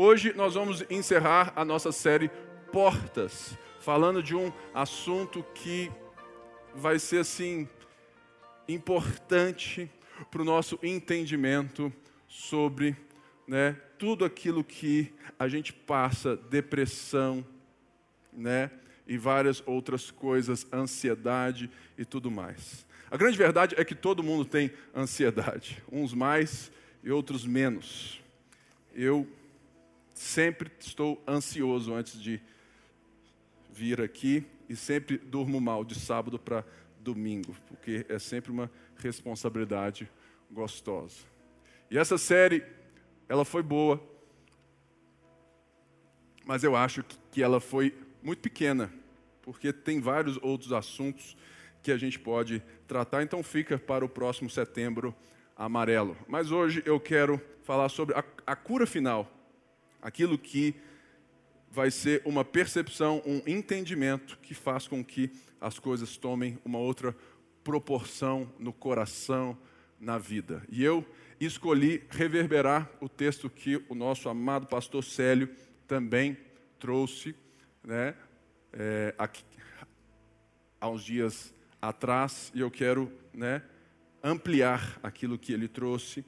Hoje 0.00 0.32
nós 0.32 0.54
vamos 0.54 0.84
encerrar 0.88 1.52
a 1.56 1.64
nossa 1.64 1.90
série 1.90 2.30
Portas, 2.70 3.58
falando 3.80 4.22
de 4.22 4.32
um 4.32 4.52
assunto 4.72 5.44
que 5.52 5.90
vai 6.72 7.00
ser 7.00 7.18
assim 7.18 7.68
importante 8.68 9.90
para 10.30 10.40
o 10.40 10.44
nosso 10.44 10.78
entendimento 10.84 11.92
sobre 12.28 12.96
né, 13.44 13.72
tudo 13.98 14.24
aquilo 14.24 14.62
que 14.62 15.12
a 15.36 15.48
gente 15.48 15.72
passa, 15.72 16.36
depressão, 16.36 17.44
né, 18.32 18.70
e 19.04 19.18
várias 19.18 19.60
outras 19.66 20.12
coisas, 20.12 20.64
ansiedade 20.72 21.68
e 21.98 22.04
tudo 22.04 22.30
mais. 22.30 22.86
A 23.10 23.16
grande 23.16 23.36
verdade 23.36 23.74
é 23.76 23.84
que 23.84 23.96
todo 23.96 24.22
mundo 24.22 24.44
tem 24.44 24.70
ansiedade, 24.94 25.82
uns 25.90 26.14
mais 26.14 26.70
e 27.02 27.10
outros 27.10 27.44
menos. 27.44 28.22
Eu 28.94 29.26
sempre 30.18 30.68
estou 30.80 31.22
ansioso 31.28 31.94
antes 31.94 32.20
de 32.20 32.40
vir 33.70 34.00
aqui 34.00 34.44
e 34.68 34.74
sempre 34.74 35.16
durmo 35.16 35.60
mal 35.60 35.84
de 35.84 35.94
sábado 35.94 36.40
para 36.40 36.64
domingo, 36.98 37.54
porque 37.68 38.04
é 38.08 38.18
sempre 38.18 38.50
uma 38.50 38.68
responsabilidade 38.96 40.10
gostosa. 40.50 41.18
E 41.88 41.96
essa 41.96 42.18
série, 42.18 42.64
ela 43.28 43.44
foi 43.44 43.62
boa, 43.62 44.02
mas 46.44 46.64
eu 46.64 46.74
acho 46.74 47.04
que 47.30 47.40
ela 47.40 47.60
foi 47.60 47.96
muito 48.20 48.40
pequena, 48.40 48.92
porque 49.40 49.72
tem 49.72 50.00
vários 50.00 50.36
outros 50.42 50.72
assuntos 50.72 51.36
que 51.80 51.92
a 51.92 51.96
gente 51.96 52.18
pode 52.18 52.60
tratar, 52.88 53.22
então 53.22 53.40
fica 53.40 53.78
para 53.78 54.04
o 54.04 54.08
próximo 54.08 54.50
setembro 54.50 55.14
amarelo. 55.56 56.16
Mas 56.26 56.50
hoje 56.50 56.82
eu 56.84 56.98
quero 56.98 57.40
falar 57.62 57.88
sobre 57.88 58.16
a, 58.16 58.24
a 58.44 58.56
cura 58.56 58.84
final, 58.84 59.37
aquilo 60.00 60.38
que 60.38 60.74
vai 61.70 61.90
ser 61.90 62.22
uma 62.24 62.44
percepção, 62.44 63.22
um 63.26 63.42
entendimento 63.46 64.38
que 64.42 64.54
faz 64.54 64.88
com 64.88 65.04
que 65.04 65.30
as 65.60 65.78
coisas 65.78 66.16
tomem 66.16 66.58
uma 66.64 66.78
outra 66.78 67.14
proporção 67.62 68.50
no 68.58 68.72
coração, 68.72 69.56
na 70.00 70.16
vida. 70.16 70.62
E 70.68 70.82
eu 70.82 71.04
escolhi 71.40 72.02
reverberar 72.08 72.90
o 73.00 73.08
texto 73.08 73.50
que 73.50 73.84
o 73.88 73.94
nosso 73.94 74.28
amado 74.28 74.66
pastor 74.66 75.04
Célio 75.04 75.50
também 75.86 76.36
trouxe, 76.78 77.34
né, 77.82 78.14
é, 78.72 79.14
aqui, 79.18 79.44
há 80.80 80.88
uns 80.88 81.02
dias 81.02 81.52
atrás, 81.80 82.52
e 82.54 82.60
eu 82.60 82.70
quero 82.70 83.12
né, 83.32 83.62
ampliar 84.22 84.98
aquilo 85.02 85.38
que 85.38 85.52
ele 85.52 85.68
trouxe 85.68 86.24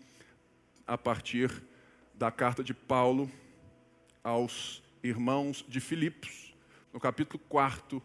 a 0.86 0.98
partir 0.98 1.50
da 2.14 2.30
carta 2.30 2.62
de 2.62 2.74
Paulo 2.74 3.30
aos 4.22 4.82
irmãos 5.02 5.64
de 5.68 5.80
Filipos, 5.80 6.54
no 6.92 7.00
capítulo 7.00 7.38
4, 7.48 8.02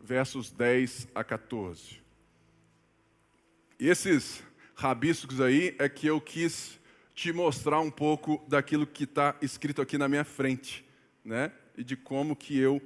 versos 0.00 0.50
10 0.50 1.08
a 1.14 1.22
14. 1.22 2.00
E 3.78 3.88
esses 3.88 4.42
rabiscos 4.74 5.40
aí 5.40 5.74
é 5.78 5.88
que 5.88 6.06
eu 6.06 6.20
quis 6.20 6.78
te 7.14 7.32
mostrar 7.32 7.80
um 7.80 7.90
pouco 7.90 8.42
daquilo 8.48 8.86
que 8.86 9.04
está 9.04 9.36
escrito 9.42 9.82
aqui 9.82 9.98
na 9.98 10.08
minha 10.08 10.24
frente, 10.24 10.84
né? 11.24 11.52
E 11.76 11.84
de 11.84 11.96
como 11.96 12.34
que 12.34 12.58
eu 12.58 12.80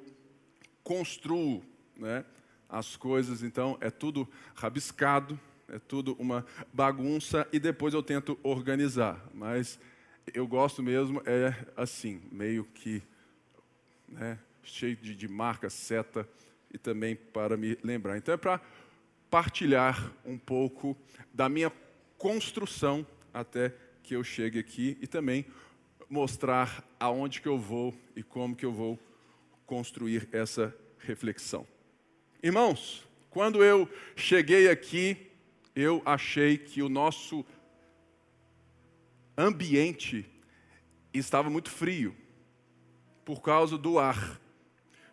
construo, 0.82 1.64
né? 1.96 2.24
As 2.68 2.96
coisas, 2.96 3.42
então, 3.42 3.78
é 3.80 3.90
tudo 3.90 4.28
rabiscado, 4.54 5.38
é 5.68 5.78
tudo 5.78 6.14
uma 6.18 6.44
bagunça 6.72 7.46
e 7.52 7.58
depois 7.58 7.94
eu 7.94 8.02
tento 8.02 8.38
organizar. 8.42 9.24
Mas 9.32 9.78
eu 10.34 10.46
gosto 10.46 10.82
mesmo, 10.82 11.22
é 11.24 11.54
assim, 11.76 12.22
meio 12.30 12.64
que 12.64 13.02
né, 14.08 14.38
cheio 14.62 14.96
de, 14.96 15.14
de 15.14 15.28
marca, 15.28 15.70
seta, 15.70 16.28
e 16.72 16.78
também 16.78 17.16
para 17.16 17.56
me 17.56 17.78
lembrar. 17.82 18.16
Então 18.16 18.34
é 18.34 18.36
para 18.36 18.60
partilhar 19.30 20.12
um 20.24 20.38
pouco 20.38 20.96
da 21.32 21.48
minha 21.48 21.72
construção 22.18 23.06
até 23.32 23.74
que 24.02 24.14
eu 24.14 24.22
chegue 24.22 24.58
aqui 24.58 24.96
e 25.00 25.06
também 25.06 25.46
mostrar 26.08 26.84
aonde 26.98 27.40
que 27.40 27.48
eu 27.48 27.58
vou 27.58 27.94
e 28.14 28.22
como 28.22 28.54
que 28.54 28.64
eu 28.64 28.72
vou 28.72 28.98
construir 29.66 30.28
essa 30.32 30.74
reflexão. 30.98 31.66
Irmãos, 32.42 33.06
quando 33.30 33.64
eu 33.64 33.88
cheguei 34.14 34.68
aqui, 34.68 35.16
eu 35.74 36.00
achei 36.04 36.56
que 36.56 36.82
o 36.82 36.88
nosso 36.88 37.44
ambiente 39.36 40.24
estava 41.12 41.50
muito 41.50 41.70
frio 41.70 42.14
por 43.24 43.42
causa 43.42 43.76
do 43.76 43.98
ar. 43.98 44.40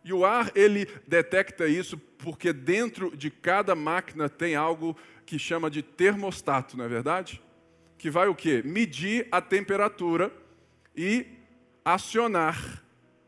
E 0.03 0.11
o 0.11 0.25
ar, 0.25 0.51
ele 0.53 0.85
detecta 1.07 1.67
isso 1.67 1.97
porque 1.97 2.51
dentro 2.51 3.15
de 3.15 3.29
cada 3.29 3.73
máquina 3.73 4.27
tem 4.27 4.55
algo 4.55 4.97
que 5.25 5.39
chama 5.39 5.69
de 5.69 5.81
termostato, 5.81 6.77
não 6.77 6.83
é 6.83 6.87
verdade? 6.87 7.41
Que 7.97 8.09
vai 8.09 8.27
o 8.27 8.35
quê? 8.35 8.61
Medir 8.65 9.27
a 9.31 9.39
temperatura 9.39 10.31
e 10.95 11.25
acionar, 11.85 12.83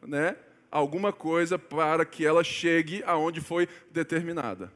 né, 0.05 0.35
alguma 0.69 1.13
coisa 1.13 1.57
para 1.57 2.05
que 2.05 2.25
ela 2.25 2.43
chegue 2.43 3.01
aonde 3.05 3.39
foi 3.39 3.67
determinada. 3.91 4.71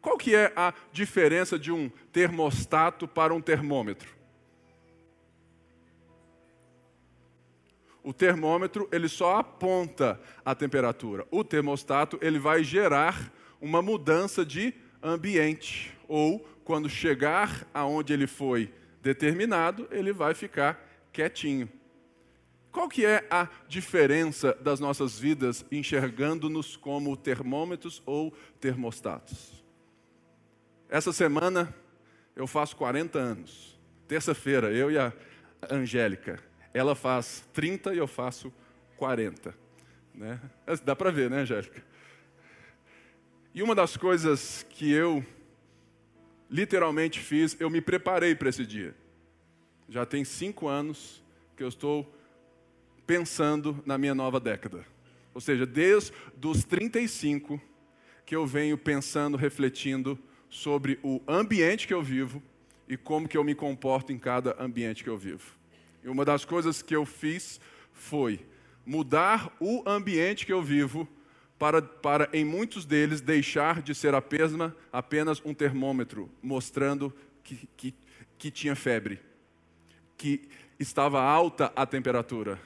Qual 0.00 0.16
que 0.16 0.34
é 0.34 0.52
a 0.56 0.72
diferença 0.92 1.58
de 1.58 1.70
um 1.70 1.90
termostato 2.12 3.06
para 3.06 3.34
um 3.34 3.40
termômetro? 3.40 4.20
O 8.02 8.14
termômetro, 8.14 8.88
ele 8.90 9.08
só 9.08 9.36
aponta 9.36 10.18
a 10.44 10.54
temperatura. 10.54 11.26
O 11.30 11.44
termostato, 11.44 12.18
ele 12.22 12.38
vai 12.38 12.64
gerar 12.64 13.30
uma 13.60 13.82
mudança 13.82 14.44
de 14.44 14.72
ambiente. 15.02 15.92
Ou, 16.08 16.40
quando 16.64 16.88
chegar 16.88 17.66
aonde 17.74 18.12
ele 18.14 18.26
foi 18.26 18.72
determinado, 19.02 19.86
ele 19.90 20.12
vai 20.14 20.32
ficar 20.32 20.82
quietinho. 21.12 21.68
Qual 22.72 22.88
que 22.88 23.04
é 23.04 23.26
a 23.30 23.48
diferença 23.68 24.56
das 24.62 24.80
nossas 24.80 25.18
vidas 25.18 25.64
enxergando-nos 25.70 26.76
como 26.76 27.16
termômetros 27.16 28.02
ou 28.06 28.32
termostatos? 28.60 29.59
Essa 30.90 31.12
semana 31.12 31.72
eu 32.34 32.48
faço 32.48 32.76
40 32.76 33.16
anos. 33.16 33.78
Terça-feira, 34.08 34.72
eu 34.72 34.90
e 34.90 34.98
a 34.98 35.12
Angélica. 35.70 36.42
Ela 36.74 36.96
faz 36.96 37.48
30 37.52 37.94
e 37.94 37.98
eu 37.98 38.08
faço 38.08 38.52
40. 38.96 39.54
Né? 40.12 40.40
Dá 40.84 40.96
para 40.96 41.12
ver, 41.12 41.30
né, 41.30 41.42
Angélica? 41.42 41.80
E 43.54 43.62
uma 43.62 43.72
das 43.72 43.96
coisas 43.96 44.66
que 44.68 44.90
eu 44.90 45.24
literalmente 46.50 47.20
fiz, 47.20 47.56
eu 47.60 47.70
me 47.70 47.80
preparei 47.80 48.34
para 48.34 48.48
esse 48.48 48.66
dia. 48.66 48.92
Já 49.88 50.04
tem 50.04 50.24
cinco 50.24 50.66
anos 50.66 51.22
que 51.56 51.62
eu 51.62 51.68
estou 51.68 52.12
pensando 53.06 53.80
na 53.86 53.96
minha 53.96 54.14
nova 54.14 54.40
década. 54.40 54.84
Ou 55.32 55.40
seja, 55.40 55.64
desde 55.64 56.12
os 56.44 56.64
35 56.64 57.60
que 58.26 58.34
eu 58.34 58.44
venho 58.44 58.76
pensando, 58.76 59.36
refletindo 59.36 60.18
sobre 60.50 60.98
o 61.02 61.22
ambiente 61.26 61.86
que 61.86 61.94
eu 61.94 62.02
vivo 62.02 62.42
e 62.88 62.96
como 62.96 63.28
que 63.28 63.38
eu 63.38 63.44
me 63.44 63.54
comporto 63.54 64.12
em 64.12 64.18
cada 64.18 64.60
ambiente 64.62 65.04
que 65.04 65.08
eu 65.08 65.16
vivo. 65.16 65.56
E 66.02 66.08
uma 66.08 66.24
das 66.24 66.44
coisas 66.44 66.82
que 66.82 66.94
eu 66.94 67.06
fiz 67.06 67.60
foi 67.92 68.44
mudar 68.84 69.54
o 69.60 69.88
ambiente 69.88 70.44
que 70.44 70.52
eu 70.52 70.60
vivo 70.60 71.08
para, 71.56 71.80
para 71.80 72.28
em 72.32 72.44
muitos 72.44 72.84
deles, 72.84 73.20
deixar 73.20 73.80
de 73.80 73.94
ser 73.94 74.14
apenas, 74.14 74.72
apenas 74.92 75.42
um 75.44 75.54
termômetro 75.54 76.28
mostrando 76.42 77.14
que, 77.44 77.68
que, 77.76 77.94
que 78.38 78.50
tinha 78.50 78.74
febre, 78.74 79.20
que 80.16 80.48
estava 80.78 81.22
alta 81.22 81.72
a 81.76 81.86
temperatura. 81.86 82.58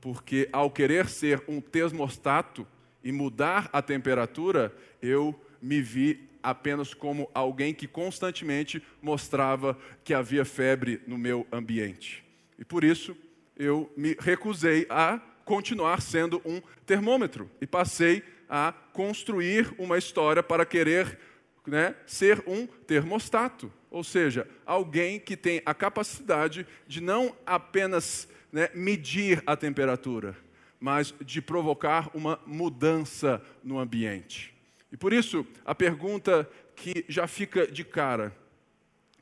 Porque 0.00 0.48
ao 0.52 0.70
querer 0.70 1.08
ser 1.08 1.42
um 1.48 1.60
termostato 1.60 2.66
e 3.02 3.10
mudar 3.10 3.68
a 3.72 3.82
temperatura, 3.82 4.74
eu 5.02 5.38
me 5.60 5.80
vi 5.80 6.29
apenas 6.42 6.94
como 6.94 7.30
alguém 7.34 7.74
que 7.74 7.86
constantemente 7.86 8.82
mostrava 9.00 9.78
que 10.04 10.14
havia 10.14 10.44
febre 10.44 11.00
no 11.06 11.18
meu 11.18 11.46
ambiente. 11.52 12.24
E 12.58 12.64
por 12.64 12.84
isso 12.84 13.16
eu 13.56 13.92
me 13.96 14.16
recusei 14.18 14.86
a 14.88 15.20
continuar 15.44 16.00
sendo 16.00 16.40
um 16.44 16.62
termômetro 16.86 17.50
e 17.60 17.66
passei 17.66 18.22
a 18.48 18.72
construir 18.92 19.72
uma 19.78 19.98
história 19.98 20.42
para 20.42 20.64
querer 20.64 21.18
né, 21.66 21.94
ser 22.06 22.42
um 22.46 22.66
termostato, 22.66 23.72
ou 23.90 24.02
seja, 24.02 24.48
alguém 24.64 25.20
que 25.20 25.36
tem 25.36 25.62
a 25.64 25.74
capacidade 25.74 26.66
de 26.86 27.00
não 27.00 27.36
apenas 27.44 28.28
né, 28.52 28.68
medir 28.74 29.42
a 29.46 29.56
temperatura, 29.56 30.36
mas 30.78 31.14
de 31.20 31.42
provocar 31.42 32.10
uma 32.14 32.40
mudança 32.46 33.42
no 33.62 33.78
ambiente. 33.78 34.54
E 34.92 34.96
por 34.96 35.12
isso, 35.12 35.46
a 35.64 35.74
pergunta 35.74 36.48
que 36.74 37.04
já 37.08 37.26
fica 37.26 37.66
de 37.66 37.84
cara: 37.84 38.36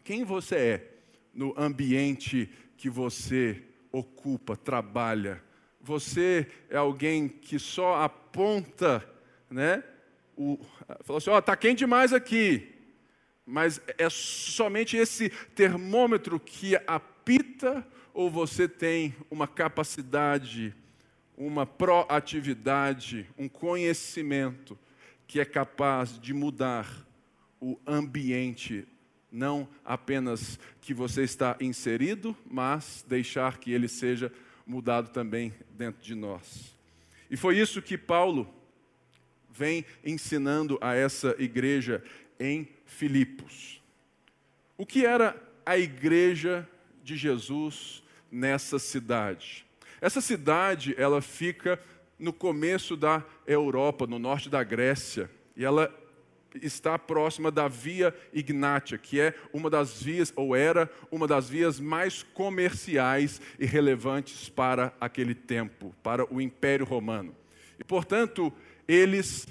quem 0.03 0.25
você 0.25 0.57
é 0.57 0.91
no 1.35 1.55
ambiente 1.57 2.49
que 2.77 2.89
você 2.89 3.63
ocupa, 3.93 4.57
trabalha. 4.57 5.43
Você 5.81 6.47
é 6.69 6.77
alguém 6.77 7.29
que 7.29 7.59
só 7.59 8.03
aponta, 8.03 9.09
né? 9.51 9.83
O, 10.37 10.59
falou 11.03 11.19
assim: 11.19 11.31
ó, 11.31 11.39
oh, 11.39 11.43
tá 11.43 11.57
quente 11.57 11.79
demais 11.79 12.13
aqui. 12.13 12.75
Mas 13.45 13.81
é 13.97 14.11
somente 14.11 14.97
esse 14.97 15.31
termômetro 15.55 16.39
que 16.39 16.77
apita 16.87 17.87
ou 18.13 18.31
você 18.31 18.69
tem 18.69 19.15
uma 19.31 19.49
capacidade, 19.49 20.75
uma 21.37 21.65
proatividade, 21.65 23.27
um 23.39 23.49
conhecimento 23.49 24.79
que 25.29 25.39
é 25.39 25.45
capaz 25.45 26.19
de 26.19 26.33
mudar 26.33 27.07
o 27.61 27.79
ambiente, 27.87 28.89
não 29.31 29.69
apenas 29.85 30.59
que 30.81 30.95
você 30.95 31.23
está 31.23 31.55
inserido, 31.61 32.35
mas 32.51 33.05
deixar 33.07 33.59
que 33.59 33.71
ele 33.71 33.87
seja 33.87 34.33
mudado 34.67 35.11
também 35.11 35.53
dentro 35.77 36.03
de 36.03 36.15
nós. 36.15 36.75
E 37.31 37.37
foi 37.37 37.59
isso 37.59 37.83
que 37.83 37.99
Paulo 37.99 38.53
vem 39.51 39.85
ensinando 40.03 40.79
a 40.81 40.95
essa 40.95 41.37
igreja 41.39 42.03
em 42.41 42.67
Filipos. 42.87 43.83
O 44.79 44.87
que 44.87 45.05
era 45.05 45.37
a 45.67 45.77
igreja 45.77 46.67
de 47.05 47.17
Jesus 47.19 48.03
nessa 48.33 48.79
cidade? 48.79 49.67
Essa 50.01 50.23
cidade, 50.23 50.95
ela 50.97 51.21
fica 51.21 51.79
no 52.19 52.33
começo 52.33 52.97
da 52.97 53.25
Europa, 53.47 54.07
no 54.07 54.19
norte 54.19 54.49
da 54.49 54.63
Grécia, 54.65 55.31
e 55.57 55.65
ela 55.65 55.93
está 56.55 56.99
próxima 56.99 57.51
da 57.51 57.69
Via 57.69 58.15
Ignátia, 58.33 58.99
que 58.99 59.21
é 59.21 59.35
uma 59.53 59.69
das 59.69 60.03
vias, 60.03 60.33
ou 60.35 60.57
era 60.57 60.91
uma 61.11 61.27
das 61.27 61.49
vias 61.49 61.79
mais 61.79 62.23
comerciais 62.23 63.41
e 63.59 63.67
relevantes 63.67 64.49
para 64.49 64.93
aquele 65.01 65.35
tempo, 65.35 65.95
para 66.03 66.25
o 66.33 66.41
Império 66.41 66.87
Romano. 66.87 67.35
E, 67.79 67.85
portanto, 67.85 68.53
eles, 68.87 69.47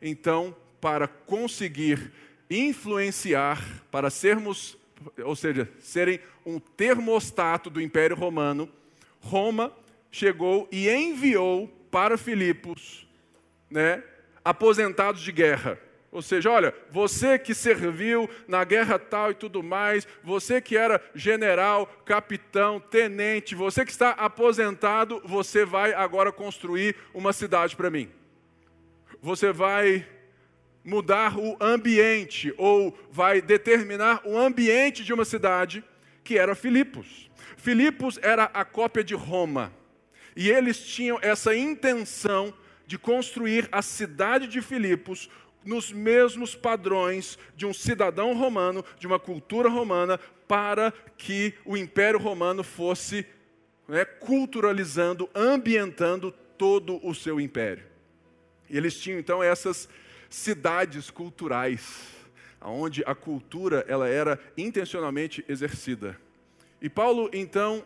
então, 0.00 0.54
para 0.80 1.08
conseguir 1.08 2.12
influenciar, 2.48 3.60
para 3.90 4.08
sermos, 4.08 4.78
ou 5.22 5.34
seja, 5.34 5.68
serem 5.80 6.20
um 6.44 6.58
termostato 6.58 7.68
do 7.68 7.80
Império 7.80 8.16
Romano, 8.16 8.68
Roma 9.20 9.72
chegou 10.10 10.68
e 10.70 10.88
enviou 10.88 11.75
para 11.90 12.18
Filipos, 12.18 13.06
né, 13.70 14.02
aposentados 14.44 15.22
de 15.22 15.32
guerra. 15.32 15.78
Ou 16.10 16.22
seja, 16.22 16.50
olha, 16.50 16.74
você 16.90 17.38
que 17.38 17.52
serviu 17.52 18.30
na 18.48 18.64
guerra 18.64 18.98
tal 18.98 19.32
e 19.32 19.34
tudo 19.34 19.62
mais, 19.62 20.06
você 20.22 20.60
que 20.60 20.76
era 20.76 21.02
general, 21.14 21.86
capitão, 22.06 22.80
tenente, 22.80 23.54
você 23.54 23.84
que 23.84 23.90
está 23.90 24.10
aposentado, 24.10 25.20
você 25.24 25.64
vai 25.64 25.92
agora 25.92 26.32
construir 26.32 26.96
uma 27.12 27.32
cidade 27.32 27.76
para 27.76 27.90
mim. 27.90 28.08
Você 29.20 29.52
vai 29.52 30.06
mudar 30.82 31.36
o 31.36 31.56
ambiente, 31.60 32.54
ou 32.56 32.96
vai 33.10 33.42
determinar 33.42 34.22
o 34.24 34.38
ambiente 34.38 35.04
de 35.04 35.12
uma 35.12 35.24
cidade, 35.24 35.84
que 36.22 36.38
era 36.38 36.54
Filipos. 36.54 37.28
Filipos 37.56 38.18
era 38.22 38.44
a 38.54 38.64
cópia 38.64 39.02
de 39.02 39.14
Roma. 39.14 39.72
E 40.36 40.50
eles 40.50 40.78
tinham 40.78 41.18
essa 41.22 41.56
intenção 41.56 42.52
de 42.86 42.98
construir 42.98 43.68
a 43.72 43.80
cidade 43.80 44.46
de 44.46 44.60
Filipos 44.60 45.30
nos 45.64 45.90
mesmos 45.90 46.54
padrões 46.54 47.38
de 47.56 47.66
um 47.66 47.72
cidadão 47.74 48.34
romano, 48.34 48.84
de 49.00 49.06
uma 49.06 49.18
cultura 49.18 49.68
romana, 49.68 50.20
para 50.46 50.92
que 51.16 51.54
o 51.64 51.76
Império 51.76 52.20
Romano 52.20 52.62
fosse 52.62 53.26
né, 53.88 54.04
culturalizando, 54.04 55.28
ambientando 55.34 56.32
todo 56.56 57.04
o 57.04 57.14
seu 57.14 57.40
império. 57.40 57.84
E 58.68 58.76
eles 58.76 58.98
tinham 58.98 59.18
então 59.18 59.42
essas 59.42 59.88
cidades 60.28 61.10
culturais, 61.10 62.08
onde 62.60 63.02
a 63.06 63.14
cultura 63.14 63.84
ela 63.88 64.08
era 64.08 64.38
intencionalmente 64.56 65.44
exercida. 65.48 66.18
E 66.80 66.88
Paulo, 66.88 67.30
então, 67.32 67.84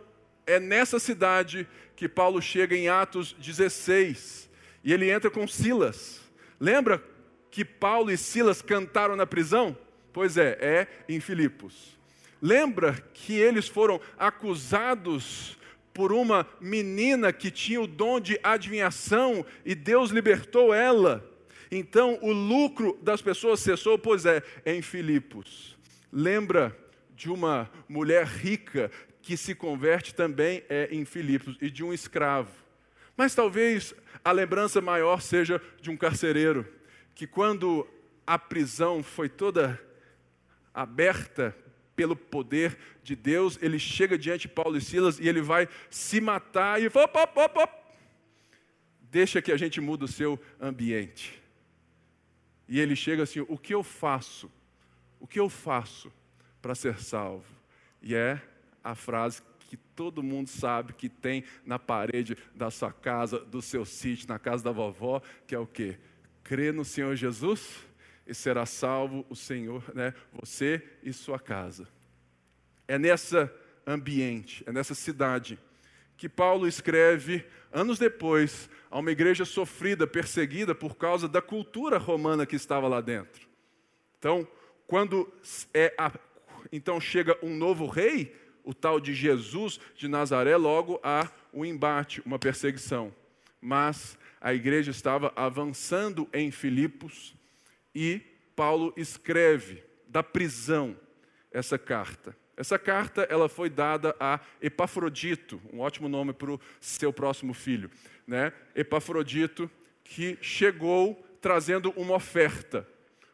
é 0.50 0.60
nessa 0.60 0.98
cidade 0.98 1.66
que 1.94 2.08
Paulo 2.08 2.40
chega 2.40 2.76
em 2.76 2.88
Atos 2.88 3.34
16, 3.38 4.50
e 4.82 4.92
ele 4.92 5.10
entra 5.10 5.30
com 5.30 5.46
Silas. 5.46 6.20
Lembra 6.58 7.02
que 7.50 7.64
Paulo 7.64 8.10
e 8.10 8.16
Silas 8.16 8.62
cantaram 8.62 9.16
na 9.16 9.26
prisão? 9.26 9.76
Pois 10.12 10.36
é, 10.36 10.58
é 10.60 10.86
em 11.08 11.20
Filipos. 11.20 11.98
Lembra 12.40 12.94
que 13.12 13.34
eles 13.34 13.68
foram 13.68 14.00
acusados 14.18 15.56
por 15.92 16.12
uma 16.12 16.46
menina 16.60 17.32
que 17.32 17.50
tinha 17.50 17.80
o 17.80 17.86
dom 17.86 18.18
de 18.18 18.38
adivinhação 18.42 19.44
e 19.64 19.74
Deus 19.74 20.10
libertou 20.10 20.72
ela? 20.72 21.24
Então 21.70 22.18
o 22.22 22.32
lucro 22.32 22.98
das 23.02 23.22
pessoas 23.22 23.60
cessou, 23.60 23.98
pois 23.98 24.24
é, 24.26 24.42
em 24.64 24.82
Filipos. 24.82 25.76
Lembra 26.12 26.76
de 27.14 27.30
uma 27.30 27.70
mulher 27.86 28.24
rica 28.24 28.90
que 29.30 29.36
se 29.36 29.54
converte 29.54 30.12
também 30.12 30.64
é 30.68 30.88
em 30.90 31.04
Filipos 31.04 31.56
e 31.60 31.70
de 31.70 31.84
um 31.84 31.92
escravo. 31.92 32.50
Mas 33.16 33.32
talvez 33.32 33.94
a 34.24 34.32
lembrança 34.32 34.80
maior 34.80 35.22
seja 35.22 35.62
de 35.80 35.88
um 35.88 35.96
carcereiro, 35.96 36.66
que 37.14 37.28
quando 37.28 37.86
a 38.26 38.36
prisão 38.36 39.04
foi 39.04 39.28
toda 39.28 39.80
aberta 40.74 41.56
pelo 41.94 42.16
poder 42.16 42.76
de 43.04 43.14
Deus, 43.14 43.56
ele 43.62 43.78
chega 43.78 44.18
diante 44.18 44.48
de 44.48 44.48
Paulo 44.48 44.76
e 44.76 44.80
Silas 44.80 45.20
e 45.20 45.28
ele 45.28 45.40
vai 45.40 45.68
se 45.88 46.20
matar 46.20 46.82
e 46.82 46.90
fala: 46.90 47.04
op, 47.04 47.38
op, 47.38 47.58
op, 47.60 47.72
deixa 49.02 49.40
que 49.40 49.52
a 49.52 49.56
gente 49.56 49.80
muda 49.80 50.06
o 50.06 50.08
seu 50.08 50.40
ambiente. 50.60 51.40
E 52.66 52.80
ele 52.80 52.96
chega 52.96 53.22
assim: 53.22 53.44
o 53.46 53.56
que 53.56 53.72
eu 53.72 53.84
faço? 53.84 54.50
O 55.20 55.26
que 55.28 55.38
eu 55.38 55.48
faço 55.48 56.12
para 56.60 56.74
ser 56.74 56.98
salvo? 56.98 57.46
E 58.02 58.12
é 58.12 58.42
a 58.82 58.94
frase 58.94 59.42
que 59.70 59.76
todo 59.76 60.22
mundo 60.22 60.48
sabe 60.48 60.92
que 60.92 61.08
tem 61.08 61.44
na 61.64 61.78
parede 61.78 62.36
da 62.54 62.70
sua 62.70 62.92
casa, 62.92 63.38
do 63.38 63.62
seu 63.62 63.84
sítio, 63.84 64.28
na 64.28 64.38
casa 64.38 64.64
da 64.64 64.72
vovó, 64.72 65.22
que 65.46 65.54
é 65.54 65.58
o 65.58 65.66
quê? 65.66 65.98
Crê 66.42 66.72
no 66.72 66.84
Senhor 66.84 67.14
Jesus 67.14 67.86
e 68.26 68.34
será 68.34 68.66
salvo 68.66 69.24
o 69.28 69.36
Senhor, 69.36 69.84
né? 69.94 70.12
Você 70.32 70.82
e 71.02 71.12
sua 71.12 71.38
casa. 71.38 71.86
É 72.88 72.98
nessa 72.98 73.52
ambiente, 73.86 74.64
é 74.66 74.72
nessa 74.72 74.94
cidade 74.94 75.58
que 76.16 76.28
Paulo 76.28 76.66
escreve 76.66 77.46
anos 77.72 77.98
depois 77.98 78.68
a 78.90 78.98
uma 78.98 79.10
igreja 79.10 79.44
sofrida, 79.44 80.06
perseguida 80.06 80.74
por 80.74 80.96
causa 80.96 81.28
da 81.28 81.40
cultura 81.40 81.96
romana 81.96 82.44
que 82.44 82.56
estava 82.56 82.88
lá 82.88 83.00
dentro. 83.00 83.48
Então, 84.18 84.46
quando 84.86 85.32
é 85.72 85.94
a, 85.96 86.12
então 86.70 87.00
chega 87.00 87.38
um 87.42 87.56
novo 87.56 87.86
rei, 87.86 88.36
o 88.64 88.74
tal 88.74 89.00
de 89.00 89.14
Jesus 89.14 89.80
de 89.96 90.08
Nazaré, 90.08 90.56
logo 90.56 91.00
há 91.02 91.28
um 91.52 91.64
embate, 91.64 92.22
uma 92.24 92.38
perseguição. 92.38 93.14
Mas 93.60 94.18
a 94.40 94.54
igreja 94.54 94.90
estava 94.90 95.32
avançando 95.36 96.28
em 96.32 96.50
Filipos 96.50 97.34
e 97.94 98.20
Paulo 98.56 98.92
escreve 98.96 99.82
da 100.08 100.22
prisão 100.22 100.96
essa 101.50 101.78
carta. 101.78 102.36
Essa 102.56 102.78
carta 102.78 103.26
ela 103.30 103.48
foi 103.48 103.70
dada 103.70 104.14
a 104.20 104.38
Epafrodito, 104.60 105.60
um 105.72 105.80
ótimo 105.80 106.08
nome 106.08 106.32
para 106.32 106.52
o 106.52 106.60
seu 106.78 107.12
próximo 107.12 107.54
filho. 107.54 107.90
Né? 108.26 108.52
Epafrodito, 108.74 109.70
que 110.04 110.36
chegou 110.42 111.14
trazendo 111.40 111.90
uma 111.96 112.16
oferta. 112.16 112.86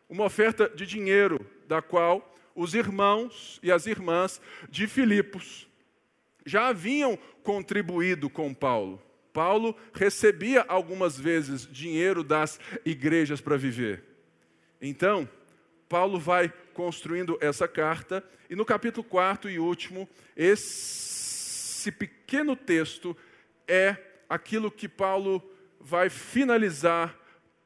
Uma 0.09 0.25
oferta 0.25 0.69
de 0.69 0.87
dinheiro, 0.87 1.45
da 1.67 1.83
qual 1.83 2.36
os 2.57 2.75
irmãos 2.75 3.61
e 3.63 3.71
as 3.71 3.87
irmãs 3.87 4.41
de 4.71 4.89
Filipos 4.89 5.69
já 6.45 6.69
haviam 6.69 7.19
contribuído 7.43 8.31
com 8.31 8.55
Paulo. 8.55 9.03
Paulo 9.33 9.77
recebia 9.93 10.65
algumas 10.67 11.19
vezes 11.19 11.69
dinheiro 11.71 12.25
das 12.25 12.59
igrejas 12.85 13.41
para 13.41 13.59
viver. 13.59 14.03
Então, 14.81 15.29
Paulo 15.89 16.19
vai 16.19 16.53
construindo 16.73 17.37
essa 17.41 17.69
carta, 17.69 18.25
e 18.49 18.57
no 18.57 18.65
capítulo 18.65 19.05
4 19.05 19.51
e 19.51 19.59
último, 19.59 20.09
esse 20.35 21.93
pequeno 21.93 22.57
texto 22.57 23.17
é 23.69 23.97
aquilo 24.29 24.71
que 24.71 24.89
Paulo 24.89 25.43
vai 25.81 26.09
finalizar 26.09 27.17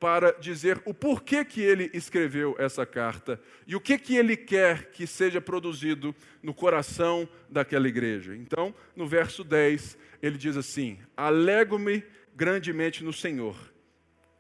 para 0.01 0.33
dizer 0.33 0.83
o 0.85 0.93
porquê 0.93 1.45
que 1.45 1.61
ele 1.61 1.91
escreveu 1.95 2.57
essa 2.59 2.85
carta 2.85 3.41
e 3.67 3.77
o 3.77 3.81
que 3.81 3.99
que 3.99 4.17
ele 4.17 4.37
quer 4.37 4.91
que 4.91 5.07
seja 5.07 5.41
produzido 5.41 6.15
no 6.43 6.53
coração 6.53 7.29
daquela 7.49 7.87
igreja. 7.87 8.35
Então, 8.35 8.75
no 8.97 9.07
verso 9.07 9.45
10, 9.45 9.97
ele 10.21 10.39
diz 10.39 10.57
assim: 10.57 10.99
Alego-me 11.17 12.03
grandemente 12.35 13.05
no 13.05 13.13
Senhor, 13.13 13.57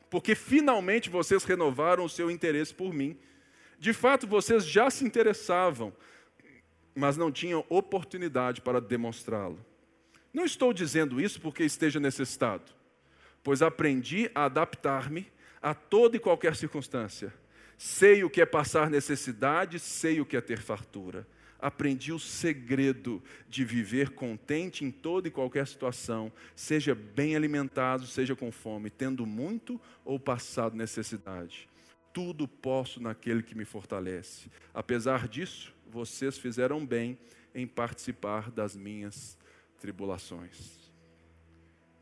porque 0.08 0.34
finalmente 0.34 1.10
vocês 1.10 1.44
renovaram 1.44 2.04
o 2.04 2.08
seu 2.08 2.30
interesse 2.30 2.74
por 2.74 2.92
mim 2.92 3.16
de 3.80 3.94
fato, 3.94 4.26
vocês 4.26 4.66
já 4.66 4.90
se 4.90 5.06
interessavam, 5.06 5.90
mas 6.94 7.16
não 7.16 7.32
tinham 7.32 7.64
oportunidade 7.70 8.60
para 8.60 8.78
demonstrá-lo. 8.78 9.58
Não 10.34 10.44
estou 10.44 10.74
dizendo 10.74 11.18
isso 11.18 11.40
porque 11.40 11.64
esteja 11.64 11.98
necessitado, 11.98 12.70
pois 13.42 13.62
aprendi 13.62 14.30
a 14.34 14.44
adaptar-me 14.44 15.26
a 15.60 15.74
toda 15.74 16.16
e 16.16 16.20
qualquer 16.20 16.56
circunstância. 16.56 17.32
Sei 17.76 18.24
o 18.24 18.30
que 18.30 18.40
é 18.40 18.46
passar 18.46 18.90
necessidade, 18.90 19.78
sei 19.78 20.20
o 20.20 20.26
que 20.26 20.36
é 20.36 20.40
ter 20.40 20.60
fartura. 20.60 21.26
Aprendi 21.58 22.12
o 22.12 22.18
segredo 22.18 23.22
de 23.48 23.64
viver 23.64 24.10
contente 24.10 24.84
em 24.84 24.90
toda 24.90 25.28
e 25.28 25.30
qualquer 25.30 25.66
situação, 25.66 26.32
seja 26.56 26.94
bem 26.94 27.36
alimentado, 27.36 28.06
seja 28.06 28.34
com 28.34 28.50
fome, 28.50 28.88
tendo 28.88 29.26
muito 29.26 29.80
ou 30.04 30.18
passado 30.18 30.74
necessidade. 30.74 31.68
Tudo 32.12 32.48
posso 32.48 33.00
naquele 33.00 33.42
que 33.42 33.54
me 33.54 33.64
fortalece. 33.64 34.50
Apesar 34.72 35.28
disso, 35.28 35.74
vocês 35.86 36.38
fizeram 36.38 36.84
bem 36.84 37.18
em 37.54 37.66
participar 37.66 38.50
das 38.50 38.74
minhas 38.74 39.36
tribulações. 39.78 40.79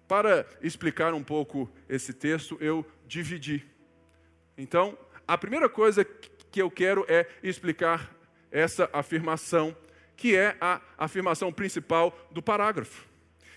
Para 0.08 0.46
explicar 0.62 1.12
um 1.12 1.22
pouco 1.22 1.70
esse 1.86 2.14
texto, 2.14 2.56
eu 2.60 2.84
dividi. 3.06 3.64
Então, 4.56 4.96
a 5.26 5.36
primeira 5.36 5.68
coisa 5.68 6.02
que 6.50 6.62
eu 6.62 6.70
quero 6.70 7.04
é 7.06 7.26
explicar 7.42 8.16
essa 8.50 8.88
afirmação, 8.90 9.76
que 10.16 10.34
é 10.34 10.56
a 10.62 10.80
afirmação 10.96 11.52
principal 11.52 12.18
do 12.30 12.42
parágrafo. 12.42 13.06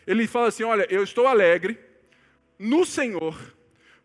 Ele 0.05 0.27
fala 0.27 0.50
assim: 0.50 0.63
Olha, 0.63 0.86
eu 0.89 1.01
estou 1.01 1.25
alegre 1.25 1.79
no 2.60 2.86
Senhor, 2.86 3.55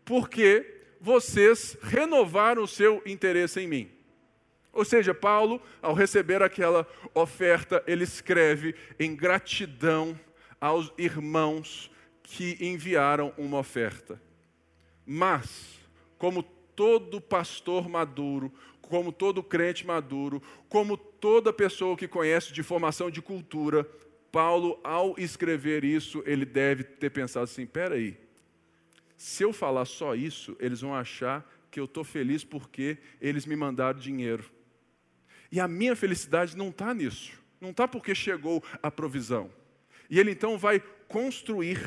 porque 0.05 0.83
vocês 1.01 1.77
renovaram 1.81 2.63
o 2.63 2.67
seu 2.67 3.01
interesse 3.05 3.59
em 3.59 3.67
mim. 3.67 3.91
Ou 4.71 4.85
seja, 4.85 5.13
Paulo, 5.13 5.61
ao 5.81 5.93
receber 5.93 6.41
aquela 6.41 6.87
oferta, 7.13 7.83
ele 7.85 8.05
escreve 8.05 8.73
em 8.97 9.15
gratidão 9.15 10.17
aos 10.61 10.93
irmãos 10.97 11.91
que 12.29 12.57
enviaram 12.59 13.33
uma 13.37 13.57
oferta. 13.59 14.21
Mas, 15.05 15.79
como 16.17 16.43
todo 16.43 17.21
pastor 17.21 17.87
maduro, 17.87 18.53
como 18.81 19.13
todo 19.13 19.41
crente 19.41 19.87
maduro, 19.87 20.43
como 20.67 20.97
toda 20.97 21.53
pessoa 21.53 21.95
que 21.95 22.07
conhece 22.07 22.51
de 22.51 22.61
formação 22.61 23.09
de 23.09 23.21
cultura, 23.21 23.89
Paulo, 24.29 24.77
ao 24.83 25.17
escrever 25.17 25.85
isso, 25.85 26.21
ele 26.25 26.45
deve 26.45 26.83
ter 26.83 27.09
pensado 27.09 27.45
assim: 27.45 27.65
peraí, 27.65 28.17
se 29.15 29.43
eu 29.43 29.53
falar 29.53 29.85
só 29.85 30.13
isso, 30.13 30.55
eles 30.59 30.81
vão 30.81 30.93
achar 30.93 31.49
que 31.71 31.79
eu 31.79 31.85
estou 31.85 32.03
feliz 32.03 32.43
porque 32.43 32.97
eles 33.21 33.45
me 33.45 33.55
mandaram 33.55 33.97
dinheiro. 33.97 34.51
E 35.49 35.61
a 35.61 35.67
minha 35.67 35.95
felicidade 35.95 36.57
não 36.57 36.69
está 36.69 36.93
nisso. 36.93 37.31
Não 37.61 37.69
está 37.69 37.87
porque 37.87 38.13
chegou 38.13 38.61
a 38.83 38.91
provisão. 38.91 39.49
E 40.09 40.19
ele 40.19 40.31
então 40.31 40.57
vai 40.57 40.81
construir, 41.07 41.79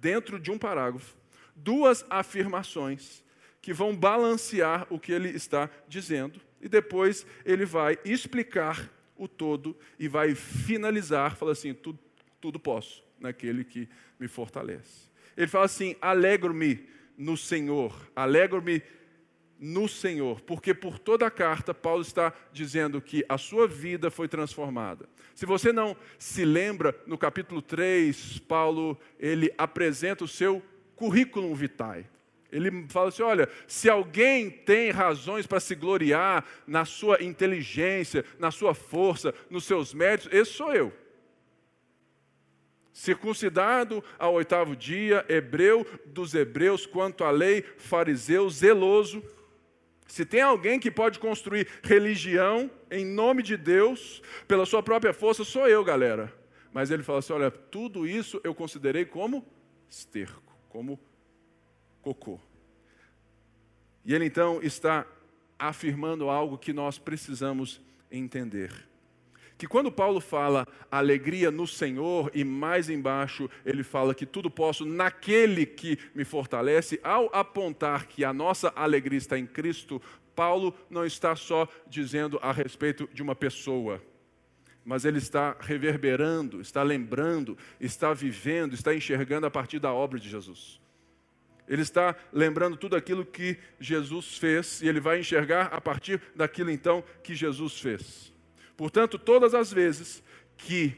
dentro 0.00 0.38
de 0.38 0.50
um 0.50 0.58
parágrafo, 0.58 1.16
duas 1.54 2.04
afirmações 2.08 3.22
que 3.60 3.72
vão 3.72 3.94
balancear 3.94 4.86
o 4.88 4.98
que 4.98 5.12
ele 5.12 5.28
está 5.28 5.68
dizendo. 5.86 6.40
E 6.60 6.68
depois 6.68 7.26
ele 7.44 7.64
vai 7.64 7.98
explicar 8.04 8.90
o 9.16 9.28
todo 9.28 9.76
e 9.98 10.08
vai 10.08 10.34
finalizar, 10.34 11.36
fala 11.36 11.52
assim: 11.52 11.74
tudo, 11.74 11.98
tudo 12.40 12.58
posso 12.58 13.04
naquele 13.18 13.64
que 13.64 13.88
me 14.18 14.28
fortalece. 14.28 15.10
Ele 15.36 15.46
fala 15.46 15.66
assim: 15.66 15.94
alegro-me 16.00 16.88
no 17.16 17.36
Senhor, 17.36 17.94
alegro-me 18.16 18.82
no 19.60 19.86
Senhor, 19.86 20.40
porque 20.40 20.72
por 20.72 20.98
toda 20.98 21.26
a 21.26 21.30
carta 21.30 21.74
Paulo 21.74 22.00
está 22.00 22.32
dizendo 22.50 23.00
que 23.00 23.22
a 23.28 23.36
sua 23.36 23.68
vida 23.68 24.10
foi 24.10 24.26
transformada. 24.26 25.06
Se 25.34 25.44
você 25.44 25.70
não 25.70 25.94
se 26.18 26.46
lembra, 26.46 26.98
no 27.06 27.18
capítulo 27.18 27.60
3, 27.60 28.38
Paulo 28.48 28.98
ele 29.18 29.52
apresenta 29.58 30.24
o 30.24 30.28
seu 30.28 30.62
currículo 30.96 31.54
vitae. 31.54 32.06
Ele 32.50 32.86
fala 32.88 33.08
assim: 33.10 33.22
olha, 33.22 33.48
se 33.66 33.88
alguém 33.88 34.48
tem 34.50 34.90
razões 34.90 35.46
para 35.46 35.60
se 35.60 35.74
gloriar 35.74 36.44
na 36.66 36.86
sua 36.86 37.22
inteligência, 37.22 38.24
na 38.38 38.50
sua 38.50 38.74
força, 38.74 39.34
nos 39.50 39.64
seus 39.64 39.92
méritos, 39.92 40.32
esse 40.32 40.52
sou 40.52 40.72
eu. 40.72 40.92
Circuncidado 42.92 44.02
ao 44.18 44.34
oitavo 44.34 44.74
dia, 44.74 45.24
hebreu 45.28 45.86
dos 46.06 46.34
hebreus, 46.34 46.86
quanto 46.86 47.24
à 47.24 47.30
lei, 47.30 47.62
fariseu, 47.78 48.50
zeloso 48.50 49.22
se 50.10 50.24
tem 50.24 50.40
alguém 50.40 50.80
que 50.80 50.90
pode 50.90 51.20
construir 51.20 51.68
religião 51.84 52.68
em 52.90 53.06
nome 53.06 53.44
de 53.44 53.56
Deus, 53.56 54.20
pela 54.48 54.66
sua 54.66 54.82
própria 54.82 55.14
força, 55.14 55.44
sou 55.44 55.68
eu, 55.68 55.84
galera. 55.84 56.34
Mas 56.72 56.90
ele 56.90 57.04
fala 57.04 57.20
assim: 57.20 57.32
olha, 57.32 57.48
tudo 57.48 58.04
isso 58.04 58.40
eu 58.42 58.52
considerei 58.52 59.04
como 59.04 59.46
esterco, 59.88 60.52
como 60.68 60.98
cocô. 62.02 62.40
E 64.04 64.12
ele 64.12 64.24
então 64.24 64.60
está 64.60 65.06
afirmando 65.56 66.28
algo 66.28 66.58
que 66.58 66.72
nós 66.72 66.98
precisamos 66.98 67.80
entender 68.10 68.89
que 69.60 69.66
quando 69.66 69.92
Paulo 69.92 70.22
fala 70.22 70.66
alegria 70.90 71.50
no 71.50 71.66
Senhor, 71.66 72.30
e 72.32 72.42
mais 72.42 72.88
embaixo 72.88 73.46
ele 73.62 73.82
fala 73.82 74.14
que 74.14 74.24
tudo 74.24 74.50
posso 74.50 74.86
naquele 74.86 75.66
que 75.66 75.98
me 76.14 76.24
fortalece, 76.24 76.98
ao 77.04 77.28
apontar 77.30 78.06
que 78.06 78.24
a 78.24 78.32
nossa 78.32 78.72
alegria 78.74 79.18
está 79.18 79.38
em 79.38 79.44
Cristo, 79.44 80.00
Paulo 80.34 80.74
não 80.88 81.04
está 81.04 81.36
só 81.36 81.68
dizendo 81.86 82.38
a 82.40 82.52
respeito 82.52 83.06
de 83.12 83.22
uma 83.22 83.34
pessoa, 83.34 84.02
mas 84.82 85.04
ele 85.04 85.18
está 85.18 85.54
reverberando, 85.60 86.62
está 86.62 86.82
lembrando, 86.82 87.58
está 87.78 88.14
vivendo, 88.14 88.72
está 88.72 88.94
enxergando 88.94 89.46
a 89.46 89.50
partir 89.50 89.78
da 89.78 89.92
obra 89.92 90.18
de 90.18 90.30
Jesus. 90.30 90.80
Ele 91.68 91.82
está 91.82 92.16
lembrando 92.32 92.78
tudo 92.78 92.96
aquilo 92.96 93.26
que 93.26 93.58
Jesus 93.78 94.38
fez 94.38 94.80
e 94.80 94.88
ele 94.88 95.00
vai 95.00 95.20
enxergar 95.20 95.66
a 95.66 95.82
partir 95.82 96.18
daquilo 96.34 96.70
então 96.70 97.04
que 97.22 97.34
Jesus 97.34 97.78
fez. 97.78 98.29
Portanto, 98.80 99.18
todas 99.18 99.52
as 99.52 99.70
vezes 99.70 100.22
que 100.56 100.96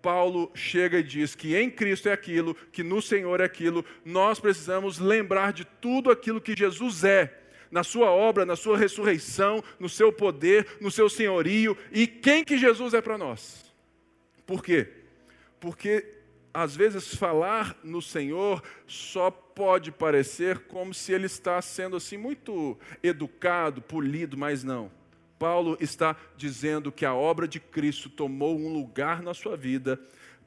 Paulo 0.00 0.52
chega 0.54 1.00
e 1.00 1.02
diz 1.02 1.34
que 1.34 1.56
em 1.56 1.68
Cristo 1.68 2.08
é 2.08 2.12
aquilo, 2.12 2.54
que 2.54 2.84
no 2.84 3.02
Senhor 3.02 3.40
é 3.40 3.44
aquilo, 3.44 3.84
nós 4.04 4.38
precisamos 4.38 5.00
lembrar 5.00 5.52
de 5.52 5.64
tudo 5.64 6.12
aquilo 6.12 6.40
que 6.40 6.56
Jesus 6.56 7.02
é, 7.02 7.36
na 7.72 7.82
sua 7.82 8.08
obra, 8.08 8.46
na 8.46 8.54
sua 8.54 8.78
ressurreição, 8.78 9.64
no 9.80 9.88
seu 9.88 10.12
poder, 10.12 10.76
no 10.80 10.92
seu 10.92 11.08
senhorio 11.08 11.76
e 11.90 12.06
quem 12.06 12.44
que 12.44 12.56
Jesus 12.56 12.94
é 12.94 13.00
para 13.00 13.18
nós. 13.18 13.74
Por 14.46 14.62
quê? 14.62 14.86
Porque 15.58 16.06
às 16.54 16.76
vezes 16.76 17.16
falar 17.16 17.76
no 17.82 18.00
Senhor 18.00 18.62
só 18.86 19.28
pode 19.28 19.90
parecer 19.90 20.60
como 20.68 20.94
se 20.94 21.12
ele 21.12 21.26
está 21.26 21.60
sendo 21.60 21.96
assim 21.96 22.16
muito 22.16 22.78
educado, 23.02 23.82
polido, 23.82 24.36
mas 24.36 24.62
não. 24.62 24.88
Paulo 25.44 25.76
está 25.78 26.16
dizendo 26.38 26.90
que 26.90 27.04
a 27.04 27.12
obra 27.12 27.46
de 27.46 27.60
Cristo 27.60 28.08
tomou 28.08 28.58
um 28.58 28.72
lugar 28.72 29.22
na 29.22 29.34
sua 29.34 29.58
vida, 29.58 30.00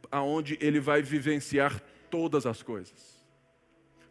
aonde 0.10 0.58
ele 0.60 0.80
vai 0.80 1.04
vivenciar 1.04 1.80
todas 2.10 2.48
as 2.48 2.64
coisas. 2.64 3.24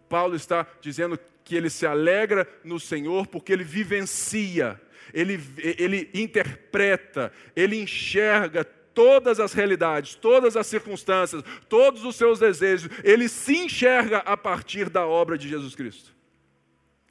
Paulo 0.09 0.37
está 0.37 0.65
dizendo 0.81 1.19
que 1.43 1.57
ele 1.57 1.71
se 1.71 1.85
alegra 1.85 2.49
no 2.63 2.79
Senhor 2.79 3.27
porque 3.27 3.53
ele 3.53 3.65
vivencia, 3.65 4.81
ele, 5.13 5.41
ele 5.59 6.09
interpreta, 6.15 7.33
ele 7.57 7.83
enxerga 7.83 8.65
todas 8.65 9.41
as 9.41 9.53
realidades, 9.53 10.15
todas 10.15 10.57
as 10.57 10.69
circunstâncias, 10.69 11.43
todos 11.69 12.05
os 12.05 12.15
seus 12.15 12.39
desejos, 12.39 12.89
ele 13.03 13.29
se 13.29 13.57
enxerga 13.57 14.19
a 14.19 14.37
partir 14.37 14.89
da 14.89 15.05
obra 15.05 15.37
de 15.37 15.49
Jesus 15.49 15.75
Cristo. 15.75 16.15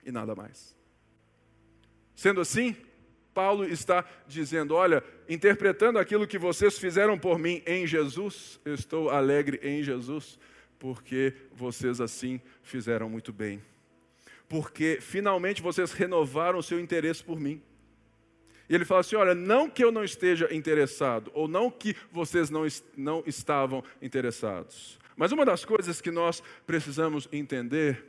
E 0.05 0.13
nada 0.13 0.33
mais. 0.33 0.73
Sendo 2.15 2.39
assim, 2.39 2.73
Paulo 3.35 3.65
está 3.65 4.05
dizendo: 4.25 4.73
olha, 4.73 5.03
interpretando 5.27 5.99
aquilo 5.99 6.25
que 6.25 6.39
vocês 6.39 6.79
fizeram 6.79 7.19
por 7.19 7.37
mim 7.37 7.61
em 7.67 7.85
Jesus, 7.85 8.61
eu 8.63 8.73
estou 8.73 9.09
alegre 9.09 9.59
em 9.61 9.83
Jesus, 9.83 10.39
porque 10.79 11.33
vocês 11.51 11.99
assim 11.99 12.39
fizeram 12.63 13.09
muito 13.09 13.33
bem. 13.33 13.61
Porque 14.47 14.99
finalmente 15.01 15.61
vocês 15.61 15.91
renovaram 15.91 16.59
o 16.59 16.63
seu 16.63 16.79
interesse 16.79 17.21
por 17.21 17.37
mim. 17.37 17.61
E 18.69 18.73
ele 18.73 18.85
fala 18.85 19.01
assim: 19.01 19.17
olha, 19.17 19.35
não 19.35 19.69
que 19.69 19.83
eu 19.83 19.91
não 19.91 20.05
esteja 20.05 20.51
interessado, 20.53 21.29
ou 21.33 21.45
não 21.45 21.69
que 21.69 21.93
vocês 22.09 22.49
não, 22.49 22.65
não 22.95 23.21
estavam 23.27 23.83
interessados. 24.01 24.97
Mas 25.17 25.33
uma 25.33 25.43
das 25.43 25.65
coisas 25.65 25.99
que 25.99 26.09
nós 26.09 26.41
precisamos 26.65 27.27
entender 27.33 28.01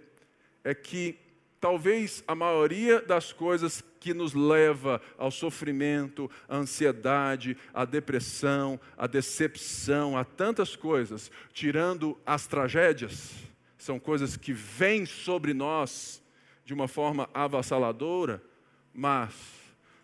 é 0.62 0.72
que 0.72 1.18
talvez 1.60 2.22
a 2.26 2.34
maioria 2.34 3.00
das 3.00 3.32
coisas 3.32 3.82
que 3.98 4.14
nos 4.14 4.34
leva 4.34 5.00
ao 5.18 5.30
sofrimento, 5.30 6.30
à 6.48 6.56
ansiedade, 6.56 7.56
à 7.72 7.84
depressão, 7.84 8.78
à 8.96 9.06
decepção, 9.06 10.16
a 10.16 10.24
tantas 10.24 10.76
coisas, 10.76 11.30
tirando 11.52 12.18
as 12.24 12.46
tragédias, 12.46 13.32
são 13.78 13.98
coisas 13.98 14.36
que 14.36 14.52
vêm 14.52 15.06
sobre 15.06 15.54
nós 15.54 16.22
de 16.64 16.74
uma 16.74 16.88
forma 16.88 17.28
avassaladora, 17.32 18.42
mas 18.92 19.32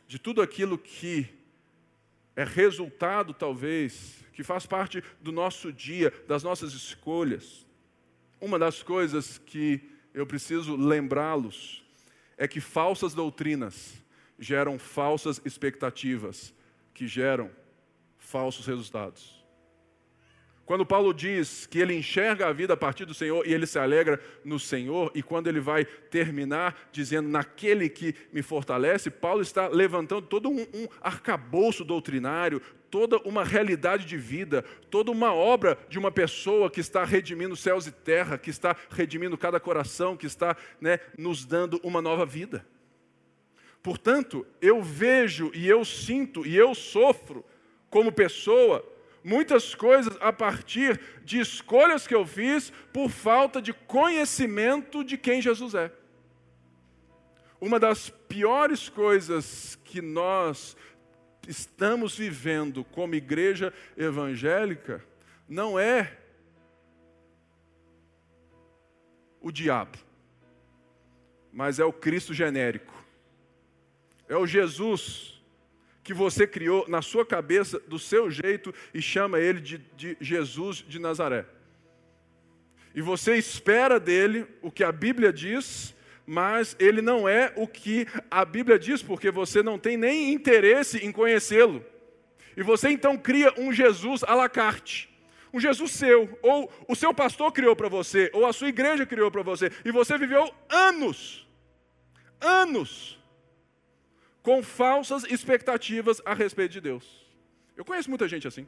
de 0.06 0.18
tudo 0.18 0.42
aquilo 0.42 0.78
que 0.78 1.28
é 2.35 2.44
resultado, 2.44 3.35
talvez, 3.35 4.25
que 4.32 4.42
faz 4.42 4.66
parte 4.66 5.02
do 5.21 5.30
nosso 5.30 5.73
dia, 5.73 6.12
das 6.26 6.42
nossas 6.42 6.73
escolhas. 6.73 7.66
Uma 8.40 8.59
das 8.59 8.82
coisas 8.82 9.38
que 9.38 9.91
eu 10.14 10.26
preciso 10.26 10.76
lembrá-los 10.76 11.83
é 12.37 12.49
que 12.49 12.61
falsas 12.61 13.14
doutrinas 13.14 13.95
geram 14.38 14.78
falsas 14.78 15.40
expectativas, 15.45 16.52
que 16.92 17.07
geram 17.07 17.50
falsos 18.19 18.66
resultados. 18.66 19.42
Quando 20.64 20.87
Paulo 20.87 21.12
diz 21.12 21.66
que 21.66 21.78
ele 21.78 21.95
enxerga 21.95 22.47
a 22.47 22.52
vida 22.52 22.75
a 22.75 22.76
partir 22.76 23.04
do 23.04 23.12
Senhor 23.12 23.47
e 23.47 23.52
ele 23.52 23.66
se 23.66 23.78
alegra 23.78 24.21
no 24.45 24.59
Senhor, 24.59 25.11
e 25.14 25.23
quando 25.23 25.49
ele 25.49 25.61
vai 25.61 25.85
terminar 25.85 26.88
dizendo 26.92 27.28
naquele 27.28 27.88
que 27.88 28.14
me 28.33 28.42
fortalece, 28.42 29.11
Paulo 29.11 29.42
está 29.42 29.69
levantando 29.69 30.26
todo 30.26 30.49
um, 30.49 30.61
um 30.61 30.88
arcabouço 31.00 31.85
doutrinário, 31.85 32.62
toda 32.92 33.16
uma 33.25 33.42
realidade 33.42 34.04
de 34.04 34.18
vida, 34.18 34.62
toda 34.90 35.11
uma 35.11 35.32
obra 35.32 35.78
de 35.88 35.99
uma 35.99 36.12
pessoa 36.12 36.70
que 36.70 36.78
está 36.78 37.02
redimindo 37.06 37.56
céus 37.56 37.87
e 37.87 37.90
terra, 37.90 38.37
que 38.37 38.50
está 38.50 38.76
redimindo 38.90 39.38
cada 39.38 39.58
coração, 39.58 40.14
que 40.14 40.26
está 40.26 40.54
né, 40.78 41.00
nos 41.16 41.46
dando 41.46 41.80
uma 41.82 42.02
nova 42.02 42.26
vida. 42.26 42.66
Portanto, 43.82 44.46
eu 44.61 44.82
vejo 44.82 45.50
e 45.54 45.66
eu 45.66 45.87
sinto 45.87 46.46
e 46.46 46.54
eu 46.54 46.75
sofro 46.75 47.42
como 47.88 48.12
pessoa 48.12 48.87
muitas 49.25 49.75
coisas 49.75 50.14
a 50.20 50.30
partir 50.30 51.00
de 51.25 51.40
escolhas 51.40 52.06
que 52.06 52.14
eu 52.14 52.26
fiz 52.26 52.70
por 52.92 53.08
falta 53.08 53.62
de 53.62 53.72
conhecimento 53.72 55.02
de 55.02 55.16
quem 55.16 55.40
Jesus 55.40 55.75
é. 55.75 55.90
Uma 57.58 57.80
das 57.80 58.11
piores 58.11 58.90
coisas 58.90 59.78
que 59.82 60.02
nós 60.02 60.76
estamos 61.46 62.16
vivendo 62.16 62.84
como 62.84 63.14
igreja 63.14 63.72
evangélica 63.96 65.04
não 65.49 65.78
é 65.78 66.18
o 69.40 69.50
diabo, 69.50 69.99
mas 71.52 71.78
é 71.78 71.84
o 71.84 71.92
Cristo 71.92 72.32
genérico. 72.32 72.94
É 74.28 74.37
o 74.37 74.46
Jesus 74.46 75.42
que 76.02 76.14
você 76.14 76.46
criou 76.46 76.88
na 76.88 77.00
sua 77.00 77.25
cabeça, 77.25 77.78
do 77.80 77.99
seu 77.99 78.30
jeito, 78.30 78.75
e 78.92 79.00
chama 79.00 79.38
ele 79.38 79.61
de, 79.61 79.78
de 79.96 80.16
Jesus 80.20 80.78
de 80.78 80.99
Nazaré. 80.99 81.46
E 82.94 83.00
você 83.00 83.37
espera 83.37 84.00
dele 84.00 84.46
o 84.61 84.70
que 84.70 84.82
a 84.82 84.90
Bíblia 84.90 85.32
diz, 85.32 85.94
mas 86.26 86.76
ele 86.78 87.02
não 87.02 87.28
é 87.28 87.52
o 87.56 87.66
que 87.66 88.06
a 88.30 88.44
Bíblia 88.44 88.78
diz, 88.78 89.02
porque 89.02 89.30
você 89.30 89.62
não 89.62 89.78
tem 89.78 89.96
nem 89.96 90.32
interesse 90.32 90.98
em 90.98 91.12
conhecê-lo. 91.12 91.84
E 92.56 92.62
você 92.62 92.90
então 92.90 93.16
cria 93.16 93.52
um 93.58 93.72
Jesus 93.72 94.22
à 94.24 94.34
la 94.34 94.48
carte. 94.48 95.10
Um 95.52 95.60
Jesus 95.60 95.92
seu, 95.92 96.38
ou 96.42 96.72
o 96.88 96.94
seu 96.94 97.12
pastor 97.12 97.52
criou 97.52 97.76
para 97.76 97.88
você, 97.88 98.30
ou 98.32 98.46
a 98.46 98.52
sua 98.52 98.68
igreja 98.68 99.04
criou 99.04 99.30
para 99.30 99.42
você, 99.42 99.70
e 99.84 99.90
você 99.90 100.16
viveu 100.16 100.50
anos, 100.70 101.46
anos, 102.40 103.18
com 104.42 104.62
falsas 104.62 105.24
expectativas 105.24 106.22
a 106.24 106.32
respeito 106.32 106.72
de 106.72 106.80
Deus. 106.80 107.26
Eu 107.76 107.84
conheço 107.84 108.08
muita 108.08 108.26
gente 108.28 108.48
assim. 108.48 108.66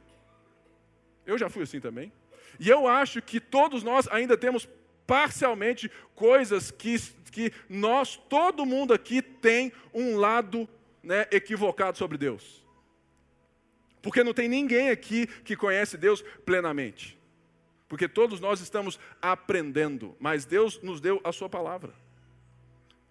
Eu 1.25 1.37
já 1.37 1.49
fui 1.49 1.63
assim 1.63 1.79
também. 1.79 2.11
E 2.59 2.69
eu 2.69 2.87
acho 2.87 3.21
que 3.21 3.39
todos 3.39 3.83
nós 3.83 4.07
ainda 4.09 4.37
temos 4.37 4.67
parcialmente 5.05 5.91
coisas 6.13 6.71
que, 6.71 6.95
que 7.35 7.51
nós, 7.67 8.15
todo 8.15 8.65
mundo 8.65 8.93
aqui 8.93 9.21
tem 9.21 9.73
um 9.93 10.15
lado 10.15 10.69
né, 11.03 11.27
equivocado 11.29 11.97
sobre 11.97 12.17
Deus. 12.17 12.65
Porque 14.01 14.23
não 14.23 14.33
tem 14.33 14.47
ninguém 14.47 14.89
aqui 14.89 15.27
que 15.43 15.53
conhece 15.53 15.97
Deus 15.97 16.21
plenamente. 16.45 17.19
Porque 17.89 18.07
todos 18.07 18.39
nós 18.39 18.61
estamos 18.61 18.97
aprendendo, 19.21 20.15
mas 20.17 20.45
Deus 20.45 20.81
nos 20.81 21.01
deu 21.01 21.19
a 21.25 21.33
sua 21.33 21.49
palavra. 21.49 21.93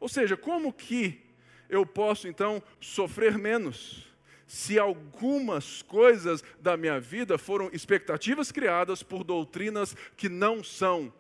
Ou 0.01 0.09
seja, 0.09 0.39
como 0.39 0.73
que 0.73 1.21
eu 1.69 1.85
posso 1.85 2.27
então 2.27 2.63
sofrer 2.81 3.37
menos. 3.37 4.07
Se 4.47 4.79
algumas 4.79 5.83
coisas 5.83 6.43
da 6.61 6.79
minha 6.79 6.99
vida 6.99 7.37
foram 7.37 7.69
expectativas 7.75 8.51
criadas 8.51 9.03
por 9.03 9.23
doutrinas 9.23 9.95
que 10.17 10.31
não 10.31 10.65
são 10.65 11.13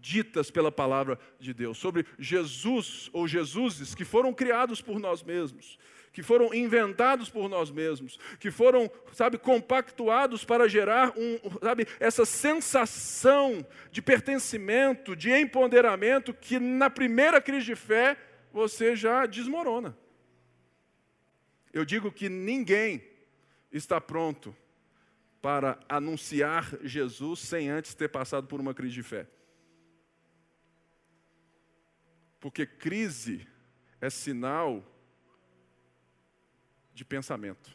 ditas 0.00 0.50
pela 0.50 0.72
palavra 0.72 1.18
de 1.38 1.52
Deus, 1.52 1.78
sobre 1.78 2.06
Jesus 2.18 3.10
ou 3.12 3.28
Jesuses 3.28 3.94
que 3.94 4.04
foram 4.04 4.32
criados 4.32 4.80
por 4.80 4.98
nós 4.98 5.22
mesmos, 5.22 5.78
que 6.12 6.22
foram 6.22 6.52
inventados 6.52 7.28
por 7.28 7.48
nós 7.48 7.70
mesmos, 7.70 8.18
que 8.38 8.50
foram, 8.50 8.90
sabe, 9.12 9.38
compactuados 9.38 10.44
para 10.44 10.68
gerar 10.68 11.12
um, 11.16 11.38
sabe, 11.60 11.86
essa 12.00 12.24
sensação 12.24 13.64
de 13.90 14.02
pertencimento, 14.02 15.14
de 15.14 15.30
empoderamento 15.30 16.34
que 16.34 16.58
na 16.58 16.90
primeira 16.90 17.40
crise 17.40 17.66
de 17.66 17.76
fé 17.76 18.16
você 18.52 18.96
já 18.96 19.26
desmorona. 19.26 19.96
Eu 21.72 21.84
digo 21.84 22.10
que 22.10 22.28
ninguém 22.28 23.02
está 23.70 24.00
pronto 24.00 24.56
para 25.40 25.78
anunciar 25.88 26.76
Jesus 26.82 27.40
sem 27.40 27.70
antes 27.70 27.94
ter 27.94 28.08
passado 28.08 28.46
por 28.46 28.60
uma 28.60 28.74
crise 28.74 28.94
de 28.94 29.02
fé. 29.02 29.26
Porque 32.40 32.66
crise 32.66 33.46
é 34.00 34.08
sinal 34.08 34.82
de 36.94 37.04
pensamento, 37.04 37.70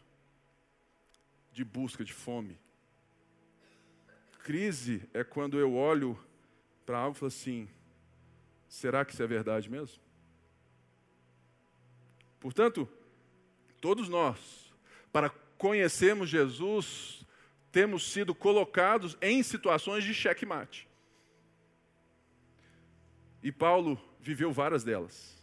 de 1.52 1.64
busca, 1.64 2.04
de 2.04 2.12
fome. 2.12 2.60
Crise 4.44 5.08
é 5.14 5.24
quando 5.24 5.60
eu 5.60 5.76
olho 5.76 6.20
para 6.86 6.98
algo 6.98 7.16
e 7.16 7.20
falo 7.20 7.28
assim: 7.28 7.70
será 8.68 9.06
que 9.06 9.14
isso 9.14 9.24
é 9.24 9.28
verdade 9.28 9.70
mesmo? 9.70 10.04
Portanto, 12.40 12.88
todos 13.80 14.10
nós, 14.10 14.74
para 15.12 15.30
conhecermos 15.58 16.30
Jesus, 16.30 17.26
temos 17.72 18.12
sido 18.12 18.36
colocados 18.36 19.18
em 19.22 19.42
situações 19.42 20.04
de 20.04 20.14
checkmate. 20.14 20.88
E 23.42 23.52
Paulo 23.52 24.00
viveu 24.26 24.52
várias 24.52 24.84
delas. 24.84 25.36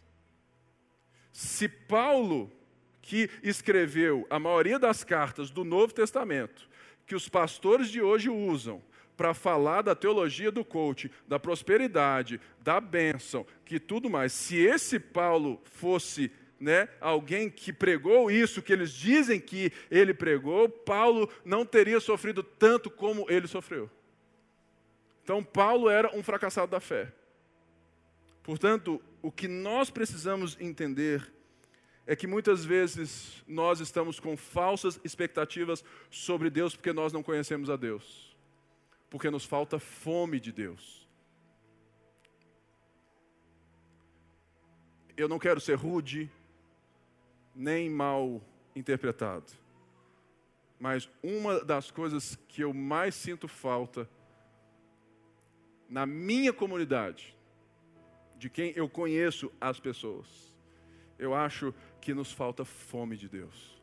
Se 1.33 1.69
Paulo, 1.69 2.53
que 3.01 3.31
escreveu 3.43 4.27
a 4.29 4.39
maioria 4.39 4.79
das 4.79 5.05
cartas 5.05 5.51
do 5.51 5.65
Novo 5.65 5.95
Testamento, 5.95 6.69
que 7.07 7.15
os 7.15 7.29
pastores 7.29 7.89
de 7.89 8.03
hoje 8.03 8.29
usam 8.29 8.83
para 9.17 9.35
falar 9.35 9.83
da 9.83 9.95
teologia 9.95 10.51
do 10.51 10.65
coach, 10.65 11.11
da 11.29 11.39
prosperidade, 11.39 12.41
da 12.61 12.81
bênção, 12.81 13.47
que 13.65 13.79
tudo 13.79 14.11
mais, 14.11 14.33
se 14.33 14.57
esse 14.57 14.99
Paulo 14.99 15.61
fosse 15.65 16.33
né, 16.59 16.89
alguém 17.01 17.51
que 17.51 17.73
pregou 17.73 18.31
isso 18.31 18.63
que 18.63 18.73
eles 18.73 18.93
dizem 18.93 19.41
que 19.41 19.73
ele 19.91 20.13
pregou, 20.13 20.69
Paulo 20.69 21.29
não 21.45 21.65
teria 21.65 22.01
sofrido 22.01 22.43
tanto 22.43 22.91
como 22.91 23.27
ele 23.29 23.47
sofreu. 23.47 23.89
Então, 25.23 25.43
Paulo 25.43 25.89
era 25.89 26.17
um 26.17 26.23
fracassado 26.23 26.71
da 26.71 26.81
fé. 26.81 27.13
Portanto, 28.43 29.01
o 29.21 29.31
que 29.31 29.47
nós 29.47 29.91
precisamos 29.91 30.61
entender 30.61 31.33
é 32.07 32.17
que 32.17 32.27
muitas 32.27 32.65
vezes 32.65 33.45
nós 33.47 33.81
estamos 33.81 34.19
com 34.19 34.37
falsas 34.37 35.01
expectativas 35.05 35.85
sobre 36.11 36.51
Deus 36.51 36.75
porque 36.75 36.93
nós 36.93 37.13
não 37.13 37.23
conhecemos 37.23 37.71
a 37.71 37.77
Deus, 37.77 38.37
porque 39.09 39.31
nos 39.31 39.45
falta 39.45 39.79
fome 39.79 40.41
de 40.41 40.51
Deus. 40.51 41.09
Eu 45.17 45.29
não 45.29 45.39
quero 45.39 45.61
ser 45.61 45.75
rude, 45.75 46.29
nem 47.55 47.89
mal 47.89 48.43
interpretado. 48.75 49.53
Mas 50.81 51.09
uma 51.23 51.65
das 51.65 51.93
coisas 51.93 52.37
que 52.49 52.65
eu 52.65 52.75
mais 52.75 53.15
sinto 53.15 53.47
falta 53.47 54.09
na 55.89 56.07
minha 56.07 56.53
comunidade, 56.53 57.37
de 58.43 58.51
quem 58.51 58.73
eu 58.75 58.89
conheço 58.89 59.53
as 59.61 59.79
pessoas, 59.79 60.27
eu 61.17 61.33
acho 61.33 61.73
que 62.01 62.13
nos 62.13 62.33
falta 62.33 62.65
fome 62.65 63.17
de 63.17 63.29
Deus. 63.29 63.81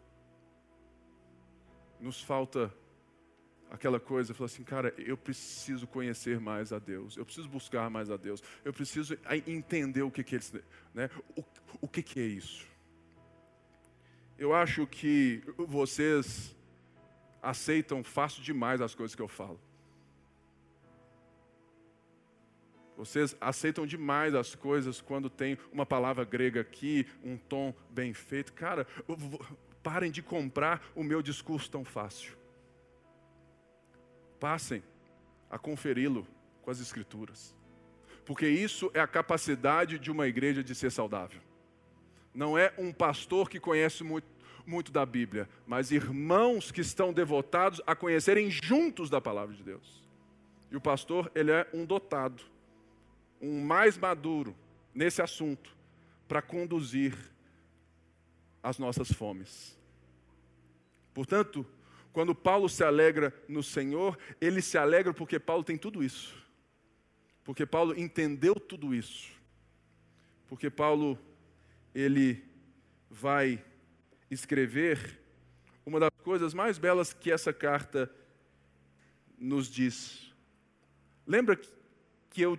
Nos 1.97 2.21
falta 2.21 2.69
aquela 3.71 4.01
coisa, 4.01 4.33
falar 4.33 4.47
assim, 4.47 4.65
cara, 4.65 4.93
eu 4.97 5.15
preciso 5.15 5.87
conhecer 5.87 6.41
mais 6.41 6.73
a 6.73 6.77
Deus, 6.77 7.15
eu 7.15 7.23
preciso 7.23 7.47
buscar 7.47 7.89
mais 7.89 8.11
a 8.11 8.17
Deus, 8.17 8.43
eu 8.65 8.73
preciso 8.73 9.17
entender 9.47 10.01
o 10.01 10.11
que, 10.11 10.25
que 10.25 10.35
eles, 10.35 10.53
né? 10.93 11.09
O, 11.37 11.43
o 11.79 11.87
que, 11.87 12.03
que 12.03 12.19
é 12.19 12.25
isso? 12.25 12.67
Eu 14.37 14.53
acho 14.53 14.85
que 14.85 15.41
vocês 15.55 16.53
aceitam 17.41 18.03
fácil 18.03 18.43
demais 18.43 18.81
as 18.81 18.93
coisas 18.93 19.15
que 19.15 19.21
eu 19.21 19.29
falo. 19.29 19.57
Vocês 22.99 23.33
aceitam 23.39 23.87
demais 23.87 24.35
as 24.35 24.55
coisas 24.55 24.99
quando 24.99 25.29
tem 25.29 25.57
uma 25.71 25.85
palavra 25.85 26.25
grega 26.25 26.59
aqui, 26.59 27.07
um 27.23 27.37
tom 27.37 27.73
bem 27.89 28.13
feito. 28.13 28.51
Cara, 28.51 28.85
parem 29.81 30.11
de 30.11 30.21
comprar 30.21 30.85
o 30.93 31.01
meu 31.01 31.21
discurso 31.21 31.71
tão 31.71 31.85
fácil. 31.85 32.37
passem 34.37 34.83
a 35.49 35.57
conferi-lo 35.57 36.27
com 36.61 36.69
as 36.69 36.81
Escrituras. 36.81 37.55
Porque 38.25 38.49
isso 38.49 38.91
é 38.93 38.99
a 38.99 39.07
capacidade 39.07 39.97
de 39.97 40.11
uma 40.11 40.27
igreja 40.27 40.61
de 40.61 40.75
ser 40.75 40.91
saudável. 40.91 41.39
Não 42.33 42.57
é 42.57 42.73
um 42.77 42.91
pastor 42.91 43.49
que 43.49 43.61
conhece 43.61 44.03
muito, 44.03 44.27
muito 44.65 44.91
da 44.91 45.05
Bíblia, 45.05 45.47
mas 45.65 45.91
irmãos 45.91 46.69
que 46.69 46.81
estão 46.81 47.13
devotados 47.13 47.81
a 47.87 47.95
conhecerem 47.95 48.51
juntos 48.51 49.09
da 49.09 49.21
palavra 49.21 49.55
de 49.55 49.63
Deus. 49.63 50.03
E 50.69 50.75
o 50.75 50.81
pastor, 50.81 51.31
ele 51.33 51.51
é 51.51 51.65
um 51.73 51.85
dotado, 51.85 52.43
um 53.41 53.61
mais 53.61 53.97
maduro 53.97 54.55
nesse 54.93 55.21
assunto, 55.21 55.75
para 56.27 56.41
conduzir 56.41 57.17
as 58.61 58.77
nossas 58.77 59.11
fomes. 59.11 59.77
Portanto, 61.13 61.65
quando 62.11 62.35
Paulo 62.35 62.67
se 62.67 62.83
alegra 62.83 63.33
no 63.47 63.63
Senhor, 63.63 64.17
ele 64.41 64.61
se 64.61 64.77
alegra 64.77 65.13
porque 65.13 65.39
Paulo 65.39 65.63
tem 65.63 65.77
tudo 65.77 66.03
isso. 66.03 66.35
Porque 67.43 67.65
Paulo 67.65 67.97
entendeu 67.97 68.55
tudo 68.55 68.93
isso. 68.93 69.31
Porque 70.47 70.69
Paulo 70.69 71.17
ele 71.93 72.43
vai 73.09 73.63
escrever 74.29 75.19
uma 75.85 75.99
das 75.99 76.11
coisas 76.23 76.53
mais 76.53 76.77
belas 76.77 77.13
que 77.13 77.31
essa 77.31 77.51
carta 77.51 78.11
nos 79.37 79.67
diz. 79.67 80.31
Lembra 81.25 81.59
que 82.29 82.41
eu 82.41 82.57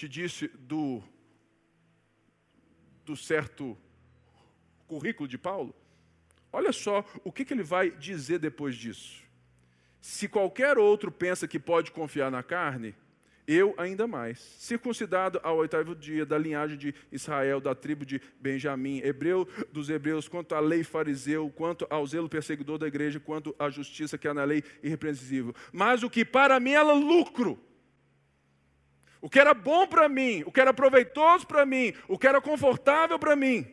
te 0.00 0.08
disse 0.08 0.48
do, 0.58 1.02
do 3.04 3.14
certo 3.14 3.76
currículo 4.86 5.28
de 5.28 5.36
Paulo? 5.36 5.74
Olha 6.50 6.72
só 6.72 7.04
o 7.22 7.30
que, 7.30 7.44
que 7.44 7.52
ele 7.52 7.62
vai 7.62 7.90
dizer 7.90 8.38
depois 8.38 8.74
disso. 8.74 9.22
Se 10.00 10.26
qualquer 10.26 10.78
outro 10.78 11.12
pensa 11.12 11.46
que 11.46 11.58
pode 11.58 11.90
confiar 11.90 12.30
na 12.30 12.42
carne, 12.42 12.94
eu 13.46 13.74
ainda 13.76 14.06
mais. 14.06 14.38
Circuncidado 14.38 15.38
ao 15.42 15.58
oitavo 15.58 15.94
dia, 15.94 16.24
da 16.24 16.38
linhagem 16.38 16.78
de 16.78 16.94
Israel, 17.12 17.60
da 17.60 17.74
tribo 17.74 18.06
de 18.06 18.22
Benjamim, 18.40 19.02
hebreu 19.04 19.46
dos 19.70 19.90
hebreus, 19.90 20.28
quanto 20.28 20.54
à 20.54 20.60
lei 20.60 20.82
fariseu, 20.82 21.50
quanto 21.50 21.86
ao 21.90 22.06
zelo 22.06 22.28
perseguidor 22.28 22.78
da 22.78 22.86
igreja, 22.86 23.20
quanto 23.20 23.54
à 23.58 23.68
justiça 23.68 24.16
que 24.16 24.26
há 24.26 24.32
na 24.32 24.44
lei 24.44 24.64
irrepreensível. 24.82 25.54
Mas 25.70 26.02
o 26.02 26.08
que 26.08 26.24
para 26.24 26.58
mim 26.58 26.70
era 26.70 26.92
lucro, 26.94 27.62
o 29.20 29.28
que 29.28 29.38
era 29.38 29.54
bom 29.54 29.86
para 29.86 30.08
mim, 30.08 30.42
o 30.46 30.52
que 30.52 30.60
era 30.60 30.72
proveitoso 30.72 31.46
para 31.46 31.66
mim, 31.66 31.92
o 32.08 32.18
que 32.18 32.26
era 32.26 32.40
confortável 32.40 33.18
para 33.18 33.36
mim, 33.36 33.66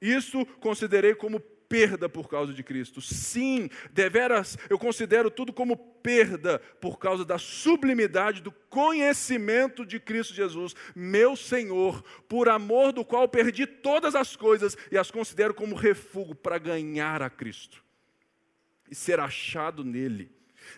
isso 0.00 0.44
considerei 0.60 1.14
como 1.14 1.40
perda 1.68 2.08
por 2.08 2.28
causa 2.28 2.52
de 2.52 2.62
Cristo. 2.62 3.00
Sim, 3.00 3.68
deveras, 3.90 4.56
eu 4.70 4.78
considero 4.78 5.30
tudo 5.30 5.52
como 5.52 5.76
perda 5.76 6.58
por 6.80 6.98
causa 6.98 7.24
da 7.24 7.38
sublimidade 7.38 8.40
do 8.40 8.52
conhecimento 8.52 9.84
de 9.84 9.98
Cristo 9.98 10.34
Jesus, 10.34 10.74
meu 10.94 11.36
Senhor, 11.36 12.02
por 12.28 12.48
amor 12.48 12.92
do 12.92 13.04
qual 13.04 13.28
perdi 13.28 13.66
todas 13.66 14.14
as 14.14 14.36
coisas 14.36 14.76
e 14.90 14.98
as 14.98 15.10
considero 15.10 15.54
como 15.54 15.74
refúgio 15.74 16.34
para 16.34 16.58
ganhar 16.58 17.22
a 17.22 17.30
Cristo 17.30 17.84
e 18.90 18.94
ser 18.94 19.18
achado 19.18 19.84
nele. 19.84 20.30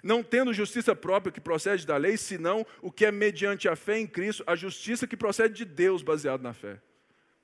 Não 0.03 0.22
tendo 0.22 0.53
justiça 0.53 0.94
própria 0.94 1.33
que 1.33 1.40
procede 1.40 1.87
da 1.87 1.96
lei, 1.96 2.16
senão 2.16 2.66
o 2.83 2.90
que 2.90 3.05
é 3.05 3.11
mediante 3.11 3.68
a 3.68 3.77
fé 3.77 3.98
em 3.98 4.07
Cristo, 4.07 4.44
a 4.46 4.55
justiça 4.55 5.07
que 5.07 5.16
procede 5.16 5.55
de 5.55 5.64
Deus, 5.64 6.03
baseado 6.03 6.42
na 6.42 6.53
fé. 6.53 6.81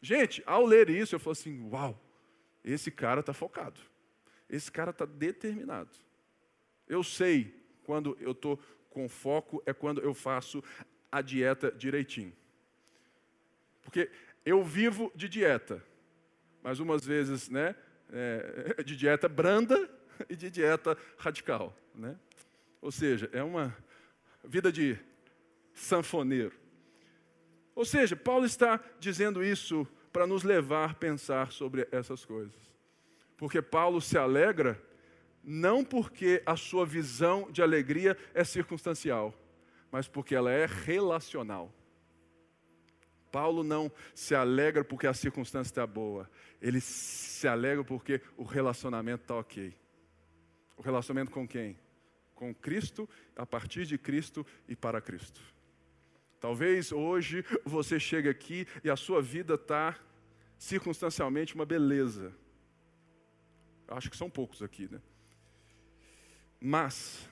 Gente, 0.00 0.42
ao 0.44 0.64
ler 0.66 0.90
isso, 0.90 1.14
eu 1.14 1.18
falo 1.18 1.32
assim: 1.32 1.68
uau, 1.70 2.00
esse 2.64 2.90
cara 2.90 3.20
está 3.20 3.32
focado. 3.32 3.80
Esse 4.48 4.70
cara 4.70 4.90
está 4.90 5.04
determinado. 5.04 5.90
Eu 6.88 7.02
sei 7.02 7.54
quando 7.84 8.16
eu 8.20 8.32
estou 8.32 8.58
com 8.90 9.08
foco, 9.08 9.62
é 9.66 9.72
quando 9.72 10.00
eu 10.00 10.14
faço 10.14 10.62
a 11.10 11.20
dieta 11.20 11.72
direitinho. 11.72 12.32
Porque 13.82 14.10
eu 14.44 14.62
vivo 14.62 15.12
de 15.14 15.28
dieta, 15.28 15.82
mas 16.62 16.80
umas 16.80 17.04
vezes 17.04 17.48
né, 17.48 17.74
é, 18.12 18.82
de 18.84 18.96
dieta 18.96 19.28
branda 19.28 19.88
e 20.28 20.36
de 20.36 20.50
dieta 20.50 20.96
radical. 21.18 21.76
Né? 21.94 22.16
Ou 22.84 22.92
seja, 22.92 23.30
é 23.32 23.42
uma 23.42 23.74
vida 24.44 24.70
de 24.70 24.98
sanfoneiro. 25.72 26.52
Ou 27.74 27.82
seja, 27.82 28.14
Paulo 28.14 28.44
está 28.44 28.78
dizendo 29.00 29.42
isso 29.42 29.88
para 30.12 30.26
nos 30.26 30.42
levar 30.42 30.90
a 30.90 30.94
pensar 30.94 31.50
sobre 31.50 31.88
essas 31.90 32.26
coisas. 32.26 32.60
Porque 33.38 33.62
Paulo 33.62 34.02
se 34.02 34.18
alegra 34.18 34.78
não 35.42 35.82
porque 35.82 36.42
a 36.44 36.56
sua 36.56 36.84
visão 36.84 37.50
de 37.50 37.62
alegria 37.62 38.18
é 38.34 38.44
circunstancial, 38.44 39.34
mas 39.90 40.06
porque 40.06 40.34
ela 40.34 40.52
é 40.52 40.66
relacional. 40.66 41.72
Paulo 43.32 43.64
não 43.64 43.90
se 44.14 44.34
alegra 44.34 44.84
porque 44.84 45.06
a 45.06 45.14
circunstância 45.14 45.70
está 45.70 45.86
boa, 45.86 46.30
ele 46.60 46.82
se 46.82 47.48
alegra 47.48 47.82
porque 47.82 48.20
o 48.36 48.44
relacionamento 48.44 49.22
está 49.22 49.36
ok. 49.36 49.74
O 50.76 50.82
relacionamento 50.82 51.30
com 51.30 51.48
quem? 51.48 51.82
Com 52.34 52.54
Cristo, 52.54 53.08
a 53.36 53.46
partir 53.46 53.86
de 53.86 53.96
Cristo 53.96 54.44
e 54.68 54.74
para 54.74 55.00
Cristo. 55.00 55.40
Talvez 56.40 56.92
hoje 56.92 57.42
você 57.64 57.98
chegue 57.98 58.28
aqui 58.28 58.66
e 58.82 58.90
a 58.90 58.96
sua 58.96 59.22
vida 59.22 59.54
está 59.54 59.98
circunstancialmente 60.58 61.54
uma 61.54 61.64
beleza. 61.64 62.34
Acho 63.88 64.10
que 64.10 64.16
são 64.16 64.28
poucos 64.28 64.62
aqui, 64.62 64.86
né? 64.90 65.00
Mas, 66.60 67.28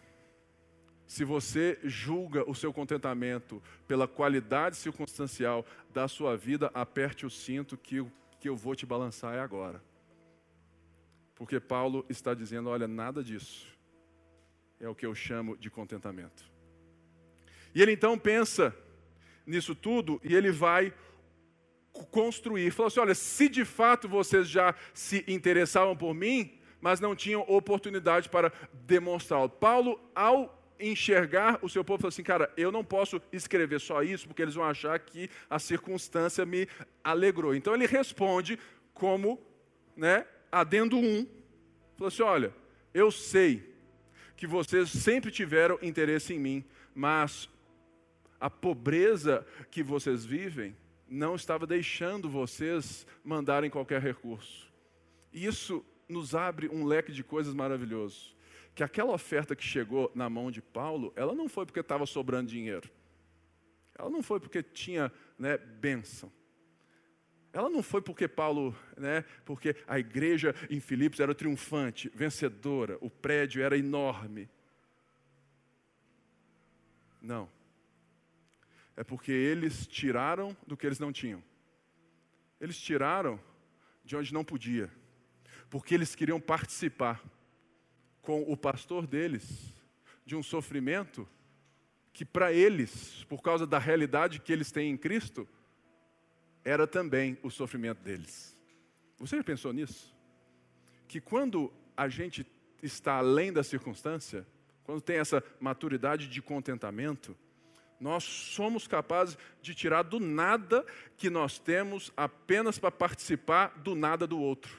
se 1.07 1.25
você 1.25 1.79
julga 1.85 2.49
o 2.49 2.55
seu 2.55 2.73
contentamento 2.73 3.63
pela 3.87 4.09
qualidade 4.09 4.77
circunstancial 4.77 5.67
da 5.93 6.09
sua 6.09 6.37
vida, 6.37 6.71
aperte 6.73 7.27
o 7.27 7.31
cinto 7.31 7.77
que 7.77 8.01
o 8.01 8.11
que 8.41 8.49
eu 8.49 8.57
vou 8.57 8.75
te 8.75 8.87
balançar 8.87 9.35
é 9.35 9.41
agora. 9.41 9.83
Porque 11.35 11.61
Paulo 11.61 12.05
está 12.09 12.33
dizendo: 12.33 12.71
olha, 12.71 12.89
nada 12.89 13.23
disso 13.23 13.73
é 14.83 14.89
o 14.89 14.95
que 14.95 15.07
eu 15.07 15.15
chamo 15.15 15.57
de 15.57 15.71
contentamento. 15.71 16.45
E 17.75 17.81
ele 17.81 17.93
então 17.93 18.19
pensa 18.19 18.77
nisso 19.47 19.75
tudo 19.75 20.21
e 20.25 20.35
ele 20.35 20.51
vai 20.51 20.93
construir. 22.11 22.71
Falou 22.73 22.89
assim: 22.89 23.01
olha, 23.01 23.15
se 23.15 23.49
de 23.49 23.65
fato 23.65 24.09
vocês 24.09 24.49
já 24.49 24.75
se 24.93 25.25
interessavam 25.29 25.97
por 25.97 26.13
mim, 26.13 26.59
mas 26.81 26.99
não 26.99 27.15
tinham 27.15 27.43
oportunidade 27.43 28.29
para 28.29 28.53
demonstrá-lo. 28.73 29.49
Paulo, 29.49 30.01
ao 30.15 30.59
enxergar 30.81 31.61
o 31.63 31.69
seu 31.69 31.85
povo, 31.85 32.01
falou 32.01 32.09
assim: 32.09 32.25
cara, 32.25 32.53
eu 32.57 32.73
não 32.73 32.85
posso 32.85 33.23
escrever 33.33 33.81
só 33.81 34.03
isso, 34.03 34.27
porque 34.27 34.43
eles 34.43 34.57
vão 34.57 34.65
achar 34.65 34.99
que 34.99 35.31
a 35.49 35.61
circunstância 35.61 36.45
me 36.45 36.69
alegrou. 37.05 37.55
Então 37.55 37.73
ele 37.73 37.87
responde 37.87 38.59
como, 38.93 39.41
né, 39.97 40.27
adendo 40.51 40.99
um. 40.99 41.25
Falou 41.97 42.09
assim: 42.09 42.23
olha, 42.23 42.53
eu 42.93 43.13
sei 43.13 43.72
que 44.37 44.47
vocês 44.47 44.91
sempre 44.91 45.31
tiveram 45.31 45.79
interesse 45.83 46.35
em 46.35 46.39
mim, 46.39 46.65
mas 46.95 47.49
a 48.41 48.51
pobreza 48.51 49.47
que 49.71 49.83
vocês 49.83 50.25
vivem 50.25 50.77
não 51.09 51.35
estava 51.35 51.67
deixando 51.67 52.29
vocês 52.29 53.07
mandarem 53.23 53.71
qualquer 53.71 54.01
recurso. 54.01 54.73
E 55.33 55.45
isso 55.47 55.85
nos 56.09 56.35
abre 56.35 56.69
um 56.69 56.85
leque 56.85 57.13
de 57.13 57.23
coisas 57.23 57.55
maravilhoso. 57.55 58.35
Que 58.75 58.83
aquela 58.83 59.13
oferta 59.13 59.55
que 59.55 59.63
chegou 59.63 60.11
na 60.15 60.29
mão 60.31 60.51
de 60.51 60.63
Paulo, 60.63 61.13
ela 61.15 61.35
não 61.35 61.49
foi 61.49 61.67
porque 61.67 61.81
estava 61.81 62.07
sobrando 62.07 62.51
dinheiro. 62.51 62.91
Ela 63.99 64.11
não 64.11 64.23
foi 64.23 64.41
porque 64.41 64.63
tinha 64.63 65.13
né, 65.39 65.59
bênção. 65.59 66.33
Ela 67.53 67.69
não 67.69 67.83
foi 67.83 68.01
porque 68.01 68.27
Paulo, 68.27 68.75
né, 68.97 69.25
porque 69.45 69.77
a 69.87 69.99
igreja 69.99 70.55
em 70.71 70.81
Filipos 70.81 71.21
era 71.21 71.35
triunfante, 71.35 72.11
vencedora, 72.15 72.97
o 73.01 73.11
prédio 73.11 73.63
era 73.63 73.77
enorme. 73.77 74.49
Não. 77.21 77.49
É 78.97 79.05
porque 79.05 79.31
eles 79.31 79.87
tiraram 79.87 80.57
do 80.67 80.77
que 80.77 80.87
eles 80.87 80.99
não 80.99 81.13
tinham. 81.13 81.43
Eles 82.61 82.79
tiraram 82.79 83.39
de 84.05 84.17
onde 84.17 84.33
não 84.33 84.45
podia. 84.45 84.91
Porque 85.69 85.95
eles 85.95 86.15
queriam 86.15 86.41
participar 86.41 87.23
com 88.21 88.43
o 88.43 88.57
pastor 88.57 89.07
deles 89.07 89.75
de 90.25 90.35
um 90.37 90.43
sofrimento 90.43 91.29
que 92.13 92.25
para 92.25 92.53
eles, 92.53 93.25
por 93.25 93.43
causa 93.43 93.67
da 93.67 93.79
realidade 93.79 94.41
que 94.41 94.53
eles 94.53 94.71
têm 94.71 94.91
em 94.91 94.97
Cristo, 94.97 95.49
era 96.65 96.87
também 96.87 97.39
o 97.43 97.51
sofrimento 97.51 98.03
deles. 98.03 98.57
Você 99.19 99.37
já 99.37 99.45
pensou 99.45 99.73
nisso? 99.73 100.15
Que 101.07 101.21
quando 101.21 101.73
a 101.97 102.09
gente 102.09 102.47
está 102.83 103.15
além 103.15 103.53
da 103.53 103.63
circunstância, 103.63 104.47
quando 104.85 105.01
tem 105.01 105.17
essa 105.17 105.43
maturidade 105.61 106.29
de 106.29 106.43
contentamento, 106.43 107.37
nós 108.01 108.25
somos 108.25 108.89
capazes 108.89 109.39
de 109.61 109.75
tirar 109.75 110.03
do 110.03 110.19
nada 110.19 110.85
que 111.17 111.31
nós 111.31 111.59
temos 111.59 112.13
apenas 112.17 112.79
para 112.79 112.91
participar 112.91 113.79
do 113.79 113.95
nada 113.95 114.27
do 114.27 114.41
outro. 114.41 114.77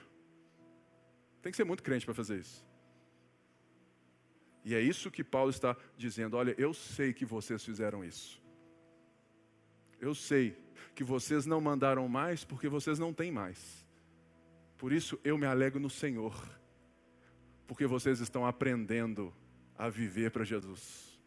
Tem 1.42 1.52
que 1.52 1.56
ser 1.56 1.64
muito 1.64 1.84
crente 1.84 2.06
para 2.06 2.14
fazer 2.14 2.40
isso. 2.40 2.66
E 4.66 4.76
é 4.76 4.82
isso 4.82 5.12
que 5.12 5.24
Paulo 5.24 5.50
está 5.50 5.76
dizendo: 5.98 6.36
olha, 6.38 6.56
eu 6.58 6.74
sei 6.74 7.14
que 7.14 7.26
vocês 7.26 7.64
fizeram 7.64 8.04
isso. 8.04 8.42
Eu 10.00 10.14
sei 10.14 10.58
que 10.96 11.04
vocês 11.04 11.46
não 11.46 11.60
mandaram 11.60 12.08
mais 12.08 12.44
porque 12.44 12.68
vocês 12.68 13.00
não 13.00 13.14
têm 13.14 13.32
mais. 13.32 13.86
Por 14.78 14.92
isso 14.92 15.20
eu 15.24 15.38
me 15.38 15.46
alego 15.46 15.80
no 15.80 15.90
Senhor, 15.90 16.36
porque 17.68 17.86
vocês 17.88 18.20
estão 18.20 18.46
aprendendo 18.46 19.34
a 19.78 19.90
viver 19.90 20.32
para 20.32 20.44
Jesus. 20.44 21.20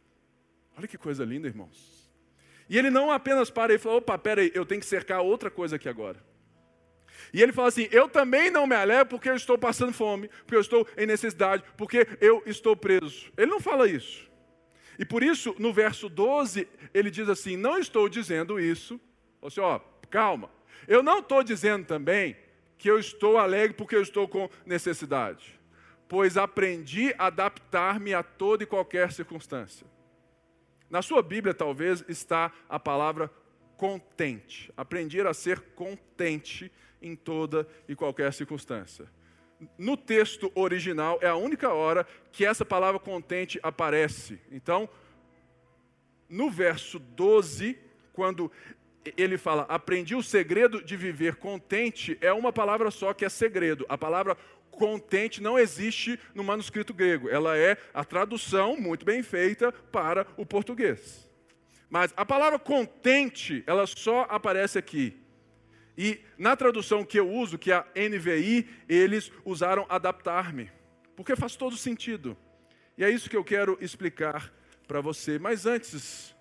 Olha 0.77 0.87
que 0.87 0.99
coisa 0.99 1.25
linda, 1.25 1.49
irmãos. 1.49 2.13
E 2.69 2.77
ele 2.77 2.91
não 2.91 3.11
apenas 3.11 3.51
para 3.51 3.73
e 3.73 3.79
fala: 3.79 3.97
opa, 3.97 4.19
peraí, 4.19 4.51
eu 4.55 4.67
tenho 4.67 4.81
que 4.81 4.87
cercar 4.87 5.21
outra 5.21 5.51
coisa 5.51 5.77
aqui 5.77 5.89
agora. 5.89 6.23
E 7.33 7.43
ele 7.43 7.53
fala 7.53 7.69
assim: 7.69 7.89
Eu 7.91 8.09
também 8.09 8.51
não 8.51 8.67
me 8.67 8.75
alegro 8.75 9.07
porque 9.07 9.29
eu 9.29 9.37
estou 9.37 9.57
passando 9.57 9.93
fome, 9.93 10.29
porque 10.29 10.57
eu 10.57 10.61
estou 10.61 10.87
em 10.97 11.07
necessidade, 11.07 11.65
porque 11.77 12.07
eu 12.21 12.43
estou 12.47 12.77
preso. 12.77 13.33
Ele 13.37 13.51
não 13.51 13.61
fala 13.61 13.89
isso. 13.89 14.31
E 14.99 15.05
por 15.05 15.23
isso, 15.23 15.55
no 15.59 15.73
verso 15.73 16.09
12, 16.09 16.69
ele 16.93 17.11
diz 17.11 17.29
assim: 17.29 17.57
Não 17.57 17.79
estou 17.79 18.09
dizendo 18.09 18.61
isso. 18.61 19.01
Assim, 19.47 19.61
ó, 19.61 19.81
calma. 20.11 20.51
Eu 20.87 21.03
não 21.03 21.21
estou 21.21 21.43
dizendo 21.43 21.87
também 21.87 22.37
que 22.79 22.91
eu 22.91 22.99
estou 22.99 23.39
alegre 23.39 23.75
porque 23.75 23.97
eu 23.97 24.03
estou 24.03 24.29
com 24.29 24.49
necessidade, 24.65 25.59
pois 26.09 26.37
aprendi 26.37 27.15
a 27.19 27.27
adaptar-me 27.27 28.13
a 28.13 28.23
toda 28.23 28.65
e 28.65 28.67
qualquer 28.67 29.13
circunstância. 29.13 29.87
Na 30.89 31.03
sua 31.03 31.23
Bíblia, 31.23 31.53
talvez, 31.53 32.05
está 32.09 32.53
a 32.69 32.79
palavra 32.79 33.31
contente. 33.77 34.73
Aprender 34.77 35.27
a 35.27 35.35
ser 35.35 35.61
contente 35.75 36.71
em 37.03 37.17
toda 37.17 37.67
e 37.89 37.97
qualquer 37.97 38.33
circunstância. 38.33 39.11
No 39.79 39.97
texto 39.97 40.53
original 40.55 41.19
é 41.23 41.29
a 41.29 41.35
única 41.35 41.73
hora 41.73 42.07
que 42.31 42.45
essa 42.45 42.65
palavra 42.65 43.01
contente 43.01 43.59
aparece. 43.63 44.39
Então, 44.51 44.89
no 46.29 46.51
verso 46.51 46.99
12, 46.99 47.79
quando 48.13 48.51
ele 49.17 49.37
fala, 49.39 49.63
aprendi 49.69 50.15
o 50.15 50.23
segredo 50.23 50.83
de 50.83 50.97
viver 50.97 51.37
contente, 51.37 52.17
é 52.21 52.33
uma 52.33 52.53
palavra 52.53 52.91
só 52.91 53.13
que 53.13 53.25
é 53.25 53.29
segredo. 53.29 53.85
A 53.89 53.99
palavra 53.99 54.37
contente 54.71 55.43
não 55.43 55.59
existe 55.59 56.19
no 56.35 56.45
manuscrito 56.45 56.95
grego. 56.95 57.29
Ela 57.29 57.57
é 57.57 57.77
a 57.93 58.05
tradução 58.05 58.77
muito 58.77 59.05
bem 59.05 59.23
feita 59.23 59.73
para 59.73 60.27
o 60.37 60.45
português. 60.45 61.29
Mas 61.89 62.13
a 62.17 62.27
palavra 62.27 62.59
contente, 62.59 63.63
ela 63.67 63.87
só 63.87 64.27
aparece 64.29 64.79
aqui. 64.79 65.17
E 65.97 66.21
na 66.37 66.55
tradução 66.55 67.05
que 67.05 67.19
eu 67.19 67.31
uso, 67.31 67.57
que 67.57 67.73
é 67.73 67.77
a 67.77 67.87
NVI, 67.97 68.69
eles 68.89 69.33
usaram 69.45 69.87
adaptar-me, 69.89 70.71
porque 71.17 71.35
faz 71.35 71.57
todo 71.57 71.77
sentido. 71.77 72.37
E 72.99 73.05
é 73.05 73.11
isso 73.11 73.31
que 73.31 73.37
eu 73.37 73.45
quero 73.45 73.79
explicar 73.81 74.53
para 74.87 75.01
você. 75.01 75.39
Mas 75.39 75.65
antes, 75.65 76.36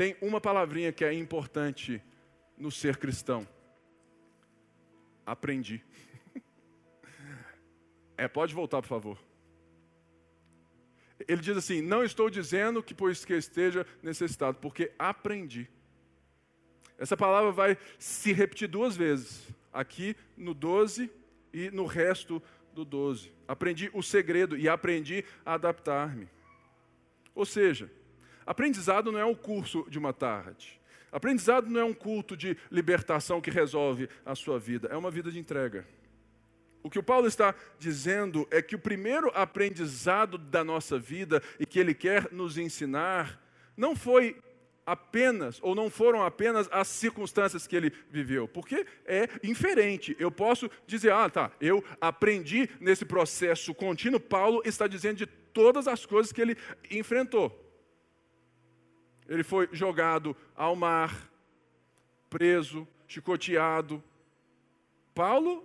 tem 0.00 0.16
uma 0.22 0.40
palavrinha 0.40 0.90
que 0.90 1.04
é 1.04 1.12
importante 1.12 2.02
no 2.56 2.70
ser 2.70 2.96
cristão. 2.96 3.46
Aprendi. 5.26 5.84
É, 8.16 8.28
pode 8.28 8.54
voltar, 8.54 8.82
por 8.82 8.88
favor. 8.88 9.18
Ele 11.26 11.40
diz 11.40 11.56
assim: 11.56 11.80
Não 11.80 12.04
estou 12.04 12.28
dizendo 12.28 12.82
que 12.82 12.94
pois 12.94 13.24
que 13.24 13.32
esteja 13.32 13.86
necessitado, 14.02 14.58
porque 14.58 14.92
aprendi. 14.98 15.70
Essa 16.98 17.16
palavra 17.16 17.50
vai 17.50 17.78
se 17.98 18.30
repetir 18.30 18.68
duas 18.68 18.94
vezes, 18.94 19.48
aqui 19.72 20.14
no 20.36 20.52
12 20.52 21.10
e 21.50 21.70
no 21.70 21.86
resto 21.86 22.42
do 22.74 22.84
12. 22.84 23.32
Aprendi 23.48 23.90
o 23.94 24.02
segredo 24.02 24.54
e 24.54 24.68
aprendi 24.68 25.24
a 25.46 25.54
adaptar-me. 25.54 26.28
Ou 27.34 27.46
seja, 27.46 27.90
aprendizado 28.50 29.12
não 29.12 29.20
é 29.20 29.24
um 29.24 29.34
curso 29.34 29.86
de 29.88 29.96
uma 29.96 30.12
tarde. 30.12 30.80
Aprendizado 31.12 31.70
não 31.70 31.80
é 31.80 31.84
um 31.84 31.94
culto 31.94 32.36
de 32.36 32.56
libertação 32.68 33.40
que 33.40 33.48
resolve 33.48 34.08
a 34.26 34.34
sua 34.34 34.58
vida, 34.58 34.88
é 34.90 34.96
uma 34.96 35.08
vida 35.08 35.30
de 35.30 35.38
entrega. 35.38 35.86
O 36.82 36.90
que 36.90 36.98
o 36.98 37.02
Paulo 37.02 37.28
está 37.28 37.54
dizendo 37.78 38.48
é 38.50 38.60
que 38.60 38.74
o 38.74 38.78
primeiro 38.78 39.30
aprendizado 39.36 40.36
da 40.36 40.64
nossa 40.64 40.98
vida 40.98 41.40
e 41.60 41.64
que 41.64 41.78
ele 41.78 41.94
quer 41.94 42.32
nos 42.32 42.58
ensinar 42.58 43.40
não 43.76 43.94
foi 43.94 44.36
apenas, 44.84 45.60
ou 45.62 45.72
não 45.72 45.88
foram 45.88 46.24
apenas 46.24 46.68
as 46.72 46.88
circunstâncias 46.88 47.68
que 47.68 47.76
ele 47.76 47.92
viveu, 48.10 48.48
porque 48.48 48.84
é 49.06 49.28
inferente. 49.44 50.16
Eu 50.18 50.32
posso 50.32 50.68
dizer, 50.88 51.12
ah, 51.12 51.30
tá, 51.30 51.52
eu 51.60 51.84
aprendi 52.00 52.68
nesse 52.80 53.04
processo 53.04 53.72
contínuo. 53.72 54.18
Paulo 54.18 54.60
está 54.64 54.88
dizendo 54.88 55.18
de 55.18 55.26
todas 55.26 55.86
as 55.86 56.04
coisas 56.04 56.32
que 56.32 56.40
ele 56.40 56.56
enfrentou. 56.90 57.69
Ele 59.30 59.44
foi 59.44 59.68
jogado 59.70 60.36
ao 60.56 60.74
mar, 60.74 61.30
preso, 62.28 62.86
chicoteado. 63.06 64.02
Paulo 65.14 65.64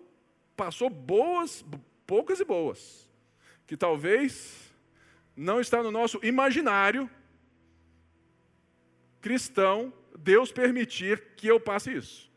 passou 0.56 0.88
boas, 0.88 1.65
poucas 2.06 2.39
e 2.39 2.45
boas, 2.45 3.10
que 3.65 3.75
talvez 3.75 4.71
não 5.36 5.60
está 5.60 5.82
no 5.82 5.89
nosso 5.89 6.19
imaginário 6.23 7.10
cristão 9.19 9.91
Deus 10.15 10.51
permitir 10.51 11.34
que 11.36 11.47
eu 11.47 11.60
passe 11.60 11.91
isso. 11.91 12.32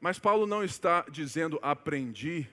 Mas 0.00 0.18
Paulo 0.18 0.46
não 0.46 0.64
está 0.64 1.04
dizendo 1.10 1.58
aprendi 1.60 2.48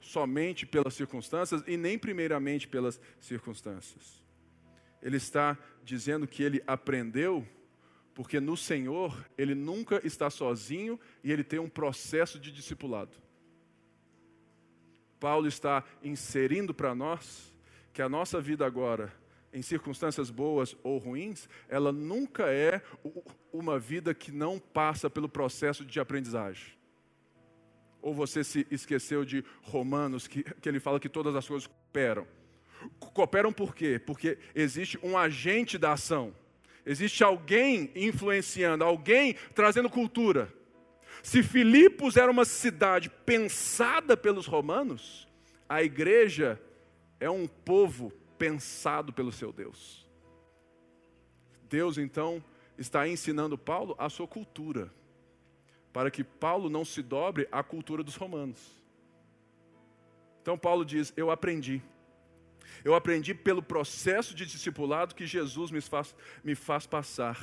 somente 0.00 0.66
pelas 0.66 0.94
circunstâncias 0.94 1.62
e 1.64 1.76
nem 1.76 1.96
primeiramente 1.96 2.66
pelas 2.66 3.00
circunstâncias. 3.20 4.27
Ele 5.02 5.16
está 5.16 5.56
dizendo 5.84 6.26
que 6.26 6.42
ele 6.42 6.62
aprendeu 6.66 7.46
porque 8.14 8.40
no 8.40 8.56
Senhor 8.56 9.26
ele 9.36 9.54
nunca 9.54 10.04
está 10.04 10.28
sozinho 10.28 10.98
e 11.22 11.30
ele 11.30 11.44
tem 11.44 11.58
um 11.58 11.68
processo 11.68 12.38
de 12.38 12.50
discipulado. 12.50 13.16
Paulo 15.20 15.46
está 15.46 15.84
inserindo 16.02 16.74
para 16.74 16.94
nós 16.94 17.54
que 17.92 18.02
a 18.02 18.08
nossa 18.08 18.40
vida 18.40 18.66
agora 18.66 19.12
em 19.52 19.62
circunstâncias 19.62 20.30
boas 20.30 20.76
ou 20.82 20.98
ruins, 20.98 21.48
ela 21.68 21.92
nunca 21.92 22.52
é 22.52 22.82
uma 23.52 23.78
vida 23.78 24.14
que 24.14 24.30
não 24.30 24.58
passa 24.58 25.08
pelo 25.08 25.28
processo 25.28 25.84
de 25.84 25.98
aprendizagem. 25.98 26.76
Ou 28.00 28.14
você 28.14 28.44
se 28.44 28.66
esqueceu 28.70 29.24
de 29.24 29.44
Romanos, 29.62 30.28
que, 30.28 30.42
que 30.42 30.68
ele 30.68 30.78
fala 30.78 31.00
que 31.00 31.08
todas 31.08 31.34
as 31.34 31.46
coisas 31.46 31.66
cooperam. 31.66 32.26
Cooperam 32.98 33.52
por 33.52 33.74
quê? 33.74 33.98
Porque 33.98 34.38
existe 34.54 34.98
um 35.02 35.16
agente 35.16 35.76
da 35.78 35.92
ação. 35.92 36.34
Existe 36.84 37.22
alguém 37.22 37.90
influenciando, 37.94 38.84
alguém 38.84 39.34
trazendo 39.54 39.90
cultura. 39.90 40.52
Se 41.22 41.42
Filipos 41.42 42.16
era 42.16 42.30
uma 42.30 42.44
cidade 42.44 43.10
pensada 43.10 44.16
pelos 44.16 44.46
romanos, 44.46 45.28
a 45.68 45.82
igreja 45.82 46.60
é 47.20 47.28
um 47.28 47.46
povo 47.46 48.12
pensado 48.38 49.12
pelo 49.12 49.32
seu 49.32 49.52
Deus. 49.52 50.08
Deus 51.68 51.98
então 51.98 52.42
está 52.78 53.06
ensinando 53.06 53.58
Paulo 53.58 53.94
a 53.98 54.08
sua 54.08 54.26
cultura, 54.26 54.90
para 55.92 56.10
que 56.10 56.22
Paulo 56.22 56.70
não 56.70 56.84
se 56.84 57.02
dobre 57.02 57.48
à 57.50 57.62
cultura 57.62 58.02
dos 58.02 58.16
romanos. 58.16 58.78
Então 60.40 60.56
Paulo 60.56 60.84
diz: 60.84 61.12
Eu 61.16 61.30
aprendi. 61.30 61.82
Eu 62.84 62.94
aprendi 62.94 63.34
pelo 63.34 63.62
processo 63.62 64.34
de 64.34 64.46
discipulado 64.46 65.14
que 65.14 65.26
Jesus 65.26 65.70
me 65.70 65.80
faz, 65.80 66.14
me 66.42 66.54
faz 66.54 66.86
passar. 66.86 67.38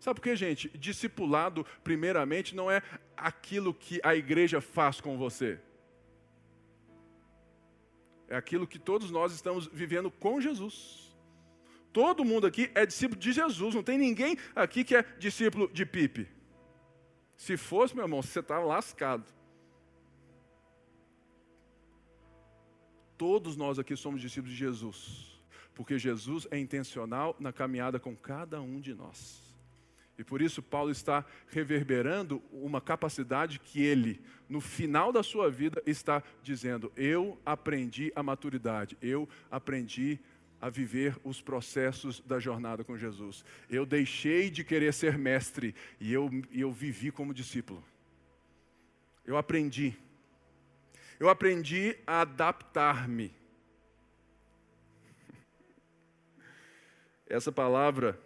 Sabe 0.00 0.20
por 0.20 0.24
quê, 0.24 0.36
gente? 0.36 0.68
Discipulado, 0.76 1.64
primeiramente, 1.82 2.54
não 2.54 2.70
é 2.70 2.82
aquilo 3.16 3.72
que 3.72 4.00
a 4.02 4.14
igreja 4.14 4.60
faz 4.60 5.00
com 5.00 5.16
você. 5.16 5.58
É 8.28 8.36
aquilo 8.36 8.66
que 8.66 8.78
todos 8.78 9.10
nós 9.10 9.32
estamos 9.32 9.66
vivendo 9.72 10.10
com 10.10 10.40
Jesus. 10.40 11.14
Todo 11.92 12.24
mundo 12.24 12.46
aqui 12.46 12.70
é 12.74 12.84
discípulo 12.84 13.20
de 13.20 13.32
Jesus, 13.32 13.74
não 13.74 13.82
tem 13.82 13.96
ninguém 13.96 14.36
aqui 14.54 14.82
que 14.82 14.96
é 14.96 15.02
discípulo 15.18 15.70
de 15.72 15.86
Pipe. 15.86 16.28
Se 17.36 17.56
fosse, 17.56 17.94
meu 17.94 18.04
irmão, 18.04 18.20
você 18.20 18.40
está 18.40 18.58
lascado. 18.58 19.24
Todos 23.16 23.56
nós 23.56 23.78
aqui 23.78 23.96
somos 23.96 24.20
discípulos 24.20 24.52
de 24.52 24.58
Jesus, 24.58 25.40
porque 25.74 25.98
Jesus 25.98 26.46
é 26.50 26.58
intencional 26.58 27.36
na 27.38 27.52
caminhada 27.52 27.98
com 27.98 28.16
cada 28.16 28.60
um 28.60 28.80
de 28.80 28.94
nós. 28.94 29.42
E 30.16 30.22
por 30.22 30.40
isso 30.40 30.62
Paulo 30.62 30.90
está 30.90 31.24
reverberando 31.48 32.40
uma 32.52 32.80
capacidade 32.80 33.58
que 33.58 33.82
ele, 33.82 34.20
no 34.48 34.60
final 34.60 35.12
da 35.12 35.22
sua 35.22 35.50
vida, 35.50 35.82
está 35.84 36.22
dizendo: 36.42 36.92
Eu 36.96 37.38
aprendi 37.44 38.12
a 38.14 38.22
maturidade, 38.22 38.96
eu 39.02 39.28
aprendi 39.50 40.20
a 40.60 40.70
viver 40.70 41.18
os 41.24 41.42
processos 41.42 42.20
da 42.20 42.38
jornada 42.38 42.84
com 42.84 42.96
Jesus. 42.96 43.44
Eu 43.68 43.84
deixei 43.84 44.48
de 44.50 44.64
querer 44.64 44.94
ser 44.94 45.18
mestre 45.18 45.74
e 46.00 46.12
eu, 46.12 46.30
eu 46.52 46.72
vivi 46.72 47.10
como 47.10 47.34
discípulo. 47.34 47.84
Eu 49.26 49.36
aprendi. 49.36 49.96
Eu 51.18 51.28
aprendi 51.28 51.96
a 52.06 52.22
adaptar-me. 52.22 53.34
Essa 57.26 57.50
palavra, 57.50 58.20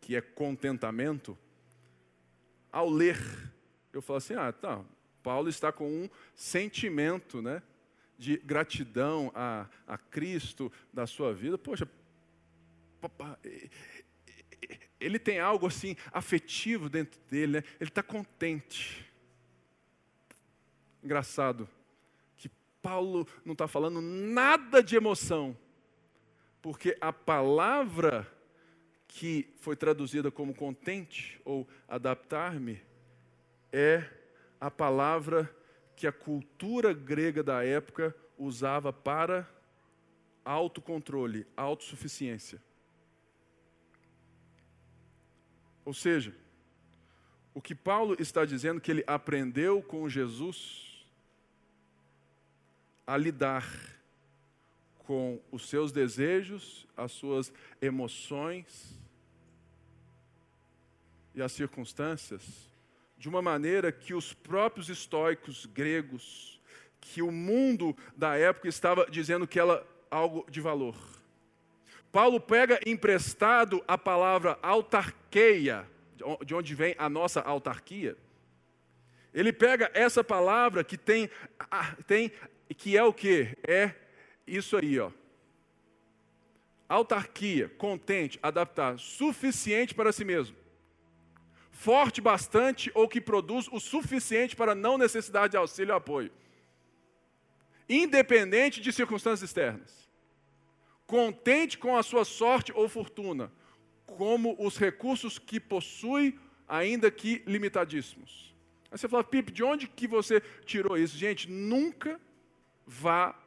que 0.00 0.16
é 0.16 0.20
contentamento, 0.20 1.36
ao 2.72 2.88
ler, 2.88 3.18
eu 3.92 4.00
falo 4.00 4.18
assim: 4.18 4.34
ah, 4.34 4.52
tá, 4.52 4.84
Paulo 5.22 5.48
está 5.48 5.70
com 5.72 5.88
um 5.88 6.10
sentimento, 6.34 7.42
né? 7.42 7.62
De 8.16 8.36
gratidão 8.38 9.30
a, 9.34 9.66
a 9.86 9.96
Cristo 9.98 10.72
da 10.92 11.06
sua 11.06 11.32
vida. 11.32 11.56
Poxa, 11.56 11.88
papá, 13.00 13.38
ele 14.98 15.18
tem 15.18 15.38
algo 15.38 15.66
assim 15.66 15.96
afetivo 16.12 16.88
dentro 16.88 17.20
dele, 17.30 17.58
né? 17.58 17.64
ele 17.80 17.90
está 17.90 18.02
contente. 18.02 19.06
Engraçado, 21.02 21.68
Paulo 22.82 23.26
não 23.44 23.52
está 23.52 23.66
falando 23.66 24.00
nada 24.00 24.82
de 24.82 24.96
emoção, 24.96 25.56
porque 26.62 26.96
a 27.00 27.12
palavra 27.12 28.26
que 29.06 29.52
foi 29.58 29.74
traduzida 29.74 30.30
como 30.30 30.54
contente 30.54 31.40
ou 31.44 31.66
adaptar-me 31.88 32.80
é 33.72 34.04
a 34.60 34.70
palavra 34.70 35.54
que 35.96 36.06
a 36.06 36.12
cultura 36.12 36.92
grega 36.92 37.42
da 37.42 37.64
época 37.64 38.14
usava 38.36 38.92
para 38.92 39.48
autocontrole, 40.44 41.46
autossuficiência. 41.56 42.62
Ou 45.84 45.92
seja, 45.92 46.34
o 47.54 47.60
que 47.60 47.74
Paulo 47.74 48.14
está 48.18 48.44
dizendo 48.44 48.80
que 48.80 48.90
ele 48.90 49.04
aprendeu 49.06 49.82
com 49.82 50.08
Jesus 50.08 50.87
a 53.08 53.16
lidar 53.16 53.66
com 54.98 55.40
os 55.50 55.66
seus 55.66 55.90
desejos, 55.90 56.86
as 56.94 57.10
suas 57.10 57.50
emoções 57.80 59.00
e 61.34 61.40
as 61.40 61.50
circunstâncias, 61.52 62.42
de 63.16 63.26
uma 63.26 63.40
maneira 63.40 63.90
que 63.90 64.12
os 64.12 64.34
próprios 64.34 64.90
estoicos 64.90 65.64
gregos, 65.64 66.60
que 67.00 67.22
o 67.22 67.32
mundo 67.32 67.96
da 68.14 68.36
época 68.36 68.68
estava 68.68 69.06
dizendo 69.10 69.48
que 69.48 69.58
ela 69.58 69.86
algo 70.10 70.44
de 70.50 70.60
valor. 70.60 70.94
Paulo 72.12 72.38
pega 72.38 72.78
emprestado 72.84 73.82
a 73.88 73.96
palavra 73.96 74.58
autarqueia, 74.60 75.88
de 76.44 76.54
onde 76.54 76.74
vem 76.74 76.94
a 76.98 77.08
nossa 77.08 77.40
autarquia. 77.40 78.18
Ele 79.32 79.52
pega 79.52 79.90
essa 79.94 80.22
palavra 80.22 80.84
que 80.84 80.98
tem, 80.98 81.30
tem 82.06 82.30
que 82.74 82.96
é 82.96 83.02
o 83.02 83.12
que? 83.12 83.56
É 83.66 83.94
isso 84.46 84.76
aí, 84.76 84.98
ó. 84.98 85.10
Autarquia, 86.88 87.68
contente, 87.76 88.38
adaptar, 88.42 88.98
suficiente 88.98 89.94
para 89.94 90.12
si 90.12 90.24
mesmo. 90.24 90.56
Forte 91.70 92.20
bastante 92.20 92.90
ou 92.94 93.08
que 93.08 93.20
produz 93.20 93.68
o 93.70 93.78
suficiente 93.78 94.56
para 94.56 94.74
não 94.74 94.98
necessidade 94.98 95.52
de 95.52 95.56
auxílio 95.56 95.92
e 95.92 95.96
apoio. 95.96 96.32
Independente 97.88 98.80
de 98.80 98.92
circunstâncias 98.92 99.48
externas 99.48 100.08
contente 101.08 101.78
com 101.78 101.96
a 101.96 102.02
sua 102.02 102.22
sorte 102.22 102.70
ou 102.72 102.86
fortuna, 102.86 103.50
como 104.04 104.54
os 104.58 104.76
recursos 104.76 105.38
que 105.38 105.58
possui, 105.58 106.38
ainda 106.68 107.10
que 107.10 107.42
limitadíssimos. 107.46 108.54
Aí 108.90 108.98
você 108.98 109.08
fala, 109.08 109.24
Pipe, 109.24 109.50
de 109.50 109.64
onde 109.64 109.88
que 109.88 110.06
você 110.06 110.42
tirou 110.66 110.98
isso? 110.98 111.16
Gente, 111.16 111.50
nunca 111.50 112.20
vá 112.88 113.38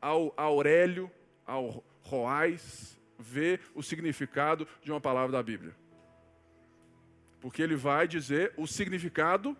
ao 0.00 0.32
Aurélio, 0.34 1.10
ao 1.46 1.84
Roais, 2.00 2.98
ver 3.18 3.60
o 3.74 3.82
significado 3.82 4.66
de 4.82 4.90
uma 4.90 5.00
palavra 5.00 5.30
da 5.30 5.42
Bíblia. 5.42 5.76
Porque 7.38 7.60
ele 7.60 7.76
vai 7.76 8.08
dizer 8.08 8.54
o 8.56 8.66
significado 8.66 9.54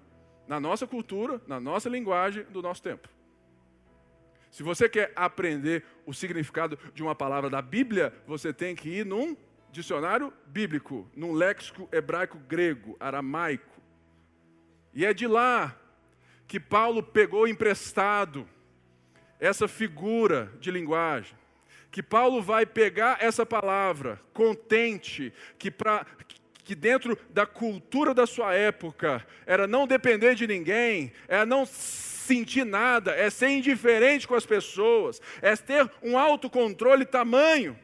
na 0.49 0.59
nossa 0.59 0.87
cultura, 0.87 1.41
na 1.47 1.61
nossa 1.61 1.89
linguagem 1.91 2.45
do 2.45 2.63
nosso 2.63 2.83
tempo. 2.83 3.09
Se 4.51 4.63
você 4.63 4.89
quer 4.89 5.13
aprender 5.15 5.85
o 6.07 6.15
significado 6.15 6.79
de 6.95 7.03
uma 7.03 7.15
palavra 7.15 7.51
da 7.51 7.61
Bíblia, 7.61 8.15
você 8.27 8.53
tem 8.53 8.75
que 8.75 8.89
ir 8.89 9.07
num 9.07 9.37
dicionário 9.71 10.33
bíblico, 10.47 11.09
num 11.15 11.33
léxico 11.33 11.89
hebraico 11.93 12.39
grego, 12.39 12.97
aramaico. 12.99 13.81
E 14.93 15.05
é 15.05 15.13
de 15.13 15.27
lá 15.27 15.79
que 16.47 16.59
Paulo 16.61 17.03
pegou 17.03 17.49
emprestado 17.49 18.47
essa 19.43 19.67
figura 19.67 20.53
de 20.61 20.71
linguagem. 20.71 21.35
Que 21.91 22.01
Paulo 22.01 22.41
vai 22.41 22.65
pegar 22.65 23.19
essa 23.21 23.45
palavra, 23.45 24.21
contente, 24.33 25.33
que, 25.59 25.69
pra, 25.69 26.07
que 26.63 26.77
dentro 26.77 27.19
da 27.29 27.45
cultura 27.45 28.15
da 28.15 28.25
sua 28.25 28.55
época 28.55 29.27
era 29.45 29.67
não 29.67 29.85
depender 29.85 30.37
de 30.37 30.47
ninguém, 30.47 31.13
era 31.27 31.45
não 31.45 31.67
sentir 31.67 32.65
nada, 32.65 33.11
é 33.11 33.29
ser 33.29 33.49
indiferente 33.49 34.29
com 34.29 34.37
as 34.37 34.47
pessoas, 34.47 35.21
é 35.43 35.57
ter 35.57 35.91
um 36.01 36.17
autocontrole 36.17 37.05
tamanho, 37.05 37.77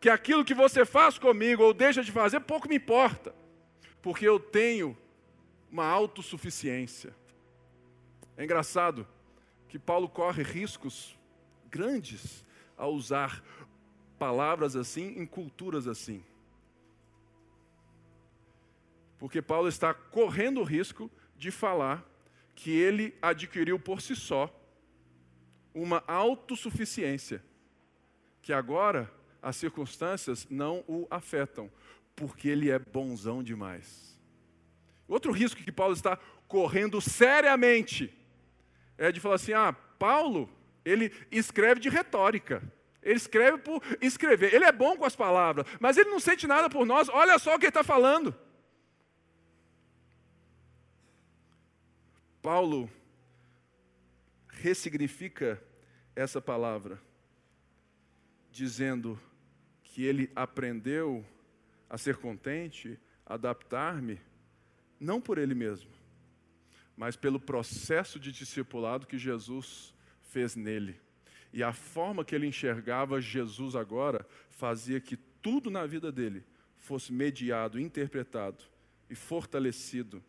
que 0.00 0.10
aquilo 0.10 0.44
que 0.44 0.52
você 0.52 0.84
faz 0.84 1.16
comigo 1.16 1.62
ou 1.62 1.72
deixa 1.72 2.02
de 2.02 2.10
fazer, 2.10 2.40
pouco 2.40 2.68
me 2.68 2.74
importa, 2.74 3.32
porque 4.02 4.26
eu 4.26 4.40
tenho 4.40 4.98
uma 5.70 5.86
autossuficiência. 5.86 7.14
É 8.36 8.42
engraçado 8.42 9.06
que 9.68 9.78
Paulo 9.78 10.08
corre 10.08 10.42
riscos 10.42 11.16
grandes 11.70 12.44
ao 12.76 12.92
usar 12.94 13.42
palavras 14.18 14.76
assim 14.76 15.18
em 15.18 15.26
culturas 15.26 15.86
assim. 15.86 16.24
Porque 19.18 19.40
Paulo 19.40 19.68
está 19.68 19.94
correndo 19.94 20.60
o 20.60 20.64
risco 20.64 21.10
de 21.36 21.50
falar 21.50 22.04
que 22.54 22.70
ele 22.70 23.14
adquiriu 23.20 23.78
por 23.78 24.00
si 24.00 24.14
só 24.14 24.52
uma 25.74 26.02
autossuficiência, 26.06 27.44
que 28.40 28.52
agora 28.52 29.12
as 29.42 29.56
circunstâncias 29.56 30.46
não 30.48 30.82
o 30.88 31.06
afetam, 31.10 31.70
porque 32.14 32.48
ele 32.48 32.70
é 32.70 32.78
bonzão 32.78 33.42
demais. 33.42 34.18
Outro 35.06 35.32
risco 35.32 35.62
que 35.62 35.70
Paulo 35.70 35.92
está 35.92 36.16
correndo 36.48 37.00
seriamente 37.00 38.12
é 38.98 39.12
de 39.12 39.20
falar 39.20 39.36
assim: 39.36 39.52
ah, 39.52 39.72
Paulo, 39.98 40.50
ele 40.84 41.12
escreve 41.30 41.80
de 41.80 41.88
retórica. 41.88 42.62
Ele 43.02 43.16
escreve 43.16 43.58
por 43.58 43.82
escrever. 44.00 44.52
Ele 44.52 44.64
é 44.64 44.72
bom 44.72 44.96
com 44.96 45.04
as 45.04 45.14
palavras, 45.14 45.66
mas 45.78 45.96
ele 45.96 46.10
não 46.10 46.18
sente 46.18 46.46
nada 46.46 46.68
por 46.68 46.84
nós. 46.84 47.08
Olha 47.08 47.38
só 47.38 47.54
o 47.54 47.58
que 47.58 47.66
ele 47.66 47.70
está 47.70 47.84
falando. 47.84 48.34
Paulo 52.42 52.90
ressignifica 54.48 55.62
essa 56.14 56.40
palavra, 56.40 57.00
dizendo 58.50 59.20
que 59.82 60.04
ele 60.04 60.30
aprendeu 60.34 61.24
a 61.88 61.98
ser 61.98 62.16
contente, 62.16 62.98
adaptar-me, 63.24 64.20
não 64.98 65.20
por 65.20 65.38
ele 65.38 65.54
mesmo, 65.54 65.90
mas 66.96 67.14
pelo 67.14 67.38
processo 67.38 68.18
de 68.18 68.32
discipulado 68.32 69.06
que 69.06 69.18
Jesus 69.18 69.94
fez 70.22 70.56
nele. 70.56 70.98
E 71.52 71.62
a 71.62 71.72
forma 71.72 72.24
que 72.24 72.34
ele 72.34 72.46
enxergava 72.46 73.20
Jesus 73.20 73.76
agora 73.76 74.26
fazia 74.50 75.00
que 75.00 75.16
tudo 75.16 75.70
na 75.70 75.86
vida 75.86 76.10
dele 76.10 76.44
fosse 76.76 77.12
mediado, 77.12 77.80
interpretado 77.80 78.64
e 79.08 79.14
fortalecido 79.14 80.22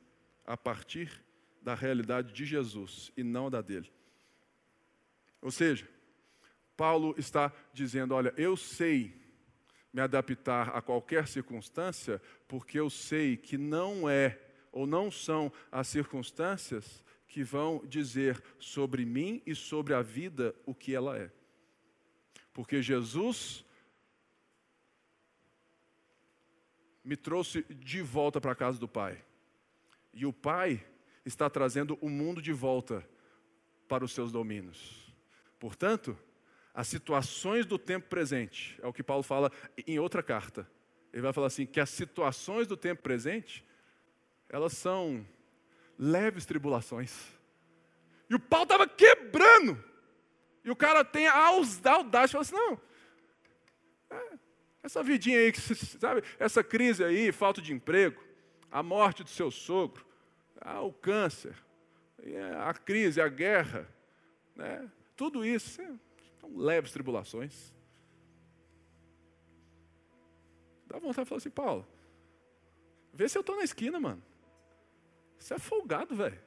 a 0.46 0.56
partir 0.56 1.24
da 1.62 1.74
realidade 1.74 2.34
de 2.34 2.46
Jesus 2.46 3.12
e 3.18 3.24
não 3.24 3.50
da 3.50 3.62
dele. 3.62 3.92
Ou 5.42 5.52
seja, 5.52 5.88
Paulo 6.76 7.16
está 7.18 7.52
dizendo: 7.74 8.14
olha, 8.14 8.34
eu 8.38 8.56
sei 8.56 9.20
me 9.92 10.02
adaptar 10.02 10.70
a 10.70 10.82
qualquer 10.82 11.28
circunstância, 11.28 12.22
porque 12.48 12.80
eu 12.80 12.90
sei 12.90 13.36
que 13.36 13.58
não 13.58 14.08
é 14.10 14.40
ou 14.78 14.86
não 14.86 15.10
são 15.10 15.52
as 15.72 15.88
circunstâncias 15.88 17.04
que 17.28 17.44
vão 17.44 17.84
dizer 17.84 18.44
sobre 18.60 19.04
mim 19.06 19.42
e 19.44 19.56
sobre 19.56 19.96
a 19.96 20.04
vida 20.04 20.54
o 20.68 20.76
que 20.76 20.94
ela 20.94 21.18
é. 21.18 21.32
Porque 22.54 22.80
Jesus 22.80 23.66
me 27.04 27.18
trouxe 27.18 27.64
de 27.70 28.04
volta 28.04 28.40
para 28.40 28.52
a 28.52 28.56
casa 28.56 28.78
do 28.78 28.88
Pai. 28.88 29.26
E 30.14 30.28
o 30.28 30.32
Pai 30.32 30.86
está 31.26 31.50
trazendo 31.50 31.98
o 32.00 32.08
mundo 32.08 32.40
de 32.40 32.54
volta 32.54 33.04
para 33.88 34.06
os 34.06 34.12
seus 34.12 34.32
domínios. 34.32 35.12
Portanto, 35.60 36.16
as 36.72 36.88
situações 36.88 37.66
do 37.66 37.80
tempo 37.80 38.08
presente, 38.10 38.80
é 38.84 38.86
o 38.86 38.94
que 38.94 39.02
Paulo 39.02 39.24
fala 39.24 39.52
em 39.88 39.98
outra 39.98 40.22
carta. 40.22 40.70
Ele 41.12 41.24
vai 41.24 41.34
falar 41.34 41.48
assim: 41.48 41.66
que 41.66 41.80
as 41.80 41.90
situações 41.90 42.68
do 42.68 42.78
tempo 42.78 43.02
presente, 43.02 43.66
elas 44.50 44.74
são 44.74 45.26
leves 45.98 46.46
tribulações. 46.46 47.14
E 48.30 48.36
o 48.36 48.40
pau 48.40 48.64
estava 48.64 48.88
quebrando. 48.88 49.84
E 50.64 50.70
o 50.70 50.76
cara 50.76 51.04
tem 51.04 51.28
a 51.28 51.38
audaz 51.38 52.30
de 52.30 52.32
falar 52.34 52.42
assim: 52.42 52.56
não, 52.56 52.80
é, 54.10 54.40
Essa 54.84 55.02
vidinha 55.02 55.40
aí, 55.40 55.54
sabe? 55.56 56.24
Essa 56.38 56.64
crise 56.64 57.04
aí, 57.04 57.32
falta 57.32 57.62
de 57.62 57.74
emprego, 57.74 58.22
a 58.70 58.84
morte 58.84 59.24
do 59.24 59.30
seu 59.30 59.50
sogro, 59.50 60.06
ah, 60.60 60.82
o 60.82 60.92
câncer, 60.92 61.56
a 62.66 62.74
crise, 62.74 63.22
a 63.22 63.28
guerra, 63.28 63.88
né? 64.56 64.90
tudo 65.16 65.46
isso 65.46 65.82
são 66.40 66.58
leves 66.58 66.92
tribulações. 66.92 67.74
Dá 70.86 71.00
vontade 71.00 71.26
de 71.26 71.30
falar 71.30 71.38
assim, 71.38 71.50
Paulo, 71.50 71.88
vê 73.14 73.28
se 73.28 73.38
eu 73.38 73.42
estou 73.42 73.56
na 73.56 73.64
esquina, 73.64 74.00
mano. 74.00 74.24
Você 75.38 75.54
é 75.54 75.60
folgado, 75.60 76.16
velho. 76.16 76.40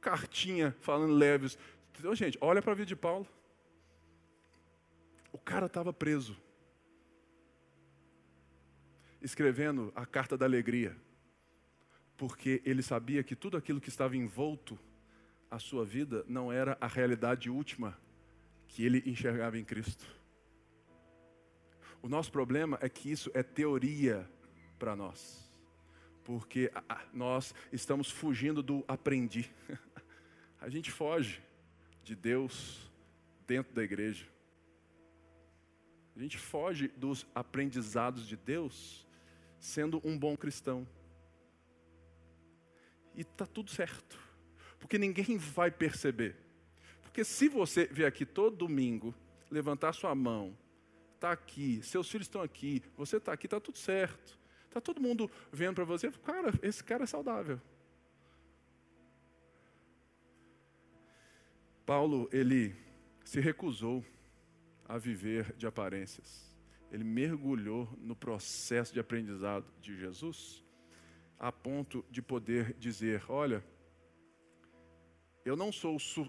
Cartinha 0.00 0.76
falando 0.80 1.14
leves. 1.14 1.58
Então, 1.98 2.14
gente, 2.14 2.36
olha 2.40 2.60
para 2.60 2.72
a 2.72 2.74
vida 2.74 2.86
de 2.86 2.96
Paulo. 2.96 3.26
O 5.32 5.38
cara 5.38 5.66
estava 5.66 5.92
preso. 5.92 6.36
Escrevendo 9.22 9.92
a 9.94 10.04
carta 10.04 10.36
da 10.36 10.44
alegria. 10.44 10.96
Porque 12.16 12.62
ele 12.64 12.82
sabia 12.82 13.22
que 13.22 13.34
tudo 13.34 13.56
aquilo 13.56 13.80
que 13.80 13.88
estava 13.88 14.16
envolto 14.16 14.78
a 15.50 15.58
sua 15.58 15.84
vida 15.84 16.24
não 16.28 16.52
era 16.52 16.76
a 16.80 16.86
realidade 16.86 17.48
última 17.48 17.96
que 18.66 18.84
ele 18.84 19.02
enxergava 19.06 19.58
em 19.58 19.64
Cristo. 19.64 20.04
O 22.02 22.08
nosso 22.08 22.30
problema 22.30 22.78
é 22.82 22.88
que 22.88 23.10
isso 23.10 23.30
é 23.32 23.42
teoria 23.42 24.28
para 24.78 24.94
nós, 24.94 25.43
porque 26.24 26.72
nós 27.12 27.54
estamos 27.72 28.10
fugindo 28.10 28.62
do 28.62 28.84
aprendi. 28.88 29.50
A 30.60 30.68
gente 30.68 30.90
foge 30.90 31.42
de 32.02 32.16
Deus 32.16 32.90
dentro 33.46 33.74
da 33.74 33.82
igreja. 33.82 34.26
A 36.16 36.20
gente 36.20 36.38
foge 36.38 36.88
dos 36.88 37.26
aprendizados 37.34 38.26
de 38.26 38.36
Deus 38.36 39.06
sendo 39.60 40.00
um 40.04 40.18
bom 40.18 40.36
cristão. 40.36 40.86
E 43.14 43.20
está 43.20 43.46
tudo 43.46 43.70
certo, 43.70 44.18
porque 44.78 44.98
ninguém 44.98 45.36
vai 45.38 45.70
perceber. 45.70 46.36
Porque 47.02 47.24
se 47.24 47.48
você 47.48 47.86
vier 47.86 48.08
aqui 48.08 48.26
todo 48.26 48.56
domingo, 48.56 49.14
levantar 49.50 49.92
sua 49.92 50.14
mão 50.14 50.56
está 51.14 51.32
aqui, 51.32 51.80
seus 51.82 52.10
filhos 52.10 52.26
estão 52.26 52.42
aqui, 52.42 52.82
você 52.96 53.16
está 53.16 53.32
aqui, 53.32 53.46
está 53.46 53.58
tudo 53.58 53.78
certo. 53.78 54.38
Está 54.74 54.80
todo 54.80 55.00
mundo 55.00 55.30
vendo 55.52 55.76
para 55.76 55.84
você, 55.84 56.10
cara, 56.10 56.52
esse 56.60 56.82
cara 56.82 57.04
é 57.04 57.06
saudável. 57.06 57.60
Paulo, 61.86 62.28
ele 62.32 62.74
se 63.24 63.38
recusou 63.38 64.04
a 64.88 64.98
viver 64.98 65.54
de 65.54 65.64
aparências. 65.64 66.52
Ele 66.90 67.04
mergulhou 67.04 67.88
no 68.00 68.16
processo 68.16 68.92
de 68.92 68.98
aprendizado 68.98 69.64
de 69.80 69.96
Jesus, 69.96 70.64
a 71.38 71.52
ponto 71.52 72.04
de 72.10 72.20
poder 72.20 72.74
dizer: 72.74 73.22
Olha, 73.28 73.64
eu 75.44 75.54
não 75.54 75.70
sou 75.70 76.00
su 76.00 76.28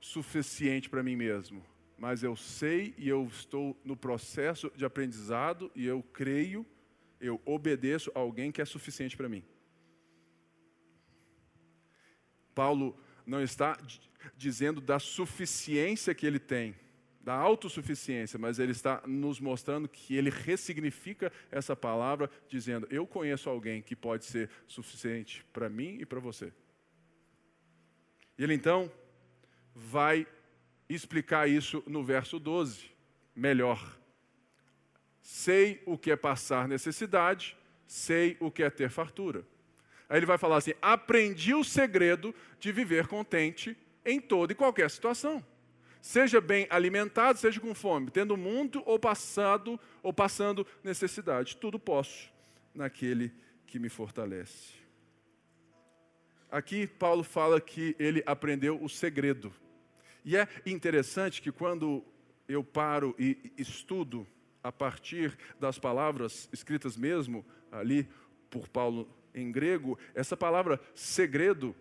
suficiente 0.00 0.88
para 0.88 1.02
mim 1.02 1.14
mesmo, 1.14 1.62
mas 1.98 2.22
eu 2.22 2.34
sei 2.36 2.94
e 2.96 3.06
eu 3.06 3.26
estou 3.26 3.78
no 3.84 3.94
processo 3.94 4.72
de 4.74 4.86
aprendizado 4.86 5.70
e 5.76 5.84
eu 5.84 6.02
creio, 6.02 6.66
eu 7.22 7.40
obedeço 7.44 8.10
a 8.14 8.18
alguém 8.18 8.50
que 8.52 8.60
é 8.60 8.64
suficiente 8.64 9.16
para 9.16 9.28
mim. 9.28 9.42
Paulo 12.54 12.98
não 13.24 13.42
está 13.42 13.78
dizendo 14.36 14.80
da 14.80 14.98
suficiência 14.98 16.14
que 16.14 16.26
ele 16.26 16.38
tem, 16.38 16.74
da 17.20 17.34
autossuficiência, 17.34 18.38
mas 18.38 18.58
ele 18.58 18.72
está 18.72 19.02
nos 19.06 19.38
mostrando 19.40 19.88
que 19.88 20.16
ele 20.16 20.28
ressignifica 20.28 21.32
essa 21.50 21.76
palavra, 21.76 22.28
dizendo: 22.48 22.86
Eu 22.90 23.06
conheço 23.06 23.48
alguém 23.48 23.80
que 23.80 23.94
pode 23.94 24.24
ser 24.24 24.50
suficiente 24.66 25.44
para 25.52 25.68
mim 25.68 25.98
e 26.00 26.04
para 26.04 26.20
você. 26.20 26.52
Ele 28.36 28.54
então 28.54 28.90
vai 29.74 30.26
explicar 30.88 31.48
isso 31.48 31.82
no 31.86 32.02
verso 32.02 32.38
12, 32.38 32.90
melhor. 33.34 34.01
Sei 35.22 35.80
o 35.86 35.96
que 35.96 36.10
é 36.10 36.16
passar 36.16 36.66
necessidade, 36.66 37.56
sei 37.86 38.36
o 38.40 38.50
que 38.50 38.62
é 38.62 38.68
ter 38.68 38.90
fartura. 38.90 39.46
Aí 40.08 40.18
ele 40.18 40.26
vai 40.26 40.36
falar 40.36 40.56
assim: 40.56 40.74
aprendi 40.82 41.54
o 41.54 41.64
segredo 41.64 42.34
de 42.58 42.72
viver 42.72 43.06
contente 43.06 43.76
em 44.04 44.20
toda 44.20 44.52
e 44.52 44.56
qualquer 44.56 44.90
situação. 44.90 45.42
Seja 46.00 46.40
bem 46.40 46.66
alimentado, 46.68 47.38
seja 47.38 47.60
com 47.60 47.72
fome, 47.74 48.10
tendo 48.10 48.36
muito 48.36 48.82
ou 48.84 48.98
passado 48.98 49.78
ou 50.02 50.12
passando 50.12 50.66
necessidade, 50.82 51.56
tudo 51.56 51.78
posso 51.78 52.28
naquele 52.74 53.32
que 53.66 53.78
me 53.78 53.88
fortalece. 53.88 54.74
Aqui 56.50 56.86
Paulo 56.86 57.22
fala 57.22 57.60
que 57.60 57.94
ele 57.98 58.22
aprendeu 58.26 58.82
o 58.82 58.88
segredo. 58.88 59.54
E 60.24 60.36
é 60.36 60.46
interessante 60.66 61.40
que 61.40 61.52
quando 61.52 62.04
eu 62.48 62.62
paro 62.62 63.14
e 63.18 63.52
estudo 63.56 64.26
a 64.62 64.70
partir 64.70 65.36
das 65.58 65.78
palavras 65.78 66.48
escritas 66.52 66.96
mesmo 66.96 67.44
ali 67.70 68.08
por 68.50 68.68
Paulo 68.68 69.08
em 69.34 69.50
grego, 69.50 69.98
essa 70.14 70.36
palavra 70.36 70.80
segredo, 70.94 71.74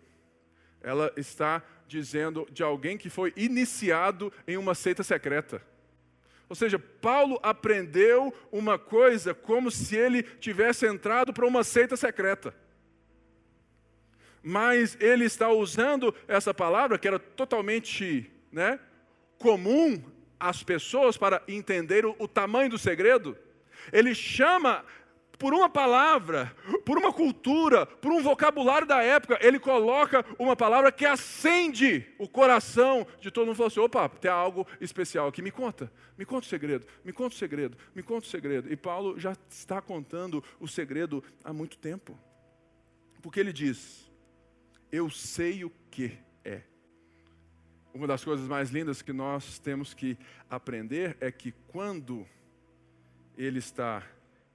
ela 0.82 1.11
está 1.17 1.61
dizendo 1.88 2.47
de 2.51 2.63
alguém 2.63 2.97
que 2.97 3.09
foi 3.09 3.34
iniciado 3.36 4.32
em 4.47 4.57
uma 4.57 4.73
seita 4.73 5.03
secreta. 5.03 5.61
Ou 6.47 6.55
seja, 6.55 6.79
Paulo 6.79 7.39
aprendeu 7.43 8.34
uma 8.51 8.79
coisa 8.79 9.34
como 9.34 9.69
se 9.69 9.95
ele 9.95 10.23
tivesse 10.23 10.86
entrado 10.86 11.34
para 11.34 11.45
uma 11.45 11.63
seita 11.63 11.95
secreta 11.95 12.53
mas 14.43 14.97
ele 14.99 15.25
está 15.25 15.49
usando 15.49 16.13
essa 16.27 16.53
palavra 16.53 16.97
que 16.97 17.07
era 17.07 17.19
totalmente 17.19 18.32
né, 18.51 18.79
comum 19.38 20.01
às 20.42 20.64
pessoas 20.64 21.16
para 21.16 21.42
entender 21.48 22.06
o, 22.06 22.16
o 22.20 22.28
tamanho 22.28 22.70
do 22.70 22.78
segredo. 22.78 23.38
Ele 23.94 24.14
chama 24.14 24.84
por 25.42 25.56
uma 25.56 25.68
palavra, 25.68 26.56
por 26.86 27.00
uma 27.00 27.12
cultura, 27.12 27.84
por 27.86 28.12
um 28.12 28.22
vocabulário 28.22 28.86
da 28.86 29.02
época, 29.02 29.39
ele 29.42 29.58
coloca 29.60 30.24
uma 30.38 30.56
palavra 30.56 30.92
que 30.92 31.04
acende 31.04 32.06
o 32.20 32.28
coração 32.28 33.08
de 33.20 33.32
todo 33.32 33.48
mundo. 33.48 33.56
Falou 33.56 33.68
assim: 33.68 33.80
opa, 33.80 34.08
tem 34.08 34.30
algo 34.30 34.68
especial 34.80 35.28
aqui, 35.28 35.42
me 35.42 35.50
conta, 35.50 35.92
me 36.16 36.26
conta 36.26 36.46
o 36.46 36.50
segredo, 36.50 36.86
me 37.04 37.12
conta 37.12 37.36
o 37.36 37.39
segredo, 37.39 37.76
me 37.96 38.04
conta 38.04 38.28
o 38.28 38.30
segredo. 38.30 38.72
E 38.72 38.76
Paulo 38.76 39.20
já 39.20 39.36
está 39.50 39.82
contando 39.82 40.44
o 40.60 40.68
segredo 40.68 41.24
há 41.44 41.52
muito 41.52 41.76
tempo, 41.78 42.16
porque 43.20 43.39
ele 43.39 43.52
diz: 43.52 44.12
eu 44.92 45.10
sei 45.10 45.66
o 45.66 45.72
que 45.89 46.20
é. 46.46 46.62
Uma 47.94 48.08
das 48.08 48.24
coisas 48.24 48.48
mais 48.48 48.70
lindas 48.70 49.02
que 49.02 49.12
nós 49.12 49.60
temos 49.60 49.94
que 49.94 50.18
aprender 50.50 51.18
é 51.20 51.30
que 51.30 51.52
quando 51.68 52.26
ele 53.38 53.60
está 53.60 54.08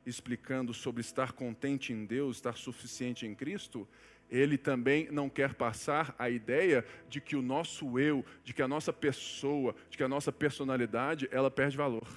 explicando 0.07 0.73
sobre 0.73 1.03
estar 1.03 1.33
contente 1.33 1.93
em 1.93 2.07
Deus, 2.07 2.37
estar 2.37 2.57
suficiente 2.57 3.27
em 3.27 3.35
Cristo, 3.35 3.87
ele 4.31 4.57
também 4.57 5.11
não 5.11 5.29
quer 5.29 5.53
passar 5.53 6.15
a 6.19 6.31
ideia 6.31 6.83
de 7.11 7.21
que 7.21 7.37
o 7.37 7.43
nosso 7.43 7.99
eu, 7.99 8.25
de 8.43 8.55
que 8.55 8.63
a 8.63 8.69
nossa 8.69 8.91
pessoa, 8.91 9.77
de 9.91 9.99
que 9.99 10.03
a 10.03 10.09
nossa 10.09 10.33
personalidade, 10.33 11.29
ela 11.31 11.51
perde 11.51 11.77
valor. 11.77 12.09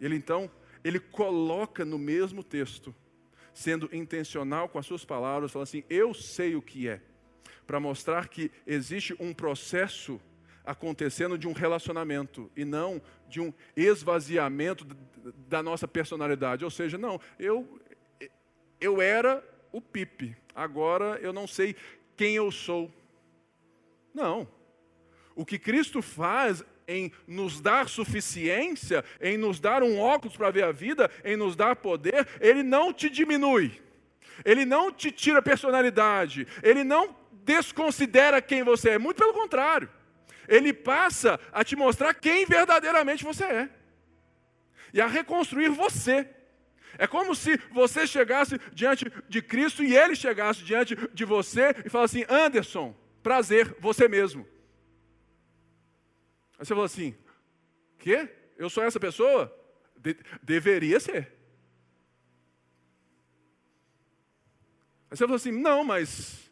Ele 0.00 0.14
então, 0.14 0.48
ele 0.84 1.00
coloca 1.00 1.84
no 1.84 1.98
mesmo 1.98 2.44
texto, 2.44 2.94
sendo 3.52 3.90
intencional 3.92 4.68
com 4.68 4.78
as 4.78 4.86
suas 4.86 5.04
palavras, 5.04 5.50
falando 5.50 5.64
assim: 5.64 5.84
Eu 5.90 6.14
sei 6.14 6.54
o 6.54 6.62
que 6.62 6.86
é 6.86 7.00
para 7.66 7.80
mostrar 7.80 8.28
que 8.28 8.50
existe 8.66 9.14
um 9.18 9.32
processo 9.32 10.20
acontecendo 10.64 11.36
de 11.36 11.48
um 11.48 11.52
relacionamento 11.52 12.50
e 12.56 12.64
não 12.64 13.00
de 13.28 13.40
um 13.40 13.52
esvaziamento 13.76 14.86
da 15.48 15.62
nossa 15.62 15.88
personalidade. 15.88 16.64
Ou 16.64 16.70
seja, 16.70 16.98
não, 16.98 17.20
eu 17.38 17.80
eu 18.80 19.00
era 19.00 19.42
o 19.70 19.80
Pipe, 19.80 20.36
agora 20.54 21.18
eu 21.22 21.32
não 21.32 21.46
sei 21.46 21.76
quem 22.16 22.34
eu 22.34 22.50
sou. 22.50 22.92
Não. 24.12 24.48
O 25.34 25.46
que 25.46 25.58
Cristo 25.58 26.02
faz 26.02 26.64
em 26.86 27.12
nos 27.26 27.60
dar 27.60 27.88
suficiência, 27.88 29.04
em 29.20 29.38
nos 29.38 29.60
dar 29.60 29.82
um 29.82 29.98
óculos 29.98 30.36
para 30.36 30.50
ver 30.50 30.64
a 30.64 30.72
vida, 30.72 31.10
em 31.24 31.36
nos 31.36 31.56
dar 31.56 31.76
poder, 31.76 32.28
ele 32.40 32.62
não 32.62 32.92
te 32.92 33.08
diminui. 33.08 33.80
Ele 34.44 34.64
não 34.64 34.92
te 34.92 35.10
tira 35.12 35.40
personalidade, 35.40 36.46
ele 36.62 36.82
não 36.82 37.14
desconsidera 37.44 38.40
quem 38.40 38.62
você 38.62 38.90
é, 38.90 38.98
muito 38.98 39.18
pelo 39.18 39.32
contrário. 39.32 39.90
Ele 40.48 40.72
passa 40.72 41.38
a 41.52 41.64
te 41.64 41.76
mostrar 41.76 42.14
quem 42.14 42.44
verdadeiramente 42.44 43.24
você 43.24 43.44
é 43.44 43.70
e 44.92 45.00
a 45.00 45.06
reconstruir 45.06 45.68
você. 45.68 46.28
É 46.98 47.06
como 47.06 47.34
se 47.34 47.56
você 47.70 48.06
chegasse 48.06 48.58
diante 48.72 49.10
de 49.28 49.40
Cristo 49.40 49.82
e 49.82 49.96
ele 49.96 50.14
chegasse 50.14 50.62
diante 50.62 50.94
de 51.12 51.24
você 51.24 51.74
e 51.84 51.88
falasse 51.88 52.22
assim: 52.22 52.34
Anderson, 52.34 52.94
prazer, 53.22 53.74
você 53.80 54.08
mesmo. 54.08 54.46
Aí 56.58 56.66
você 56.66 56.74
fala 56.74 56.86
assim: 56.86 57.16
Quê? 57.98 58.28
Eu 58.58 58.68
sou 58.68 58.84
essa 58.84 59.00
pessoa? 59.00 59.50
De, 59.96 60.16
deveria 60.42 61.00
ser. 61.00 61.32
Aí 65.10 65.16
você 65.16 65.24
falou 65.24 65.36
assim: 65.36 65.52
não, 65.52 65.84
mas. 65.84 66.51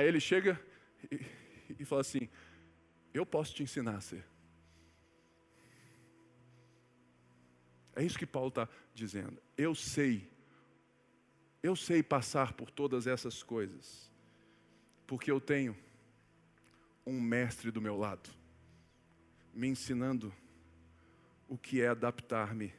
Aí 0.00 0.06
ele 0.06 0.18
chega 0.18 0.58
e, 1.12 1.20
e 1.78 1.84
fala 1.84 2.00
assim: 2.00 2.26
eu 3.12 3.26
posso 3.26 3.54
te 3.54 3.62
ensinar 3.62 3.96
a 3.96 4.00
ser. 4.00 4.24
É 7.94 8.02
isso 8.02 8.18
que 8.18 8.24
Paulo 8.24 8.48
está 8.48 8.66
dizendo. 8.94 9.36
Eu 9.58 9.74
sei, 9.74 10.26
eu 11.62 11.76
sei 11.76 12.02
passar 12.02 12.54
por 12.54 12.70
todas 12.70 13.06
essas 13.06 13.42
coisas, 13.42 14.10
porque 15.06 15.30
eu 15.30 15.38
tenho 15.38 15.76
um 17.06 17.20
mestre 17.20 17.70
do 17.70 17.80
meu 17.80 17.98
lado, 17.98 18.30
me 19.52 19.68
ensinando 19.68 20.32
o 21.46 21.58
que 21.58 21.82
é 21.82 21.88
adaptar-me 21.88 22.72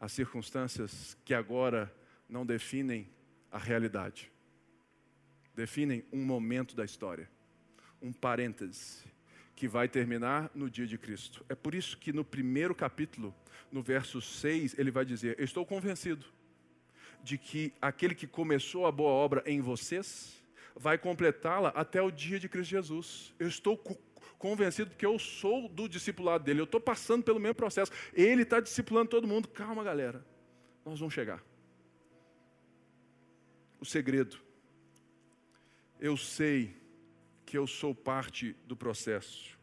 às 0.00 0.12
circunstâncias 0.12 1.14
que 1.26 1.34
agora 1.34 1.94
não 2.26 2.46
definem 2.46 3.06
a 3.50 3.58
realidade, 3.58 4.32
definem 5.54 6.04
um 6.12 6.24
momento 6.24 6.74
da 6.74 6.84
história, 6.84 7.28
um 8.02 8.12
parêntese 8.12 9.04
que 9.54 9.68
vai 9.68 9.88
terminar 9.88 10.50
no 10.54 10.68
dia 10.68 10.86
de 10.86 10.98
Cristo. 10.98 11.44
É 11.48 11.54
por 11.54 11.74
isso 11.74 11.96
que 11.96 12.12
no 12.12 12.24
primeiro 12.24 12.74
capítulo, 12.74 13.34
no 13.70 13.82
verso 13.82 14.20
6, 14.20 14.78
ele 14.78 14.90
vai 14.90 15.04
dizer: 15.04 15.38
Estou 15.40 15.64
convencido 15.64 16.26
de 17.22 17.38
que 17.38 17.72
aquele 17.80 18.14
que 18.14 18.26
começou 18.26 18.86
a 18.86 18.92
boa 18.92 19.10
obra 19.10 19.42
em 19.46 19.60
vocês 19.60 20.42
vai 20.76 20.98
completá-la 20.98 21.70
até 21.70 22.02
o 22.02 22.10
dia 22.10 22.38
de 22.38 22.48
Cristo 22.48 22.70
Jesus. 22.70 23.34
Eu 23.38 23.48
estou 23.48 23.78
convencido 24.38 24.90
porque 24.90 25.06
eu 25.06 25.18
sou 25.18 25.68
do 25.68 25.88
discipulado 25.88 26.44
dele, 26.44 26.60
eu 26.60 26.64
estou 26.64 26.80
passando 26.80 27.22
pelo 27.22 27.40
mesmo 27.40 27.54
processo. 27.54 27.92
Ele 28.12 28.42
está 28.42 28.60
discipulando 28.60 29.08
todo 29.08 29.26
mundo. 29.26 29.48
Calma, 29.48 29.82
galera, 29.82 30.24
nós 30.84 30.98
vamos 30.98 31.14
chegar. 31.14 31.42
O 33.80 33.86
segredo. 33.86 34.43
Eu 36.00 36.16
sei 36.16 36.76
que 37.44 37.56
eu 37.56 37.66
sou 37.66 37.94
parte 37.94 38.56
do 38.66 38.76
processo. 38.76 39.58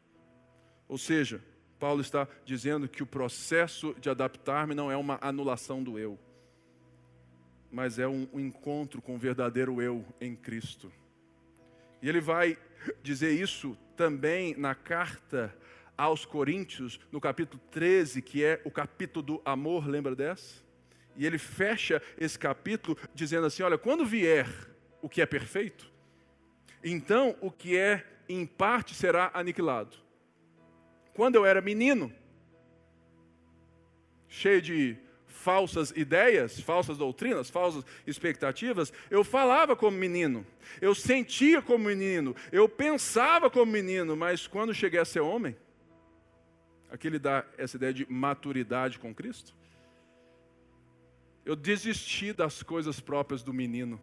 Ou 0.87 0.97
seja, 0.97 1.43
Paulo 1.79 2.01
está 2.01 2.27
dizendo 2.45 2.87
que 2.87 3.01
o 3.01 3.07
processo 3.07 3.95
de 3.99 4.09
adaptar-me 4.09 4.75
não 4.75 4.91
é 4.91 4.95
uma 4.95 5.17
anulação 5.21 5.83
do 5.83 5.97
eu, 5.97 6.19
mas 7.71 7.97
é 7.97 8.07
um, 8.07 8.27
encontro 8.33 9.01
com 9.01 9.15
o 9.15 9.17
verdadeiro 9.17 9.81
eu 9.81 10.05
em 10.19 10.35
Cristo. 10.35 10.91
E 12.01 12.07
ele 12.07 12.21
vai 12.21 12.57
dizer 13.01 13.31
isso 13.31 13.77
também 13.95 14.55
na 14.55 14.75
carta 14.75 15.55
aos 15.97 16.25
Coríntios, 16.25 16.99
no 17.11 17.19
capítulo 17.21 17.61
13, 17.71 18.21
que 18.21 18.43
é 18.43 18.61
o 18.63 18.71
capítulo 18.71 19.23
do 19.23 19.41
amor, 19.43 19.87
lembra 19.87 20.15
dessa? 20.15 20.63
E 21.15 21.25
ele 21.25 21.37
fecha 21.37 22.01
esse 22.17 22.37
capítulo 22.37 22.97
dizendo 23.13 23.47
assim: 23.47 23.63
Olha, 23.63 23.77
quando 23.77 24.05
vier 24.05 24.47
o 25.01 25.09
que 25.09 25.21
é 25.21 25.25
perfeito, 25.25 25.90
então 26.83 27.35
o 27.41 27.51
que 27.51 27.77
é 27.77 28.05
em 28.27 28.45
parte 28.45 28.95
será 28.95 29.31
aniquilado. 29.33 29.97
Quando 31.13 31.35
eu 31.35 31.45
era 31.45 31.61
menino, 31.61 32.11
cheio 34.27 34.61
de 34.61 34.97
falsas 35.27 35.91
ideias, 35.91 36.59
falsas 36.59 36.97
doutrinas, 36.97 37.49
falsas 37.49 37.83
expectativas, 38.05 38.93
eu 39.09 39.23
falava 39.23 39.75
como 39.75 39.97
menino, 39.97 40.45
eu 40.79 40.93
sentia 40.93 41.61
como 41.61 41.85
menino, 41.85 42.35
eu 42.51 42.69
pensava 42.69 43.49
como 43.49 43.71
menino, 43.71 44.15
mas 44.15 44.47
quando 44.47 44.73
cheguei 44.73 44.99
a 44.99 45.05
ser 45.05 45.19
homem, 45.19 45.55
aquele 46.89 47.17
dá 47.17 47.45
essa 47.57 47.75
ideia 47.75 47.93
de 47.93 48.05
maturidade 48.09 48.99
com 48.99 49.13
Cristo, 49.13 49.53
eu 51.43 51.55
desisti 51.55 52.31
das 52.33 52.61
coisas 52.61 52.99
próprias 52.99 53.41
do 53.41 53.51
menino. 53.51 54.01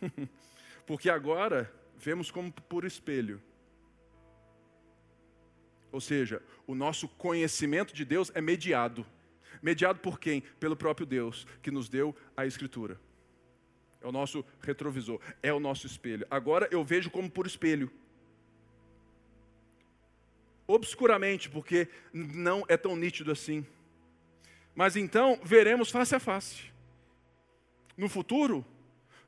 Porque 0.86 1.08
agora 1.08 1.72
vemos 1.96 2.30
como 2.30 2.52
por 2.52 2.84
espelho. 2.84 3.40
Ou 5.90 6.00
seja, 6.00 6.42
o 6.66 6.74
nosso 6.74 7.06
conhecimento 7.06 7.94
de 7.94 8.04
Deus 8.04 8.32
é 8.34 8.40
mediado. 8.40 9.06
Mediado 9.62 10.00
por 10.00 10.18
quem? 10.18 10.40
Pelo 10.58 10.74
próprio 10.74 11.06
Deus, 11.06 11.46
que 11.62 11.70
nos 11.70 11.88
deu 11.88 12.16
a 12.36 12.46
Escritura. 12.46 12.98
É 14.00 14.06
o 14.06 14.10
nosso 14.10 14.44
retrovisor, 14.60 15.20
é 15.42 15.52
o 15.52 15.60
nosso 15.60 15.86
espelho. 15.86 16.26
Agora 16.28 16.66
eu 16.72 16.82
vejo 16.82 17.10
como 17.10 17.30
por 17.30 17.46
espelho. 17.46 17.90
Obscuramente, 20.66 21.48
porque 21.48 21.88
não 22.12 22.64
é 22.66 22.76
tão 22.76 22.96
nítido 22.96 23.30
assim. 23.30 23.64
Mas 24.74 24.96
então 24.96 25.38
veremos 25.44 25.90
face 25.90 26.14
a 26.14 26.20
face. 26.20 26.72
No 27.96 28.08
futuro, 28.08 28.64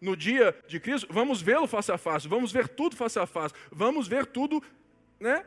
no 0.01 0.17
dia 0.17 0.57
de 0.67 0.79
Cristo, 0.81 1.09
vamos 1.11 1.41
vê-lo 1.41 1.67
face 1.67 1.91
a 1.91 1.99
face, 1.99 2.29
vamos 2.29 2.53
ver 2.53 2.69
tudo 2.69 2.97
face 2.97 3.19
a 3.19 3.27
face, 3.27 3.55
vamos 3.71 4.07
ver 4.07 4.27
tudo 4.27 4.63
né, 5.19 5.45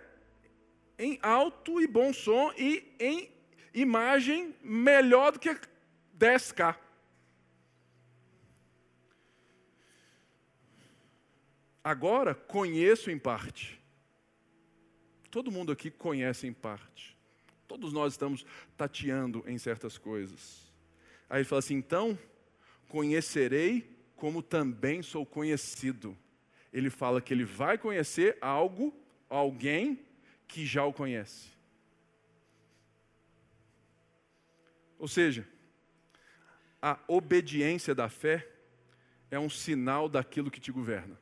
em 0.98 1.20
alto 1.22 1.82
e 1.82 1.88
bom 1.88 2.12
som 2.14 2.52
e 2.58 2.84
em 3.00 3.30
imagem 3.74 4.56
melhor 4.64 5.32
do 5.32 5.40
que 5.40 5.56
10K. 6.18 6.76
Agora 11.84 12.36
conheço 12.36 13.10
em 13.10 13.18
parte. 13.18 13.80
Todo 15.32 15.52
mundo 15.52 15.72
aqui 15.72 15.90
conhece 15.90 16.48
em 16.48 16.52
parte. 16.52 17.16
Todos 17.68 17.94
nós 17.94 18.14
estamos 18.14 18.46
tateando 18.76 19.44
em 19.48 19.58
certas 19.58 19.98
coisas. 19.98 20.70
Aí 21.30 21.40
ele 21.40 21.46
fala 21.46 21.60
assim: 21.60 21.76
então 21.76 22.18
conhecerei 22.90 23.97
como 24.18 24.42
também 24.42 25.02
sou 25.02 25.26
conhecido. 25.26 26.18
Ele 26.74 26.90
fala 26.90 27.22
que 27.22 27.34
ele 27.34 27.46
vai 27.46 27.78
conhecer 27.78 28.38
algo, 28.42 28.94
alguém 29.30 30.06
que 30.48 30.66
já 30.66 30.84
o 30.84 30.92
conhece. 30.92 31.48
Ou 35.00 35.08
seja, 35.08 35.48
a 36.82 37.00
obediência 37.08 37.94
da 37.94 38.10
fé 38.10 38.48
é 39.30 39.40
um 39.40 39.50
sinal 39.50 40.10
daquilo 40.10 40.52
que 40.52 40.60
te 40.60 40.72
governa. 40.72 41.18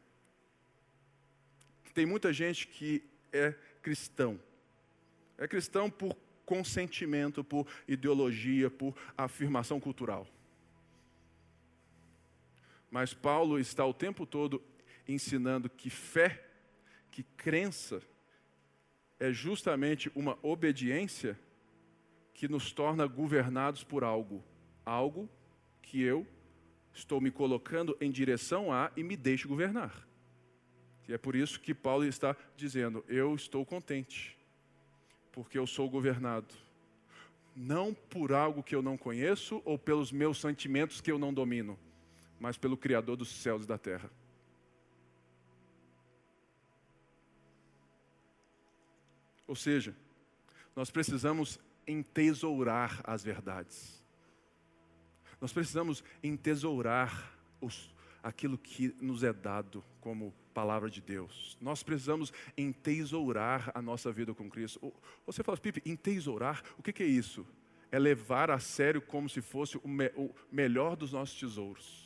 Tem 1.94 2.06
muita 2.06 2.32
gente 2.32 2.68
que 2.68 3.04
é 3.32 3.54
cristão. 3.82 4.40
É 5.38 5.48
cristão 5.48 5.90
por 5.90 6.16
consentimento, 6.46 7.44
por 7.44 7.68
ideologia, 7.88 8.70
por 8.70 8.96
afirmação 9.18 9.80
cultural. 9.80 10.28
Mas 12.96 13.14
Paulo 13.14 13.60
está 13.60 13.86
o 13.86 13.94
tempo 13.94 14.26
todo 14.26 14.64
ensinando 15.06 15.70
que 15.70 15.90
fé, 15.90 16.48
que 17.12 17.24
crença, 17.24 18.02
é 19.20 19.34
justamente 19.34 20.10
uma 20.16 20.40
obediência 20.42 21.38
que 22.34 22.48
nos 22.48 22.72
torna 22.72 23.06
governados 23.06 23.84
por 23.84 24.06
algo, 24.06 24.42
algo 24.86 25.30
que 25.82 26.02
eu 26.02 26.26
estou 26.94 27.20
me 27.20 27.32
colocando 27.32 27.98
em 28.00 28.10
direção 28.10 28.72
a 28.72 28.90
e 28.96 29.04
me 29.04 29.18
deixo 29.18 29.50
governar. 29.50 30.08
E 31.06 31.12
é 31.12 31.18
por 31.18 31.36
isso 31.36 31.60
que 31.60 31.74
Paulo 31.74 32.06
está 32.06 32.34
dizendo: 32.56 33.04
Eu 33.10 33.36
estou 33.36 33.66
contente, 33.66 34.38
porque 35.34 35.60
eu 35.60 35.68
sou 35.68 35.90
governado. 35.90 36.56
Não 37.54 37.94
por 37.94 38.32
algo 38.32 38.64
que 38.64 38.74
eu 38.74 38.82
não 38.82 38.98
conheço 38.98 39.62
ou 39.66 39.78
pelos 39.78 40.14
meus 40.14 40.40
sentimentos 40.40 41.02
que 41.02 41.12
eu 41.12 41.20
não 41.20 41.34
domino, 41.34 41.78
mas 42.40 42.58
pelo 42.58 42.78
Criador 42.78 43.16
dos 43.16 43.30
céus 43.30 43.64
e 43.64 43.68
da 43.68 43.78
terra. 43.78 44.10
Ou 49.48 49.56
seja, 49.56 49.96
nós 50.76 50.90
precisamos 50.90 51.60
entesourar 51.88 53.02
as 53.04 53.24
verdades. 53.24 54.04
Nós 55.40 55.54
precisamos 55.54 56.04
entesourar 56.24 57.38
os, 57.62 57.94
aquilo 58.24 58.58
que 58.58 58.96
nos 59.00 59.24
é 59.24 59.32
dado 59.32 59.84
como 60.02 60.34
palavra 60.54 60.90
de 60.90 61.02
Deus. 61.02 61.58
Nós 61.62 61.84
precisamos 61.84 62.34
entesourar 62.58 63.72
a 63.74 63.82
nossa 63.82 64.12
vida 64.12 64.34
com 64.34 64.50
Cristo. 64.50 64.94
Você 65.26 65.44
fala, 65.44 65.58
Pipe, 65.58 65.82
entesourar? 65.86 66.64
O 66.78 66.82
que, 66.82 66.94
que 66.94 67.04
é 67.04 67.08
isso? 67.08 67.46
É 67.92 68.00
levar 68.00 68.50
a 68.50 68.60
sério 68.60 69.02
como 69.02 69.30
se 69.30 69.42
fosse 69.42 69.78
o, 69.78 69.88
me, 69.88 70.08
o 70.16 70.34
melhor 70.52 70.96
dos 70.96 71.12
nossos 71.12 71.40
tesouros. 71.40 72.05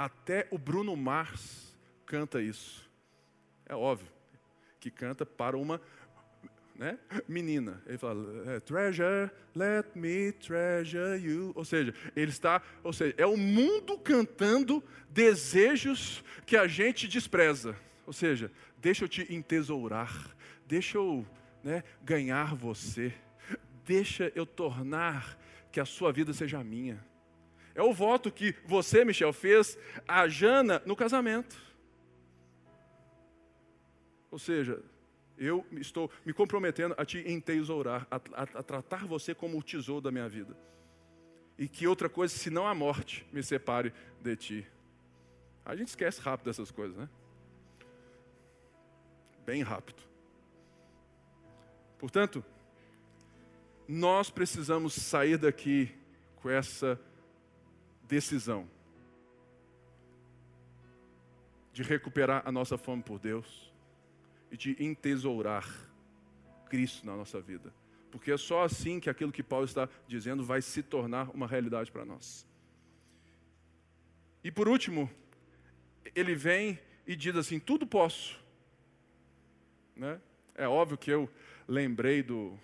Até 0.00 0.48
o 0.50 0.56
Bruno 0.56 0.96
Mars 0.96 1.76
canta 2.06 2.40
isso. 2.40 2.90
É 3.66 3.74
óbvio 3.74 4.08
que 4.80 4.90
canta 4.90 5.26
para 5.26 5.58
uma 5.58 5.78
né? 6.74 6.98
menina. 7.28 7.82
Ele 7.84 7.98
fala, 7.98 8.24
é, 8.50 8.60
treasure, 8.60 9.30
let 9.54 9.94
me 9.94 10.32
treasure 10.32 11.22
you. 11.22 11.52
Ou 11.54 11.66
seja, 11.66 11.94
ele 12.16 12.30
está, 12.30 12.62
ou 12.82 12.94
seja, 12.94 13.14
é 13.18 13.26
o 13.26 13.36
mundo 13.36 13.98
cantando 13.98 14.82
desejos 15.10 16.24
que 16.46 16.56
a 16.56 16.66
gente 16.66 17.06
despreza. 17.06 17.76
Ou 18.06 18.14
seja, 18.14 18.50
deixa 18.78 19.04
eu 19.04 19.08
te 19.08 19.30
entesourar, 19.30 20.34
deixa 20.66 20.96
eu 20.96 21.26
né, 21.62 21.84
ganhar 22.02 22.54
você, 22.54 23.12
deixa 23.84 24.32
eu 24.34 24.46
tornar 24.46 25.38
que 25.70 25.78
a 25.78 25.84
sua 25.84 26.10
vida 26.10 26.32
seja 26.32 26.64
minha. 26.64 27.09
É 27.74 27.82
o 27.82 27.92
voto 27.92 28.30
que 28.30 28.54
você, 28.64 29.04
Michel, 29.04 29.32
fez 29.32 29.78
a 30.06 30.28
Jana 30.28 30.82
no 30.84 30.96
casamento. 30.96 31.56
Ou 34.30 34.38
seja, 34.38 34.82
eu 35.38 35.64
estou 35.72 36.10
me 36.24 36.32
comprometendo 36.32 36.94
a 36.98 37.04
te 37.04 37.18
entesourar, 37.18 38.06
a, 38.10 38.16
a, 38.16 38.42
a 38.42 38.62
tratar 38.62 39.06
você 39.06 39.34
como 39.34 39.58
o 39.58 39.62
tesouro 39.62 40.02
da 40.02 40.10
minha 40.10 40.28
vida. 40.28 40.56
E 41.58 41.68
que 41.68 41.86
outra 41.86 42.08
coisa, 42.08 42.34
senão 42.36 42.66
a 42.66 42.74
morte, 42.74 43.26
me 43.32 43.42
separe 43.42 43.92
de 44.20 44.36
ti. 44.36 44.66
A 45.64 45.74
gente 45.76 45.88
esquece 45.88 46.20
rápido 46.20 46.46
dessas 46.46 46.70
coisas, 46.70 46.96
né? 46.96 47.08
Bem 49.44 49.62
rápido. 49.62 50.02
Portanto, 51.98 52.44
nós 53.86 54.30
precisamos 54.30 54.94
sair 54.94 55.36
daqui 55.36 55.92
com 56.36 56.48
essa 56.48 56.98
decisão 58.10 58.68
de 61.72 61.84
recuperar 61.84 62.42
a 62.44 62.50
nossa 62.50 62.76
fome 62.76 63.04
por 63.04 63.20
Deus 63.20 63.72
e 64.50 64.56
de 64.56 64.76
entesourar 64.82 65.64
Cristo 66.68 67.06
na 67.06 67.16
nossa 67.16 67.40
vida. 67.40 67.72
Porque 68.10 68.32
é 68.32 68.36
só 68.36 68.64
assim 68.64 68.98
que 68.98 69.08
aquilo 69.08 69.30
que 69.30 69.44
Paulo 69.44 69.64
está 69.64 69.88
dizendo 70.08 70.44
vai 70.44 70.60
se 70.60 70.82
tornar 70.82 71.30
uma 71.30 71.46
realidade 71.46 71.92
para 71.92 72.04
nós. 72.04 72.44
E 74.42 74.50
por 74.50 74.66
último, 74.66 75.08
ele 76.12 76.34
vem 76.34 76.80
e 77.06 77.14
diz 77.14 77.36
assim: 77.36 77.60
tudo 77.60 77.86
posso. 77.86 78.40
Né? 79.94 80.20
É 80.56 80.66
óbvio 80.66 80.98
que 80.98 81.12
eu 81.12 81.30
lembrei 81.68 82.24
do, 82.24 82.58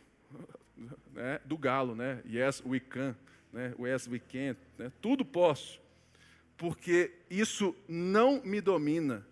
né, 1.12 1.40
do 1.44 1.56
galo, 1.56 1.94
né? 1.94 2.20
Yes, 2.26 2.60
we 2.66 2.80
can 2.80 3.14
né? 3.56 3.74
We 3.78 4.18
can't, 4.18 4.60
né? 4.76 4.92
tudo 5.00 5.24
posso, 5.24 5.80
porque 6.58 7.10
isso 7.30 7.74
não 7.88 8.42
me 8.44 8.60
domina 8.60 9.26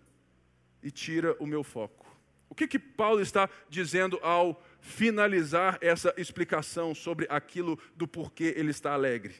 e 0.81 0.89
tira 0.89 1.35
o 1.39 1.45
meu 1.45 1.63
foco. 1.63 2.05
O 2.49 2.55
que, 2.55 2.67
que 2.67 2.79
Paulo 2.79 3.21
está 3.21 3.47
dizendo 3.69 4.19
ao 4.23 4.63
finalizar 4.81 5.77
essa 5.79 6.11
explicação 6.17 6.95
sobre 6.95 7.27
aquilo 7.29 7.79
do 7.95 8.07
porquê 8.07 8.55
ele 8.57 8.71
está 8.71 8.93
alegre 8.93 9.35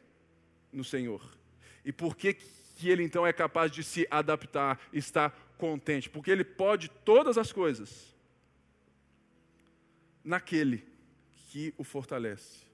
no 0.72 0.84
Senhor? 0.84 1.36
E 1.84 1.92
por 1.92 2.16
que, 2.16 2.34
que 2.34 2.90
ele 2.90 3.02
então 3.02 3.26
é 3.26 3.34
capaz 3.34 3.72
de 3.72 3.84
se 3.84 4.08
adaptar, 4.12 4.80
estar 4.94 5.32
contente? 5.58 6.12
Porque 6.12 6.30
ele 6.30 6.44
pode 6.44 6.90
todas 6.90 7.40
as 7.40 7.52
coisas 7.52 8.14
naquele 10.24 10.86
que 11.50 11.74
o 11.76 11.84
fortalece. 11.84 12.66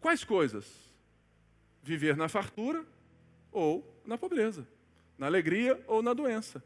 Quais 0.00 0.24
coisas? 0.24 0.89
Viver 1.82 2.16
na 2.16 2.28
fartura 2.28 2.84
ou 3.50 4.00
na 4.04 4.16
pobreza, 4.16 4.66
na 5.18 5.26
alegria 5.26 5.82
ou 5.86 6.02
na 6.02 6.12
doença. 6.12 6.62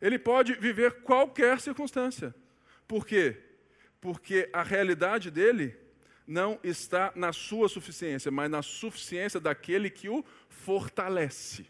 Ele 0.00 0.18
pode 0.18 0.54
viver 0.54 1.02
qualquer 1.02 1.60
circunstância. 1.60 2.34
Por 2.88 3.06
quê? 3.06 3.36
Porque 4.00 4.48
a 4.52 4.62
realidade 4.62 5.30
dele 5.30 5.76
não 6.26 6.58
está 6.62 7.12
na 7.14 7.32
sua 7.32 7.68
suficiência, 7.68 8.30
mas 8.30 8.50
na 8.50 8.62
suficiência 8.62 9.38
daquele 9.38 9.90
que 9.90 10.08
o 10.08 10.24
fortalece. 10.48 11.66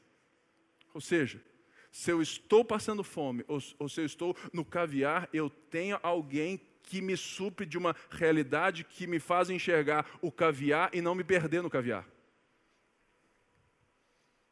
Ou 0.94 1.00
seja, 1.00 1.42
se 1.90 2.10
eu 2.10 2.22
estou 2.22 2.64
passando 2.64 3.02
fome, 3.02 3.44
ou, 3.48 3.58
ou 3.78 3.88
se 3.88 4.00
eu 4.00 4.04
estou 4.04 4.36
no 4.52 4.64
caviar, 4.64 5.28
eu 5.32 5.50
tenho 5.50 5.98
alguém 6.02 6.60
que 6.90 7.00
me 7.00 7.16
supre 7.16 7.64
de 7.64 7.78
uma 7.78 7.94
realidade 8.10 8.82
que 8.82 9.06
me 9.06 9.20
faz 9.20 9.48
enxergar 9.48 10.04
o 10.20 10.32
caviar 10.32 10.90
e 10.92 11.00
não 11.00 11.14
me 11.14 11.22
perder 11.22 11.62
no 11.62 11.70
caviar. 11.70 12.04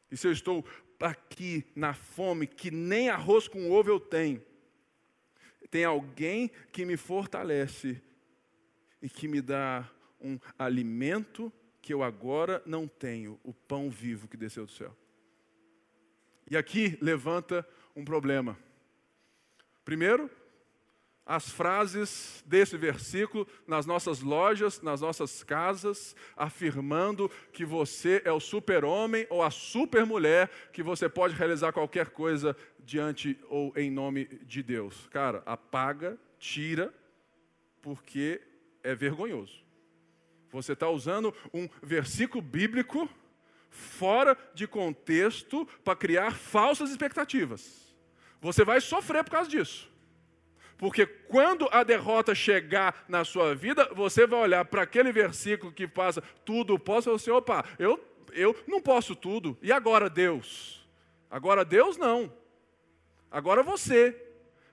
E 0.09 0.17
se 0.17 0.29
eu 0.29 0.31
estou 0.31 0.65
aqui 1.01 1.67
na 1.75 1.95
fome, 1.95 2.47
que 2.47 2.71
nem 2.71 3.09
arroz 3.09 3.49
com 3.49 3.69
ovo 3.73 3.91
eu 3.91 3.99
tenho, 3.99 4.41
tem 5.69 5.85
alguém 5.85 6.49
que 6.71 6.85
me 6.85 6.97
fortalece 6.97 8.01
e 9.03 9.09
que 9.09 9.27
me 9.27 9.43
dá 9.43 9.91
um 10.21 10.39
alimento 10.57 11.53
que 11.83 11.93
eu 11.93 12.05
agora 12.05 12.63
não 12.65 12.87
tenho, 12.87 13.41
o 13.43 13.53
pão 13.53 13.91
vivo 13.91 14.29
que 14.29 14.37
desceu 14.37 14.65
do 14.65 14.71
céu. 14.71 14.97
E 16.49 16.57
aqui 16.57 16.97
levanta 17.01 17.69
um 17.97 18.05
problema. 18.05 18.57
Primeiro, 19.85 20.31
as 21.29 21.51
frases 21.51 22.43
desse 22.47 22.79
versículo 22.79 23.47
nas 23.67 23.85
nossas 23.85 24.21
lojas, 24.21 24.81
nas 24.81 25.03
nossas 25.03 25.45
casas, 25.45 26.17
afirmando 26.35 27.31
que 27.53 27.67
você 27.67 28.23
é 28.25 28.33
o 28.33 28.41
super-homem 28.41 29.27
ou 29.29 29.43
a 29.43 29.51
super-mulher, 29.51 30.51
que 30.73 30.83
você 30.83 31.07
pode 31.07 31.35
realizar 31.35 31.71
qualquer 31.71 32.09
coisa 32.09 32.57
diante 32.81 33.39
ou 33.51 33.75
em 33.77 33.91
nome 33.91 34.25
de 34.47 34.63
Deus. 34.63 35.07
Cara, 35.11 35.43
apaga, 35.45 36.19
tira, 36.39 36.95
porque 37.83 38.41
é 38.83 38.95
vergonhoso. 38.95 39.63
Você 40.51 40.73
está 40.73 40.89
usando 40.89 41.35
um 41.53 41.69
versículo 41.83 42.41
bíblico 42.41 43.07
fora 43.69 44.35
de 44.55 44.67
contexto 44.67 45.69
para 45.85 45.95
criar 45.95 46.33
falsas 46.33 46.89
expectativas. 46.89 47.95
Você 48.41 48.65
vai 48.65 48.81
sofrer 48.81 49.23
por 49.23 49.33
causa 49.33 49.51
disso. 49.51 49.88
Porque 50.79 51.05
quando 51.05 51.69
a 51.73 51.83
derrota 51.83 52.37
chegar 52.37 53.05
na 53.09 53.25
sua 53.25 53.53
vida, 53.53 53.91
você 53.95 54.27
vai 54.27 54.41
olhar 54.41 54.65
para 54.65 54.83
aquele 54.83 55.11
versículo 55.11 55.73
que 55.73 55.89
passa 55.89 56.23
tudo 56.45 56.79
posso 56.79 57.11
e 57.11 57.13
você, 57.13 57.31
opa, 57.33 57.65
eu, 57.81 58.01
eu 58.33 58.57
não 58.67 58.81
posso 58.81 59.17
tudo. 59.17 59.59
E 59.61 59.73
agora 59.73 60.09
Deus? 60.09 60.89
Agora 61.29 61.65
Deus 61.65 61.97
não. 61.97 62.33
Agora 63.29 63.63
você 63.63 64.17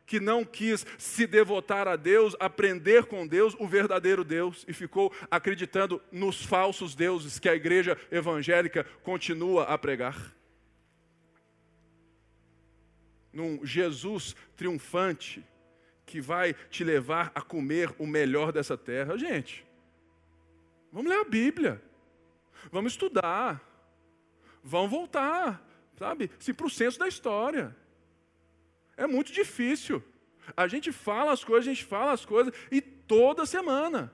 que 0.05 0.19
não 0.19 0.45
quis 0.45 0.85
se 0.99 1.25
devotar 1.25 1.87
a 1.87 1.95
Deus, 1.95 2.35
aprender 2.39 3.05
com 3.05 3.25
Deus, 3.25 3.55
o 3.59 3.67
verdadeiro 3.67 4.23
Deus, 4.23 4.63
e 4.67 4.73
ficou 4.73 5.11
acreditando 5.31 5.99
nos 6.11 6.45
falsos 6.45 6.93
deuses 6.93 7.39
que 7.39 7.49
a 7.49 7.55
igreja 7.55 7.97
evangélica 8.11 8.83
continua 9.01 9.63
a 9.63 9.75
pregar. 9.75 10.31
Num 13.33 13.65
Jesus 13.65 14.35
triunfante, 14.55 15.43
que 16.05 16.21
vai 16.21 16.53
te 16.69 16.83
levar 16.83 17.31
a 17.33 17.41
comer 17.41 17.93
o 17.97 18.05
melhor 18.05 18.51
dessa 18.51 18.77
terra. 18.77 19.17
Gente, 19.17 19.65
vamos 20.91 21.09
ler 21.09 21.19
a 21.19 21.23
Bíblia, 21.23 21.81
vamos 22.71 22.93
estudar, 22.93 23.61
vamos 24.63 24.91
voltar, 24.91 25.65
sabe, 25.97 26.29
se 26.39 26.53
para 26.53 26.67
o 26.67 26.69
senso 26.69 26.99
da 26.99 27.07
história. 27.07 27.75
É 28.95 29.07
muito 29.07 29.31
difícil. 29.31 30.03
A 30.55 30.67
gente 30.67 30.91
fala 30.91 31.31
as 31.31 31.43
coisas, 31.43 31.67
a 31.67 31.73
gente 31.73 31.83
fala 31.83 32.11
as 32.11 32.23
coisas, 32.23 32.53
e 32.71 32.79
toda 32.79 33.45
semana 33.45 34.13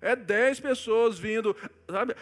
é 0.00 0.16
dez 0.16 0.58
pessoas 0.58 1.18
vindo, 1.18 1.56
sabe, 1.88 2.14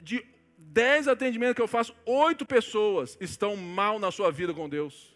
de 0.00 0.24
dez 0.56 1.08
atendimentos 1.08 1.56
que 1.56 1.62
eu 1.62 1.68
faço, 1.68 1.94
oito 2.04 2.46
pessoas 2.46 3.16
estão 3.20 3.56
mal 3.56 3.98
na 3.98 4.10
sua 4.10 4.30
vida 4.30 4.54
com 4.54 4.68
Deus. 4.68 5.15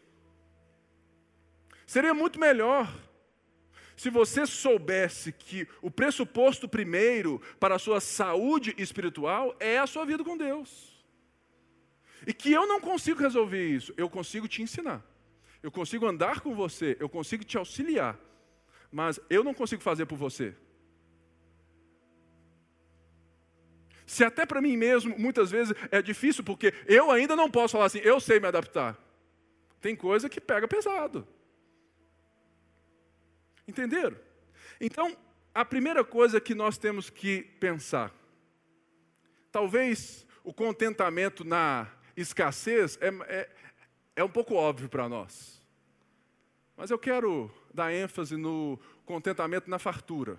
Seria 1.90 2.14
muito 2.14 2.38
melhor 2.38 2.88
se 3.96 4.10
você 4.10 4.46
soubesse 4.46 5.32
que 5.32 5.66
o 5.82 5.90
pressuposto 5.90 6.68
primeiro 6.68 7.42
para 7.58 7.74
a 7.74 7.80
sua 7.80 8.00
saúde 8.00 8.72
espiritual 8.78 9.56
é 9.58 9.76
a 9.76 9.88
sua 9.88 10.04
vida 10.04 10.22
com 10.22 10.36
Deus. 10.36 11.04
E 12.24 12.32
que 12.32 12.52
eu 12.52 12.64
não 12.64 12.80
consigo 12.80 13.18
resolver 13.18 13.66
isso, 13.66 13.92
eu 13.96 14.08
consigo 14.08 14.46
te 14.46 14.62
ensinar. 14.62 15.04
Eu 15.60 15.72
consigo 15.72 16.06
andar 16.06 16.38
com 16.42 16.54
você, 16.54 16.96
eu 17.00 17.08
consigo 17.08 17.42
te 17.42 17.58
auxiliar. 17.58 18.16
Mas 18.92 19.18
eu 19.28 19.42
não 19.42 19.52
consigo 19.52 19.82
fazer 19.82 20.06
por 20.06 20.16
você. 20.16 20.54
Se 24.06 24.22
até 24.22 24.46
para 24.46 24.62
mim 24.62 24.76
mesmo, 24.76 25.18
muitas 25.18 25.50
vezes 25.50 25.74
é 25.90 26.00
difícil, 26.00 26.44
porque 26.44 26.72
eu 26.86 27.10
ainda 27.10 27.34
não 27.34 27.50
posso 27.50 27.72
falar 27.72 27.86
assim, 27.86 27.98
eu 28.04 28.20
sei 28.20 28.38
me 28.38 28.46
adaptar. 28.46 28.96
Tem 29.80 29.96
coisa 29.96 30.28
que 30.28 30.40
pega 30.40 30.68
pesado. 30.68 31.26
Entenderam? 33.70 34.16
Então, 34.80 35.16
a 35.54 35.64
primeira 35.64 36.04
coisa 36.04 36.40
que 36.40 36.56
nós 36.56 36.76
temos 36.76 37.08
que 37.08 37.42
pensar, 37.60 38.12
talvez 39.52 40.26
o 40.42 40.52
contentamento 40.52 41.44
na 41.44 41.86
escassez 42.16 42.98
é, 43.00 43.08
é, 43.28 43.50
é 44.16 44.24
um 44.24 44.28
pouco 44.28 44.54
óbvio 44.54 44.88
para 44.88 45.08
nós. 45.08 45.62
Mas 46.76 46.90
eu 46.90 46.98
quero 46.98 47.48
dar 47.72 47.92
ênfase 47.92 48.36
no 48.36 48.76
contentamento 49.06 49.70
na 49.70 49.78
fartura. 49.78 50.36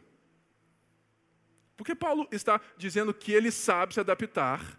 Porque 1.78 1.96
Paulo 1.96 2.28
está 2.34 2.60
dizendo 2.76 3.14
que 3.14 3.32
ele 3.32 3.50
sabe 3.50 3.94
se 3.94 4.00
adaptar 4.02 4.78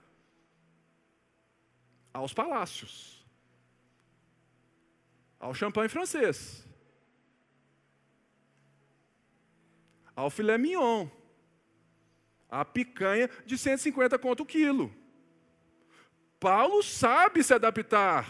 aos 2.13 2.35
palácios, 2.35 3.25
ao 5.41 5.55
champanhe 5.55 5.89
francês, 5.89 6.69
ao 10.15 10.31
filé 10.31 10.59
mignon, 10.59 11.09
à 12.51 12.65
picanha 12.65 13.31
de 13.47 13.57
150 13.57 14.19
conto 14.19 14.43
o 14.43 14.47
quilo. 14.47 14.93
Paulo 16.39 16.83
sabe 16.83 17.43
se 17.43 17.55
adaptar 17.55 18.29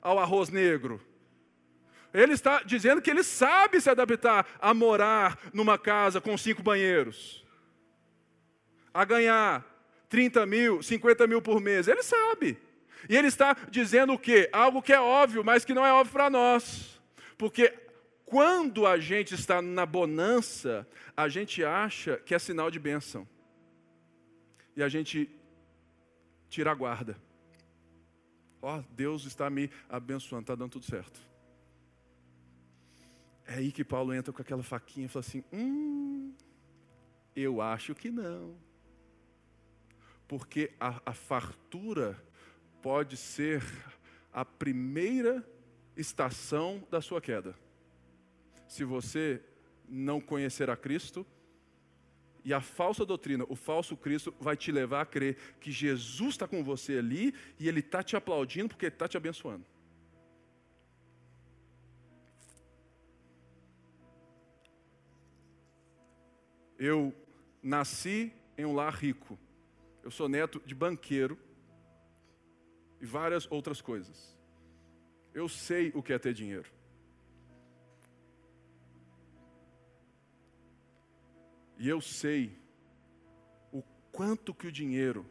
ao 0.00 0.18
arroz 0.18 0.48
negro. 0.48 1.00
Ele 2.12 2.32
está 2.32 2.62
dizendo 2.62 3.02
que 3.02 3.10
ele 3.10 3.22
sabe 3.22 3.80
se 3.80 3.90
adaptar 3.90 4.46
a 4.60 4.72
morar 4.72 5.38
numa 5.52 5.76
casa 5.76 6.20
com 6.20 6.38
cinco 6.38 6.62
banheiros, 6.62 7.44
a 8.92 9.04
ganhar 9.04 9.64
30 10.08 10.46
mil, 10.46 10.82
50 10.82 11.26
mil 11.26 11.42
por 11.42 11.60
mês. 11.60 11.88
Ele 11.88 12.02
sabe. 12.02 12.56
E 13.08 13.16
ele 13.16 13.28
está 13.28 13.56
dizendo 13.68 14.12
o 14.12 14.18
quê? 14.18 14.48
Algo 14.52 14.80
que 14.80 14.92
é 14.92 15.00
óbvio, 15.00 15.44
mas 15.44 15.64
que 15.64 15.74
não 15.74 15.84
é 15.84 15.92
óbvio 15.92 16.12
para 16.12 16.30
nós. 16.30 17.00
Porque 17.36 17.74
quando 18.34 18.84
a 18.84 18.98
gente 18.98 19.32
está 19.32 19.62
na 19.62 19.86
bonança, 19.86 20.84
a 21.16 21.28
gente 21.28 21.64
acha 21.64 22.16
que 22.16 22.34
é 22.34 22.38
sinal 22.40 22.68
de 22.68 22.80
bênção. 22.80 23.28
E 24.74 24.82
a 24.82 24.88
gente 24.88 25.30
tira 26.48 26.72
a 26.72 26.74
guarda. 26.74 27.16
Ó, 28.60 28.76
oh, 28.76 28.84
Deus 28.90 29.24
está 29.24 29.48
me 29.48 29.70
abençoando, 29.88 30.42
está 30.42 30.56
dando 30.56 30.72
tudo 30.72 30.84
certo. 30.84 31.20
É 33.46 33.54
aí 33.54 33.70
que 33.70 33.84
Paulo 33.84 34.12
entra 34.12 34.32
com 34.32 34.42
aquela 34.42 34.64
faquinha 34.64 35.06
e 35.06 35.08
fala 35.08 35.24
assim: 35.24 35.44
hum, 35.52 36.34
eu 37.36 37.60
acho 37.60 37.94
que 37.94 38.10
não. 38.10 38.58
Porque 40.26 40.72
a, 40.80 41.00
a 41.06 41.12
fartura 41.12 42.20
pode 42.82 43.16
ser 43.16 43.62
a 44.32 44.44
primeira 44.44 45.48
estação 45.96 46.84
da 46.90 47.00
sua 47.00 47.20
queda. 47.20 47.62
Se 48.74 48.82
você 48.82 49.40
não 49.88 50.20
conhecer 50.20 50.68
a 50.68 50.76
Cristo, 50.76 51.24
e 52.44 52.52
a 52.52 52.60
falsa 52.60 53.06
doutrina, 53.06 53.44
o 53.48 53.54
falso 53.54 53.96
Cristo, 53.96 54.34
vai 54.40 54.56
te 54.56 54.72
levar 54.72 55.02
a 55.02 55.06
crer 55.06 55.36
que 55.60 55.70
Jesus 55.70 56.30
está 56.30 56.48
com 56.48 56.64
você 56.64 56.98
ali 56.98 57.32
e 57.56 57.68
Ele 57.68 57.78
está 57.78 58.02
te 58.02 58.16
aplaudindo 58.16 58.70
porque 58.70 58.86
Ele 58.86 58.94
está 58.96 59.06
te 59.06 59.16
abençoando. 59.16 59.64
Eu 66.76 67.14
nasci 67.62 68.32
em 68.58 68.64
um 68.64 68.74
lar 68.74 68.92
rico. 68.92 69.38
Eu 70.02 70.10
sou 70.10 70.28
neto 70.28 70.60
de 70.66 70.74
banqueiro 70.74 71.38
e 73.00 73.06
várias 73.06 73.48
outras 73.52 73.80
coisas. 73.80 74.36
Eu 75.32 75.48
sei 75.48 75.92
o 75.94 76.02
que 76.02 76.12
é 76.12 76.18
ter 76.18 76.34
dinheiro. 76.34 76.73
E 81.78 81.88
eu 81.88 82.00
sei 82.00 82.56
o 83.72 83.82
quanto 84.12 84.54
que 84.54 84.66
o 84.66 84.72
dinheiro 84.72 85.26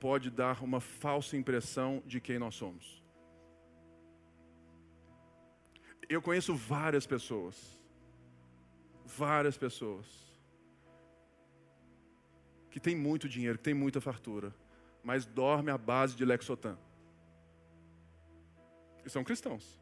pode 0.00 0.30
dar 0.30 0.62
uma 0.62 0.80
falsa 0.80 1.36
impressão 1.36 2.02
de 2.06 2.20
quem 2.20 2.38
nós 2.38 2.54
somos. 2.54 3.02
Eu 6.08 6.22
conheço 6.22 6.54
várias 6.54 7.06
pessoas, 7.06 7.56
várias 9.04 9.56
pessoas, 9.56 10.06
que 12.70 12.78
têm 12.78 12.94
muito 12.94 13.28
dinheiro, 13.28 13.58
que 13.58 13.64
têm 13.64 13.74
muita 13.74 14.00
fartura, 14.00 14.54
mas 15.02 15.26
dormem 15.26 15.74
à 15.74 15.78
base 15.78 16.14
de 16.14 16.24
Lexotan. 16.24 16.78
E 19.04 19.10
são 19.10 19.24
cristãos. 19.24 19.80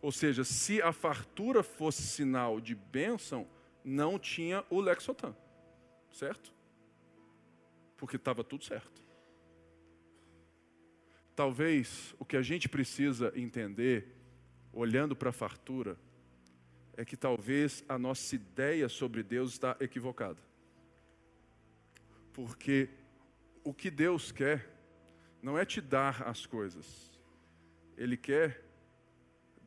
Ou 0.00 0.12
seja, 0.12 0.44
se 0.44 0.80
a 0.80 0.92
fartura 0.92 1.62
fosse 1.62 2.02
sinal 2.02 2.60
de 2.60 2.74
bênção, 2.74 3.48
não 3.84 4.18
tinha 4.18 4.64
o 4.70 4.80
Lexotan. 4.80 5.34
Certo? 6.12 6.52
Porque 7.96 8.16
estava 8.16 8.44
tudo 8.44 8.64
certo. 8.64 9.02
Talvez 11.34 12.14
o 12.18 12.24
que 12.24 12.36
a 12.36 12.42
gente 12.42 12.68
precisa 12.68 13.32
entender, 13.36 14.16
olhando 14.72 15.14
para 15.14 15.30
a 15.30 15.32
fartura, 15.32 15.96
é 16.96 17.04
que 17.04 17.16
talvez 17.16 17.84
a 17.88 17.96
nossa 17.96 18.34
ideia 18.34 18.88
sobre 18.88 19.22
Deus 19.22 19.52
está 19.52 19.76
equivocada. 19.78 20.40
Porque 22.32 22.88
o 23.62 23.72
que 23.72 23.90
Deus 23.90 24.32
quer 24.32 24.68
não 25.40 25.56
é 25.56 25.64
te 25.64 25.80
dar 25.80 26.26
as 26.26 26.44
coisas, 26.44 27.12
Ele 27.96 28.16
quer 28.16 28.67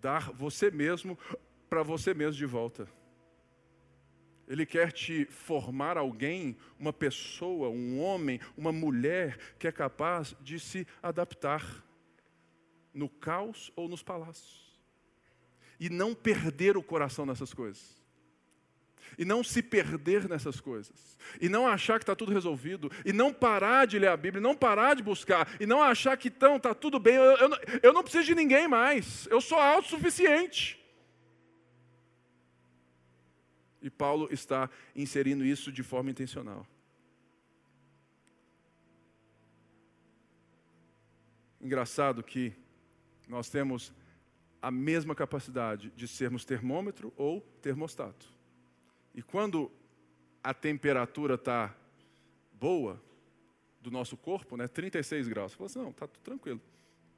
dar 0.01 0.31
você 0.31 0.71
mesmo 0.71 1.17
para 1.69 1.83
você 1.83 2.13
mesmo 2.13 2.33
de 2.33 2.45
volta. 2.45 2.87
Ele 4.47 4.65
quer 4.65 4.91
te 4.91 5.25
formar 5.25 5.97
alguém, 5.97 6.57
uma 6.77 6.91
pessoa, 6.91 7.69
um 7.69 8.01
homem, 8.01 8.39
uma 8.57 8.71
mulher 8.71 9.37
que 9.57 9.67
é 9.67 9.71
capaz 9.71 10.35
de 10.41 10.59
se 10.59 10.85
adaptar 11.01 11.85
no 12.93 13.07
caos 13.07 13.71
ou 13.75 13.87
nos 13.87 14.03
palácios. 14.03 14.77
E 15.79 15.89
não 15.89 16.13
perder 16.13 16.75
o 16.75 16.83
coração 16.83 17.25
nessas 17.25 17.53
coisas 17.53 18.00
e 19.17 19.25
não 19.25 19.43
se 19.43 19.61
perder 19.61 20.27
nessas 20.27 20.59
coisas, 20.59 21.17
e 21.39 21.49
não 21.49 21.67
achar 21.67 21.99
que 21.99 22.03
está 22.03 22.15
tudo 22.15 22.31
resolvido, 22.31 22.91
e 23.05 23.13
não 23.13 23.33
parar 23.33 23.85
de 23.85 23.99
ler 23.99 24.09
a 24.09 24.17
Bíblia, 24.17 24.41
não 24.41 24.55
parar 24.55 24.95
de 24.95 25.03
buscar, 25.03 25.47
e 25.59 25.65
não 25.65 25.81
achar 25.81 26.17
que 26.17 26.27
então 26.27 26.57
está 26.57 26.73
tudo 26.73 26.99
bem, 26.99 27.15
eu, 27.15 27.23
eu, 27.23 27.49
eu 27.83 27.93
não 27.93 28.03
preciso 28.03 28.25
de 28.25 28.35
ninguém 28.35 28.67
mais, 28.67 29.27
eu 29.27 29.41
sou 29.41 29.57
autossuficiente. 29.57 30.79
E 33.81 33.89
Paulo 33.89 34.27
está 34.31 34.69
inserindo 34.95 35.43
isso 35.43 35.71
de 35.71 35.81
forma 35.81 36.11
intencional. 36.11 36.67
Engraçado 41.59 42.23
que 42.23 42.53
nós 43.27 43.49
temos 43.49 43.93
a 44.61 44.69
mesma 44.69 45.15
capacidade 45.15 45.91
de 45.95 46.07
sermos 46.07 46.45
termômetro 46.45 47.11
ou 47.17 47.41
termostato. 47.61 48.30
E 49.13 49.21
quando 49.21 49.71
a 50.43 50.53
temperatura 50.53 51.35
está 51.35 51.75
boa 52.53 53.01
do 53.81 53.91
nosso 53.91 54.15
corpo, 54.15 54.55
né, 54.55 54.67
36 54.67 55.27
graus, 55.27 55.51
você 55.51 55.57
fala 55.57 55.65
assim, 55.67 55.79
não, 55.79 55.89
está 55.89 56.07
tranquilo, 56.07 56.61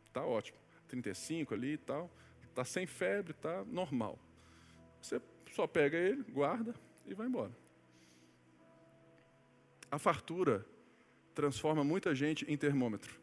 está 0.07 0.25
ótimo. 0.25 0.57
35 0.87 1.53
ali 1.53 1.73
e 1.73 1.77
tal, 1.77 2.11
está 2.49 2.63
sem 2.63 2.85
febre, 2.85 3.31
está 3.31 3.63
normal. 3.65 4.19
Você 5.01 5.21
só 5.51 5.67
pega 5.67 5.97
ele, 5.97 6.23
guarda 6.23 6.73
e 7.05 7.13
vai 7.13 7.27
embora. 7.27 7.51
A 9.89 9.99
fartura 9.99 10.65
transforma 11.33 11.83
muita 11.83 12.15
gente 12.15 12.45
em 12.51 12.57
termômetro. 12.57 13.19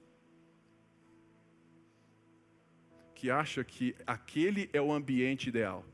Que 3.14 3.30
acha 3.30 3.62
que 3.64 3.94
aquele 4.06 4.70
é 4.72 4.80
o 4.80 4.92
ambiente 4.92 5.48
ideal 5.48 5.84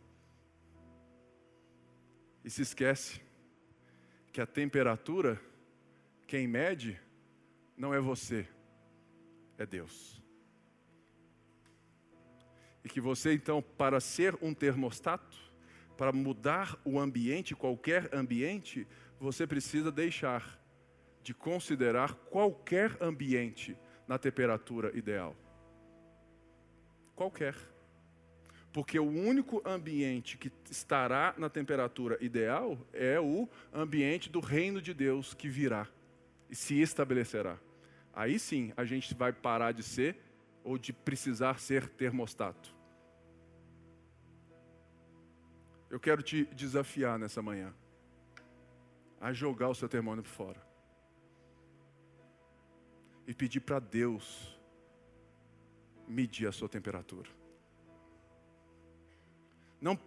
e 2.46 2.50
se 2.50 2.62
esquece 2.62 3.20
que 4.32 4.40
a 4.40 4.46
temperatura, 4.46 5.40
quem 6.28 6.46
mede, 6.46 6.96
não 7.76 7.92
é 7.92 7.98
você, 7.98 8.46
é 9.58 9.66
Deus. 9.66 10.22
E 12.84 12.88
que 12.88 13.00
você, 13.00 13.34
então, 13.34 13.60
para 13.60 13.98
ser 13.98 14.38
um 14.40 14.54
termostato, 14.54 15.36
para 15.96 16.12
mudar 16.12 16.80
o 16.84 17.00
ambiente, 17.00 17.52
qualquer 17.52 18.14
ambiente, 18.14 18.86
você 19.18 19.44
precisa 19.44 19.90
deixar 19.90 20.62
de 21.24 21.34
considerar 21.34 22.14
qualquer 22.14 22.96
ambiente 23.02 23.76
na 24.06 24.18
temperatura 24.18 24.96
ideal. 24.96 25.34
Qualquer. 27.16 27.56
Porque 28.76 28.98
o 28.98 29.08
único 29.08 29.62
ambiente 29.64 30.36
que 30.36 30.52
estará 30.70 31.34
na 31.38 31.48
temperatura 31.48 32.22
ideal 32.22 32.78
é 32.92 33.18
o 33.18 33.48
ambiente 33.72 34.28
do 34.28 34.38
reino 34.38 34.82
de 34.82 34.92
Deus 34.92 35.32
que 35.32 35.48
virá 35.48 35.88
e 36.50 36.54
se 36.54 36.78
estabelecerá. 36.82 37.58
Aí 38.12 38.38
sim 38.38 38.74
a 38.76 38.84
gente 38.84 39.14
vai 39.14 39.32
parar 39.32 39.72
de 39.72 39.82
ser 39.82 40.18
ou 40.62 40.76
de 40.76 40.92
precisar 40.92 41.58
ser 41.58 41.88
termostato. 41.88 42.76
Eu 45.88 45.98
quero 45.98 46.22
te 46.22 46.44
desafiar 46.44 47.18
nessa 47.18 47.40
manhã 47.40 47.74
a 49.18 49.32
jogar 49.32 49.70
o 49.70 49.74
seu 49.74 49.88
termômetro 49.88 50.30
fora 50.30 50.60
e 53.26 53.32
pedir 53.32 53.60
para 53.60 53.78
Deus 53.78 54.60
medir 56.06 56.46
a 56.46 56.52
sua 56.52 56.68
temperatura. 56.68 57.45
Não 59.80 59.98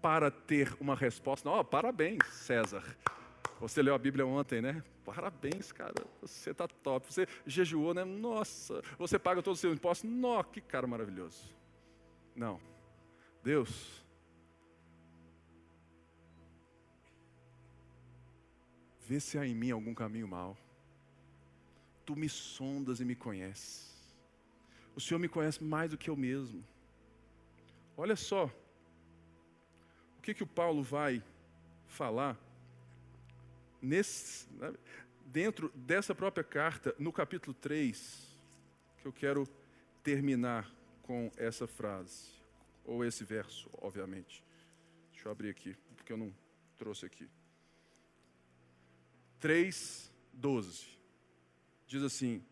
para 0.00 0.30
ter 0.30 0.76
uma 0.80 0.94
resposta, 0.94 1.48
não, 1.48 1.58
oh, 1.58 1.64
parabéns, 1.64 2.26
César. 2.26 2.84
Você 3.60 3.80
leu 3.82 3.94
a 3.94 3.98
Bíblia 3.98 4.26
ontem, 4.26 4.60
né? 4.60 4.82
Parabéns, 5.04 5.72
cara. 5.72 5.94
Você 6.20 6.50
está 6.50 6.66
top. 6.66 7.12
Você 7.12 7.26
jejuou, 7.46 7.94
né? 7.94 8.04
Nossa. 8.04 8.82
Você 8.98 9.18
paga 9.18 9.42
todos 9.42 9.58
os 9.58 9.60
seus 9.60 9.74
impostos. 9.74 10.10
Nossa, 10.10 10.48
que 10.50 10.60
cara 10.60 10.86
maravilhoso. 10.86 11.54
Não. 12.34 12.60
Deus. 13.42 14.04
Vê 19.06 19.20
se 19.20 19.38
há 19.38 19.46
em 19.46 19.54
mim 19.54 19.70
algum 19.70 19.94
caminho 19.94 20.26
mau. 20.26 20.56
Tu 22.04 22.16
me 22.16 22.28
sondas 22.28 23.00
e 23.00 23.04
me 23.04 23.14
conheces. 23.14 23.94
O 24.96 25.00
Senhor 25.00 25.18
me 25.18 25.28
conhece 25.28 25.62
mais 25.62 25.90
do 25.90 25.98
que 25.98 26.08
eu 26.08 26.16
mesmo. 26.16 26.64
Olha 27.96 28.16
só. 28.16 28.50
Que, 30.24 30.32
que 30.32 30.42
o 30.42 30.46
Paulo 30.46 30.82
vai 30.82 31.22
falar 31.86 32.40
nesse, 33.82 34.50
né, 34.54 34.72
dentro 35.26 35.70
dessa 35.74 36.14
própria 36.14 36.42
carta, 36.42 36.94
no 36.98 37.12
capítulo 37.12 37.52
3, 37.52 38.26
que 39.02 39.06
eu 39.06 39.12
quero 39.12 39.46
terminar 40.02 40.74
com 41.02 41.30
essa 41.36 41.66
frase, 41.66 42.30
ou 42.86 43.04
esse 43.04 43.22
verso, 43.22 43.68
obviamente. 43.82 44.42
Deixa 45.12 45.28
eu 45.28 45.32
abrir 45.32 45.50
aqui, 45.50 45.76
porque 45.94 46.14
eu 46.14 46.16
não 46.16 46.34
trouxe 46.78 47.04
aqui. 47.04 47.28
3, 49.40 50.10
12. 50.32 50.86
Diz 51.86 52.02
assim: 52.02 52.42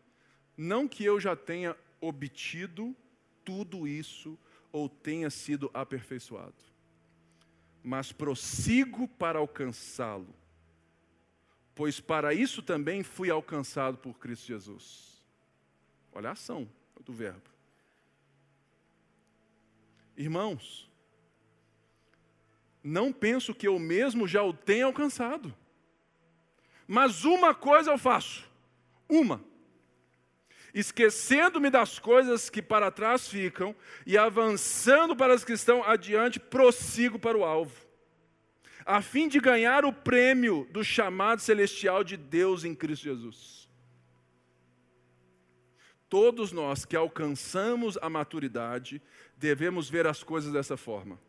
Não 0.55 0.87
que 0.87 1.03
eu 1.03 1.19
já 1.19 1.35
tenha 1.35 1.75
obtido 1.99 2.95
tudo 3.43 3.87
isso 3.87 4.37
ou 4.71 4.87
tenha 4.87 5.31
sido 5.31 5.71
aperfeiçoado, 5.73 6.72
mas 7.83 8.11
prossigo 8.11 9.07
para 9.07 9.39
alcançá-lo 9.39 10.33
pois 11.75 11.99
para 11.99 12.33
isso 12.33 12.61
também 12.61 13.03
fui 13.03 13.29
alcançado 13.29 13.97
por 13.97 14.17
Cristo 14.19 14.47
Jesus. 14.47 15.23
Olha 16.11 16.29
a 16.29 16.33
ação 16.33 16.69
do 17.03 17.11
verbo. 17.11 17.49
Irmãos, 20.15 20.89
não 22.83 23.11
penso 23.11 23.53
que 23.55 23.67
eu 23.67 23.79
mesmo 23.79 24.27
já 24.27 24.43
o 24.43 24.53
tenha 24.53 24.85
alcançado, 24.85 25.53
mas 26.87 27.25
uma 27.25 27.55
coisa 27.55 27.91
eu 27.91 27.97
faço, 27.97 28.47
uma, 29.09 29.43
esquecendo-me 30.73 31.69
das 31.69 31.99
coisas 31.99 32.49
que 32.49 32.61
para 32.61 32.91
trás 32.91 33.27
ficam 33.27 33.75
e 34.05 34.17
avançando 34.17 35.15
para 35.15 35.33
as 35.33 35.43
que 35.43 35.53
estão 35.53 35.83
adiante, 35.83 36.39
prossigo 36.39 37.19
para 37.19 37.37
o 37.37 37.43
alvo 37.43 37.83
a 38.85 39.01
fim 39.01 39.27
de 39.27 39.39
ganhar 39.39 39.85
o 39.85 39.93
prêmio 39.93 40.67
do 40.71 40.83
chamado 40.83 41.41
celestial 41.41 42.03
de 42.03 42.17
Deus 42.17 42.63
em 42.63 42.75
Cristo 42.75 43.03
Jesus. 43.03 43.69
Todos 46.09 46.51
nós 46.51 46.85
que 46.85 46.95
alcançamos 46.95 47.97
a 48.01 48.09
maturidade 48.09 49.01
devemos 49.37 49.89
ver 49.89 50.05
as 50.05 50.21
coisas 50.21 50.53
dessa 50.53 50.77
forma. 50.77 51.19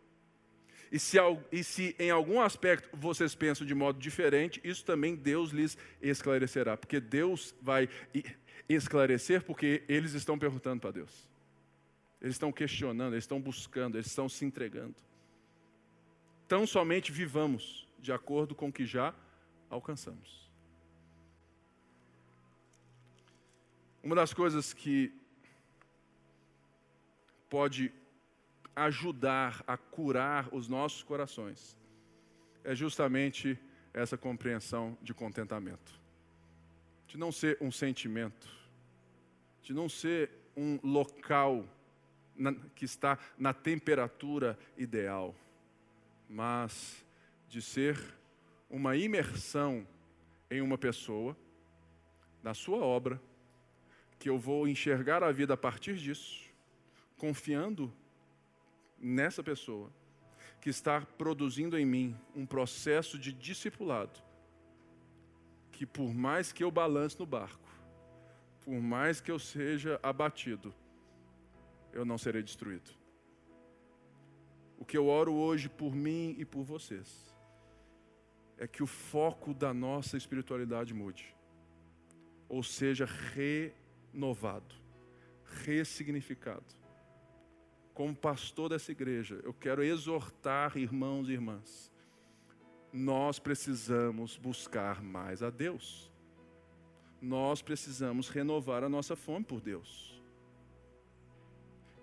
E 0.92 0.99
se, 0.99 1.16
e 1.51 1.64
se, 1.64 1.97
em 1.99 2.11
algum 2.11 2.40
aspecto 2.40 2.88
vocês 2.92 3.34
pensam 3.34 3.66
de 3.66 3.74
modo 3.74 3.99
diferente, 3.99 4.61
isso 4.62 4.84
também 4.84 5.16
Deus 5.16 5.51
lhes 5.51 5.76
esclarecerá. 6.01 6.76
Porque 6.76 7.01
Deus 7.01 7.55
vai 7.61 7.88
esclarecer, 8.69 9.43
porque 9.45 9.83
eles 9.89 10.15
estão 10.15 10.39
perguntando 10.39 10.81
para 10.81 10.91
Deus. 10.91 11.29
Eles 12.21 12.35
estão 12.35 12.53
questionando, 12.53 13.15
eles 13.15 13.25
estão 13.25 13.41
buscando, 13.41 13.97
eles 13.97 14.07
estão 14.07 14.29
se 14.29 14.45
entregando 14.45 14.97
tão 16.49 16.67
somente 16.67 17.11
vivamos 17.11 17.89
de 17.99 18.12
acordo 18.12 18.55
com 18.55 18.69
o 18.69 18.73
que 18.73 18.85
já 18.85 19.15
alcançamos. 19.71 20.51
Uma 24.03 24.15
das 24.15 24.35
coisas 24.35 24.73
que 24.75 25.12
pode 27.49 27.93
ajudar 28.77 29.65
a 29.67 29.77
curar 29.77 30.49
os 30.53 30.69
nossos 30.69 31.03
corações 31.03 31.77
é 32.62 32.75
justamente 32.75 33.59
essa 33.93 34.17
compreensão 34.17 34.99
de 35.01 35.15
contentamento. 35.15 36.03
De 37.15 37.19
não 37.19 37.31
ser 37.31 37.57
um 37.61 37.71
sentimento, 37.71 38.49
de 39.62 39.73
não 39.73 39.89
ser 39.89 40.31
um 40.57 40.81
local 40.83 41.65
na, 42.35 42.53
que 42.75 42.85
está 42.85 43.17
na 43.39 43.55
temperatura 43.55 44.59
ideal 44.77 45.33
mas 46.29 47.05
de 47.49 47.62
ser 47.62 47.97
uma 48.69 48.97
imersão 48.97 49.87
em 50.51 50.61
uma 50.61 50.77
pessoa, 50.77 51.37
na 52.43 52.55
sua 52.55 52.79
obra, 52.79 53.23
que 54.19 54.29
eu 54.29 54.37
vou 54.37 54.67
enxergar 54.67 55.23
a 55.23 55.31
vida 55.31 55.55
a 55.55 55.57
partir 55.57 55.97
disso, 55.97 56.43
confiando 57.17 57.93
nessa 58.99 59.45
pessoa, 59.45 59.93
que 60.61 60.71
está 60.71 61.01
produzindo 61.03 61.79
em 61.79 61.87
mim 61.87 62.17
um 62.35 62.45
processo 62.45 63.17
de 63.17 63.33
discipulado, 63.33 64.21
que 65.75 65.85
por 65.85 66.14
mais 66.14 66.53
que 66.53 66.62
eu 66.62 66.70
balance 66.70 67.18
no 67.18 67.27
barco, 67.27 67.68
por 68.61 68.81
mais 68.81 69.20
que 69.20 69.31
eu 69.31 69.39
seja 69.41 69.99
abatido, 70.03 70.72
eu 71.93 72.05
não 72.05 72.16
serei 72.16 72.43
destruído. 72.43 72.91
O 74.79 74.85
que 74.85 74.97
eu 74.97 75.09
oro 75.09 75.33
hoje 75.35 75.68
por 75.68 75.95
mim 75.95 76.37
e 76.39 76.45
por 76.45 76.62
vocês 76.62 77.35
é 78.57 78.68
que 78.68 78.83
o 78.83 78.87
foco 78.87 79.53
da 79.53 79.75
nossa 79.75 80.16
espiritualidade 80.16 80.95
mude, 80.95 81.35
ou 82.49 82.62
seja, 82.62 83.05
renovado, 83.33 84.75
ressignificado. 85.64 86.72
Como 87.93 88.14
pastor 88.14 88.68
dessa 88.68 88.93
igreja, 88.93 89.41
eu 89.43 89.53
quero 89.53 89.83
exortar 89.83 90.77
irmãos 90.77 91.29
e 91.29 91.33
irmãs. 91.33 91.93
Nós 92.97 93.40
precisamos 93.40 94.36
buscar 94.36 95.03
mais 95.03 95.42
a 95.42 95.51
Deus. 95.51 96.12
Nós 97.20 97.61
precisamos 97.61 98.28
renovar 98.28 98.84
a 98.84 98.88
nossa 98.88 99.16
fome 99.16 99.45
por 99.45 99.61
Deus. 99.61 100.22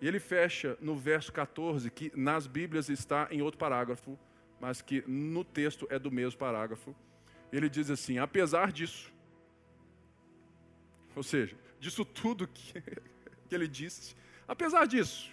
E 0.02 0.08
ele 0.08 0.20
fecha 0.20 0.78
no 0.82 0.98
verso 0.98 1.32
14, 1.32 1.90
que 1.90 2.12
nas 2.14 2.46
Bíblias 2.46 2.90
está 2.90 3.30
em 3.32 3.42
outro 3.42 3.58
parágrafo, 3.58 4.20
mas 4.60 4.82
que 4.82 5.02
no 5.08 5.46
texto 5.46 5.88
é 5.90 5.98
do 5.98 6.12
mesmo 6.12 6.38
parágrafo. 6.38 6.94
Ele 7.54 7.70
diz 7.70 7.90
assim: 7.90 8.18
apesar 8.18 8.70
disso, 8.74 9.14
ou 11.16 11.24
seja, 11.24 11.56
disso 11.80 12.04
tudo 12.04 12.50
que, 12.50 12.74
que 13.48 13.56
ele 13.56 13.68
disse, 13.70 14.14
apesar 14.46 14.86
disso, 14.86 15.32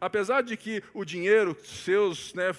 apesar 0.00 0.42
de 0.42 0.56
que 0.56 0.82
o 0.92 1.04
dinheiro 1.04 1.56
seus 1.64 2.34
né, 2.34 2.52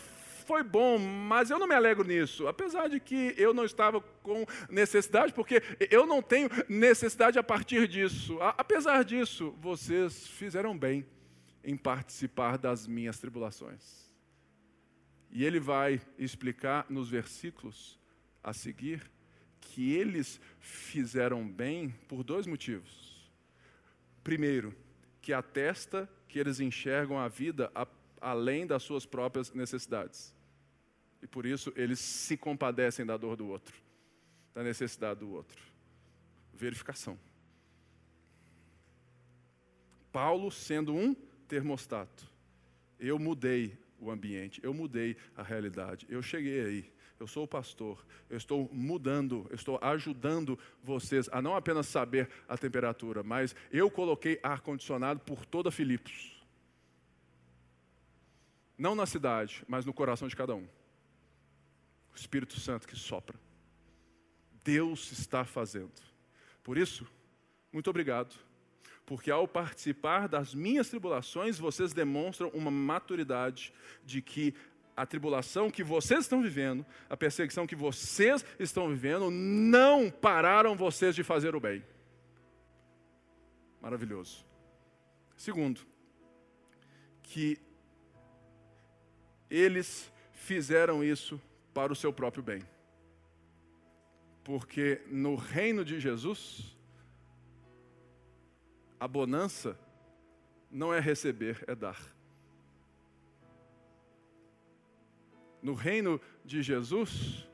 foi 0.49 0.63
bom, 0.63 0.97
mas 0.97 1.51
eu 1.51 1.59
não 1.59 1.67
me 1.67 1.75
alegro 1.75 2.03
nisso. 2.03 2.47
Apesar 2.47 2.89
de 2.89 2.99
que 2.99 3.35
eu 3.37 3.53
não 3.53 3.65
estava 3.65 4.01
com 4.01 4.47
necessidade, 4.67 5.31
porque 5.31 5.61
eu 5.91 6.07
não 6.07 6.23
tenho 6.23 6.49
necessidade 6.67 7.37
a 7.37 7.43
partir 7.43 7.87
disso. 7.87 8.39
Apesar 8.57 9.03
disso, 9.03 9.53
vocês 9.61 10.25
fizeram 10.25 10.75
bem 10.75 11.05
em 11.63 11.77
participar 11.77 12.57
das 12.57 12.87
minhas 12.87 13.19
tribulações. 13.19 14.11
E 15.29 15.45
ele 15.45 15.59
vai 15.59 16.01
explicar 16.17 16.87
nos 16.89 17.11
versículos 17.11 17.99
a 18.43 18.51
seguir 18.51 19.07
que 19.61 19.93
eles 19.93 20.41
fizeram 20.59 21.47
bem 21.47 21.93
por 22.07 22.23
dois 22.23 22.47
motivos. 22.47 23.31
Primeiro, 24.23 24.75
que 25.21 25.31
atesta 25.31 26.09
que 26.27 26.39
eles 26.39 26.59
enxergam 26.59 27.19
a 27.19 27.27
vida 27.27 27.71
a, 27.75 27.85
além 28.19 28.65
das 28.65 28.81
suas 28.81 29.05
próprias 29.05 29.53
necessidades. 29.53 30.38
E 31.21 31.27
por 31.27 31.45
isso 31.45 31.73
eles 31.75 31.99
se 31.99 32.37
compadecem 32.37 33.05
da 33.05 33.17
dor 33.17 33.35
do 33.35 33.47
outro, 33.47 33.75
da 34.53 34.63
necessidade 34.63 35.19
do 35.19 35.31
outro. 35.31 35.61
Verificação. 36.53 37.17
Paulo, 40.11 40.51
sendo 40.51 40.93
um 40.95 41.13
termostato. 41.47 42.27
Eu 42.99 43.17
mudei 43.17 43.77
o 43.99 44.09
ambiente, 44.11 44.59
eu 44.63 44.73
mudei 44.73 45.15
a 45.35 45.43
realidade. 45.43 46.05
Eu 46.09 46.21
cheguei 46.21 46.61
aí. 46.61 46.93
Eu 47.19 47.27
sou 47.27 47.43
o 47.43 47.47
pastor. 47.47 48.05
Eu 48.29 48.37
estou 48.37 48.69
mudando, 48.71 49.45
eu 49.49 49.55
estou 49.55 49.77
ajudando 49.81 50.57
vocês 50.81 51.27
a 51.31 51.41
não 51.41 51.55
apenas 51.55 51.87
saber 51.87 52.29
a 52.47 52.57
temperatura, 52.57 53.23
mas 53.23 53.53
eu 53.71 53.91
coloquei 53.91 54.39
ar 54.41 54.61
condicionado 54.61 55.19
por 55.19 55.45
toda 55.45 55.69
Filipos. 55.69 56.39
Não 58.77 58.95
na 58.95 59.05
cidade, 59.05 59.63
mas 59.67 59.85
no 59.85 59.93
coração 59.93 60.29
de 60.29 60.35
cada 60.35 60.55
um. 60.55 60.65
Espírito 62.19 62.59
Santo 62.59 62.87
que 62.87 62.95
sopra. 62.95 63.39
Deus 64.63 65.11
está 65.11 65.45
fazendo. 65.45 65.91
Por 66.63 66.77
isso, 66.77 67.07
muito 67.71 67.89
obrigado 67.89 68.35
porque 69.09 69.31
ao 69.31 69.47
participar 69.47 70.27
das 70.27 70.53
minhas 70.53 70.87
tribulações, 70.87 71.57
vocês 71.57 71.93
demonstram 71.93 72.49
uma 72.49 72.69
maturidade 72.69 73.73
de 74.05 74.21
que 74.21 74.53
a 74.95 75.03
tribulação 75.03 75.71
que 75.71 75.83
vocês 75.83 76.25
estão 76.25 76.43
vivendo, 76.43 76.85
a 77.09 77.17
perseguição 77.17 77.65
que 77.65 77.75
vocês 77.75 78.45
estão 78.59 78.87
vivendo, 78.87 79.31
não 79.31 80.11
pararam 80.11 80.75
vocês 80.75 81.15
de 81.15 81.23
fazer 81.23 81.55
o 81.55 81.59
bem. 81.59 81.83
Maravilhoso. 83.81 84.45
Segundo, 85.35 85.81
que 87.23 87.57
eles 89.49 90.13
fizeram 90.33 91.03
isso 91.03 91.41
para 91.79 91.93
o 91.93 91.95
seu 91.95 92.11
próprio 92.11 92.43
bem. 92.43 92.61
Porque 94.43 95.01
no 95.07 95.35
reino 95.35 95.85
de 95.85 95.97
Jesus, 95.97 96.77
a 98.99 99.07
bonança 99.07 99.79
não 100.69 100.93
é 100.93 100.99
receber, 100.99 101.63
é 101.67 101.73
dar. 101.73 101.97
No 105.61 105.73
reino 105.73 106.19
de 106.43 106.61
Jesus, 106.61 107.47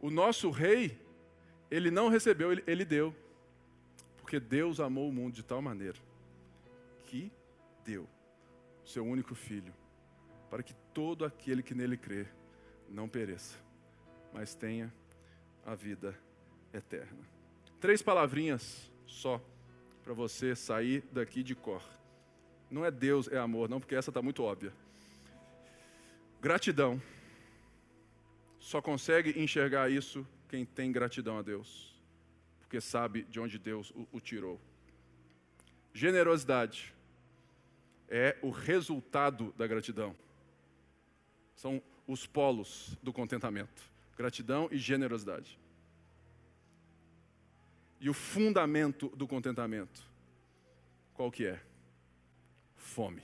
o 0.00 0.08
nosso 0.08 0.48
rei, 0.48 0.98
ele 1.70 1.90
não 1.90 2.08
recebeu, 2.08 2.50
ele, 2.52 2.64
ele 2.66 2.84
deu. 2.86 3.14
Porque 4.16 4.40
Deus 4.40 4.80
amou 4.80 5.06
o 5.06 5.12
mundo 5.12 5.34
de 5.34 5.42
tal 5.42 5.60
maneira 5.60 5.98
que 7.04 7.30
deu 7.84 8.08
seu 8.86 9.04
único 9.04 9.34
filho, 9.34 9.74
para 10.48 10.62
que 10.62 10.72
todo 10.94 11.26
aquele 11.26 11.62
que 11.62 11.74
nele 11.74 11.98
crê 11.98 12.26
não 12.88 13.08
pereça, 13.08 13.65
mas 14.36 14.54
tenha 14.54 14.92
a 15.64 15.74
vida 15.74 16.14
eterna. 16.70 17.26
Três 17.80 18.02
palavrinhas 18.02 18.92
só 19.06 19.42
para 20.04 20.12
você 20.12 20.54
sair 20.54 21.02
daqui 21.10 21.42
de 21.42 21.54
cor. 21.54 21.82
Não 22.70 22.84
é 22.84 22.90
Deus, 22.90 23.28
é 23.28 23.38
amor, 23.38 23.66
não, 23.66 23.80
porque 23.80 23.94
essa 23.94 24.10
está 24.10 24.20
muito 24.20 24.42
óbvia. 24.42 24.74
Gratidão. 26.38 27.00
Só 28.58 28.82
consegue 28.82 29.40
enxergar 29.40 29.90
isso 29.90 30.26
quem 30.50 30.66
tem 30.66 30.92
gratidão 30.92 31.38
a 31.38 31.42
Deus, 31.42 31.98
porque 32.60 32.78
sabe 32.78 33.22
de 33.22 33.40
onde 33.40 33.58
Deus 33.58 33.90
o, 33.92 34.06
o 34.12 34.20
tirou. 34.20 34.60
Generosidade 35.94 36.94
é 38.06 38.36
o 38.42 38.50
resultado 38.50 39.54
da 39.56 39.66
gratidão. 39.66 40.14
São 41.54 41.82
os 42.06 42.26
polos 42.26 42.98
do 43.02 43.14
contentamento: 43.14 43.95
gratidão 44.16 44.68
e 44.72 44.78
generosidade. 44.78 45.58
E 48.00 48.08
o 48.08 48.14
fundamento 48.14 49.08
do 49.10 49.26
contentamento, 49.26 50.02
qual 51.14 51.30
que 51.30 51.46
é? 51.46 51.62
Fome. 52.76 53.22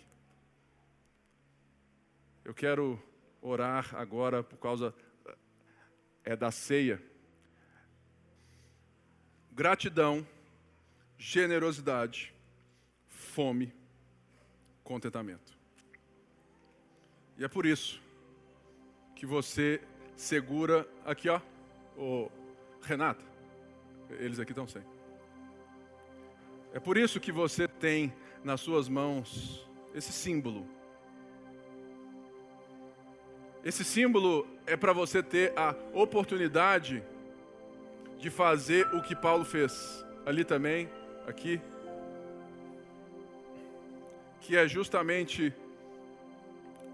Eu 2.45 2.55
quero 2.55 3.03
orar 3.41 3.95
agora 3.95 4.43
por 4.43 4.59
causa 4.59 4.95
é 6.25 6.37
da 6.37 6.51
ceia. 6.51 7.03
Gratidão, 9.51 10.27
generosidade, 11.19 12.35
fome, 13.07 13.73
contentamento. 14.83 15.57
E 17.37 17.45
é 17.45 17.49
por 17.49 17.67
isso 17.67 18.01
que 19.15 19.27
você 19.27 19.81
segura 20.23 20.89
aqui, 21.05 21.29
ó, 21.29 21.41
o 21.97 22.31
Renata. 22.81 23.25
Eles 24.09 24.39
aqui 24.39 24.53
estão 24.53 24.69
sem. 24.69 24.83
É 26.73 26.79
por 26.79 26.97
isso 26.97 27.19
que 27.19 27.33
você 27.33 27.67
tem 27.67 28.15
nas 28.45 28.61
suas 28.61 28.89
mãos 28.89 29.69
esse 29.93 30.13
símbolo. 30.13 30.65
Esse 33.65 33.83
símbolo 33.85 34.47
é 34.65 34.77
para 34.77 34.93
você 34.93 35.23
ter 35.25 35.53
a 35.59 35.75
oportunidade 35.93 37.03
de 38.19 38.31
fazer 38.31 38.87
o 38.95 39.03
que 39.03 39.17
Paulo 39.17 39.45
fez. 39.45 40.05
Ali 40.25 40.45
também, 40.45 40.89
aqui. 41.27 41.61
Que 44.41 44.57
é 44.57 44.69
justamente 44.69 45.53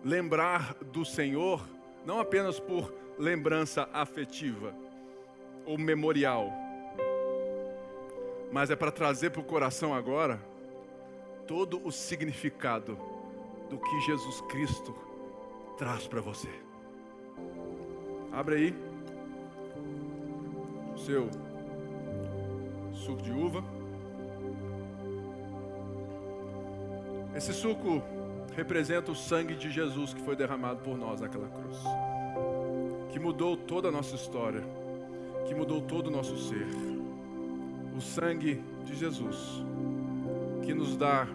lembrar 0.03 0.75
do 0.77 1.05
Senhor 1.05 1.63
não 2.07 2.21
apenas 2.21 2.59
por 2.59 2.91
lembrança 3.19 3.89
afetiva 3.93 4.75
ou 5.67 5.77
memorial, 5.77 6.53
mas 8.51 8.71
é 8.71 8.77
para 8.77 8.91
trazer 8.91 9.31
para 9.31 9.41
o 9.41 9.45
coração 9.45 9.93
agora 9.93 10.41
todo 11.47 11.85
o 11.87 11.91
significado 11.91 12.99
do 13.69 13.79
que 13.79 14.01
Jesus 14.03 14.41
Cristo 14.43 14.95
traz 15.77 16.07
para 16.07 16.21
você. 16.21 16.49
Abre 18.33 18.55
aí 18.55 18.75
o 20.95 20.99
seu 20.99 21.29
suco 22.93 23.23
de 23.23 23.33
uva. 23.33 23.65
Esse 27.35 27.53
suco 27.53 28.03
representa 28.57 29.13
o 29.13 29.15
sangue 29.15 29.55
de 29.55 29.71
Jesus 29.71 30.13
que 30.13 30.21
foi 30.23 30.35
derramado 30.35 30.81
por 30.81 30.99
nós 30.99 31.21
naquela 31.21 31.49
cruz, 31.49 31.79
que 33.19 33.25
mudou 33.25 33.57
toda 33.57 33.89
a 33.89 33.91
nossa 33.91 34.15
história, 34.15 34.63
que 35.49 35.53
mudou 35.53 35.81
todo 35.81 36.07
o 36.07 36.11
nosso 36.11 36.39
ser. 36.39 36.69
O 37.97 38.01
sangue 38.01 38.63
de 38.85 38.95
Jesus, 38.95 39.37
que 40.65 40.73
nos 40.73 40.97
dá 40.97 41.27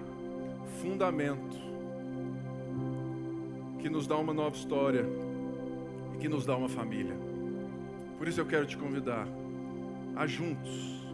fundamento, 0.81 1.57
que 3.79 3.89
nos 3.89 4.07
dá 4.07 4.15
uma 4.15 4.33
nova 4.33 4.55
história 4.55 5.05
e 6.15 6.19
que 6.19 6.29
nos 6.29 6.45
dá 6.45 6.55
uma 6.55 6.69
família. 6.69 7.17
Por 8.17 8.29
isso 8.29 8.39
eu 8.39 8.45
quero 8.45 8.65
te 8.65 8.77
convidar 8.77 9.27
a 10.15 10.25
juntos 10.25 11.05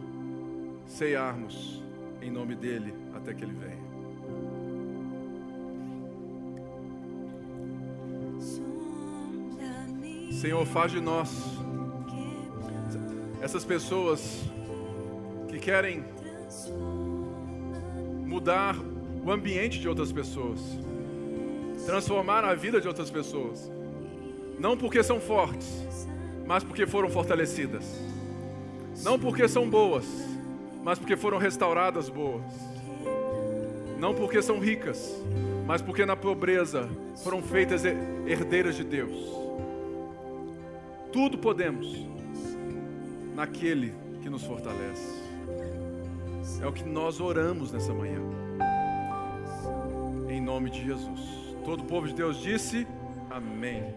ceiarmos 0.86 1.82
em 2.22 2.30
nome 2.30 2.54
dele 2.54 2.94
até 3.12 3.34
que 3.34 3.42
ele 3.42 3.54
venha. 3.54 3.89
Senhor, 10.40 10.64
faz 10.64 10.90
de 10.90 11.02
nós 11.02 11.28
essas 13.42 13.62
pessoas 13.62 14.40
que 15.50 15.58
querem 15.58 16.02
mudar 18.24 18.74
o 19.22 19.30
ambiente 19.30 19.78
de 19.78 19.86
outras 19.86 20.10
pessoas, 20.10 20.58
transformar 21.84 22.42
a 22.42 22.54
vida 22.54 22.80
de 22.80 22.88
outras 22.88 23.10
pessoas, 23.10 23.70
não 24.58 24.78
porque 24.78 25.02
são 25.02 25.20
fortes, 25.20 25.84
mas 26.46 26.64
porque 26.64 26.86
foram 26.86 27.10
fortalecidas, 27.10 27.84
não 29.02 29.18
porque 29.18 29.46
são 29.46 29.68
boas, 29.68 30.06
mas 30.82 30.98
porque 30.98 31.18
foram 31.18 31.36
restauradas 31.36 32.08
boas, 32.08 32.50
não 33.98 34.14
porque 34.14 34.40
são 34.40 34.58
ricas, 34.58 35.14
mas 35.66 35.82
porque 35.82 36.06
na 36.06 36.16
pobreza 36.16 36.88
foram 37.22 37.42
feitas 37.42 37.84
herdeiras 37.84 38.74
de 38.74 38.84
Deus. 38.84 39.40
Tudo 41.12 41.38
podemos 41.38 42.06
naquele 43.34 43.92
que 44.22 44.30
nos 44.30 44.44
fortalece. 44.44 45.20
É 46.62 46.66
o 46.66 46.72
que 46.72 46.84
nós 46.84 47.20
oramos 47.20 47.72
nessa 47.72 47.92
manhã. 47.92 48.20
Em 50.28 50.40
nome 50.40 50.70
de 50.70 50.84
Jesus. 50.84 51.20
Todo 51.64 51.82
o 51.82 51.86
povo 51.86 52.06
de 52.06 52.14
Deus 52.14 52.40
disse: 52.40 52.86
Amém. 53.28 53.94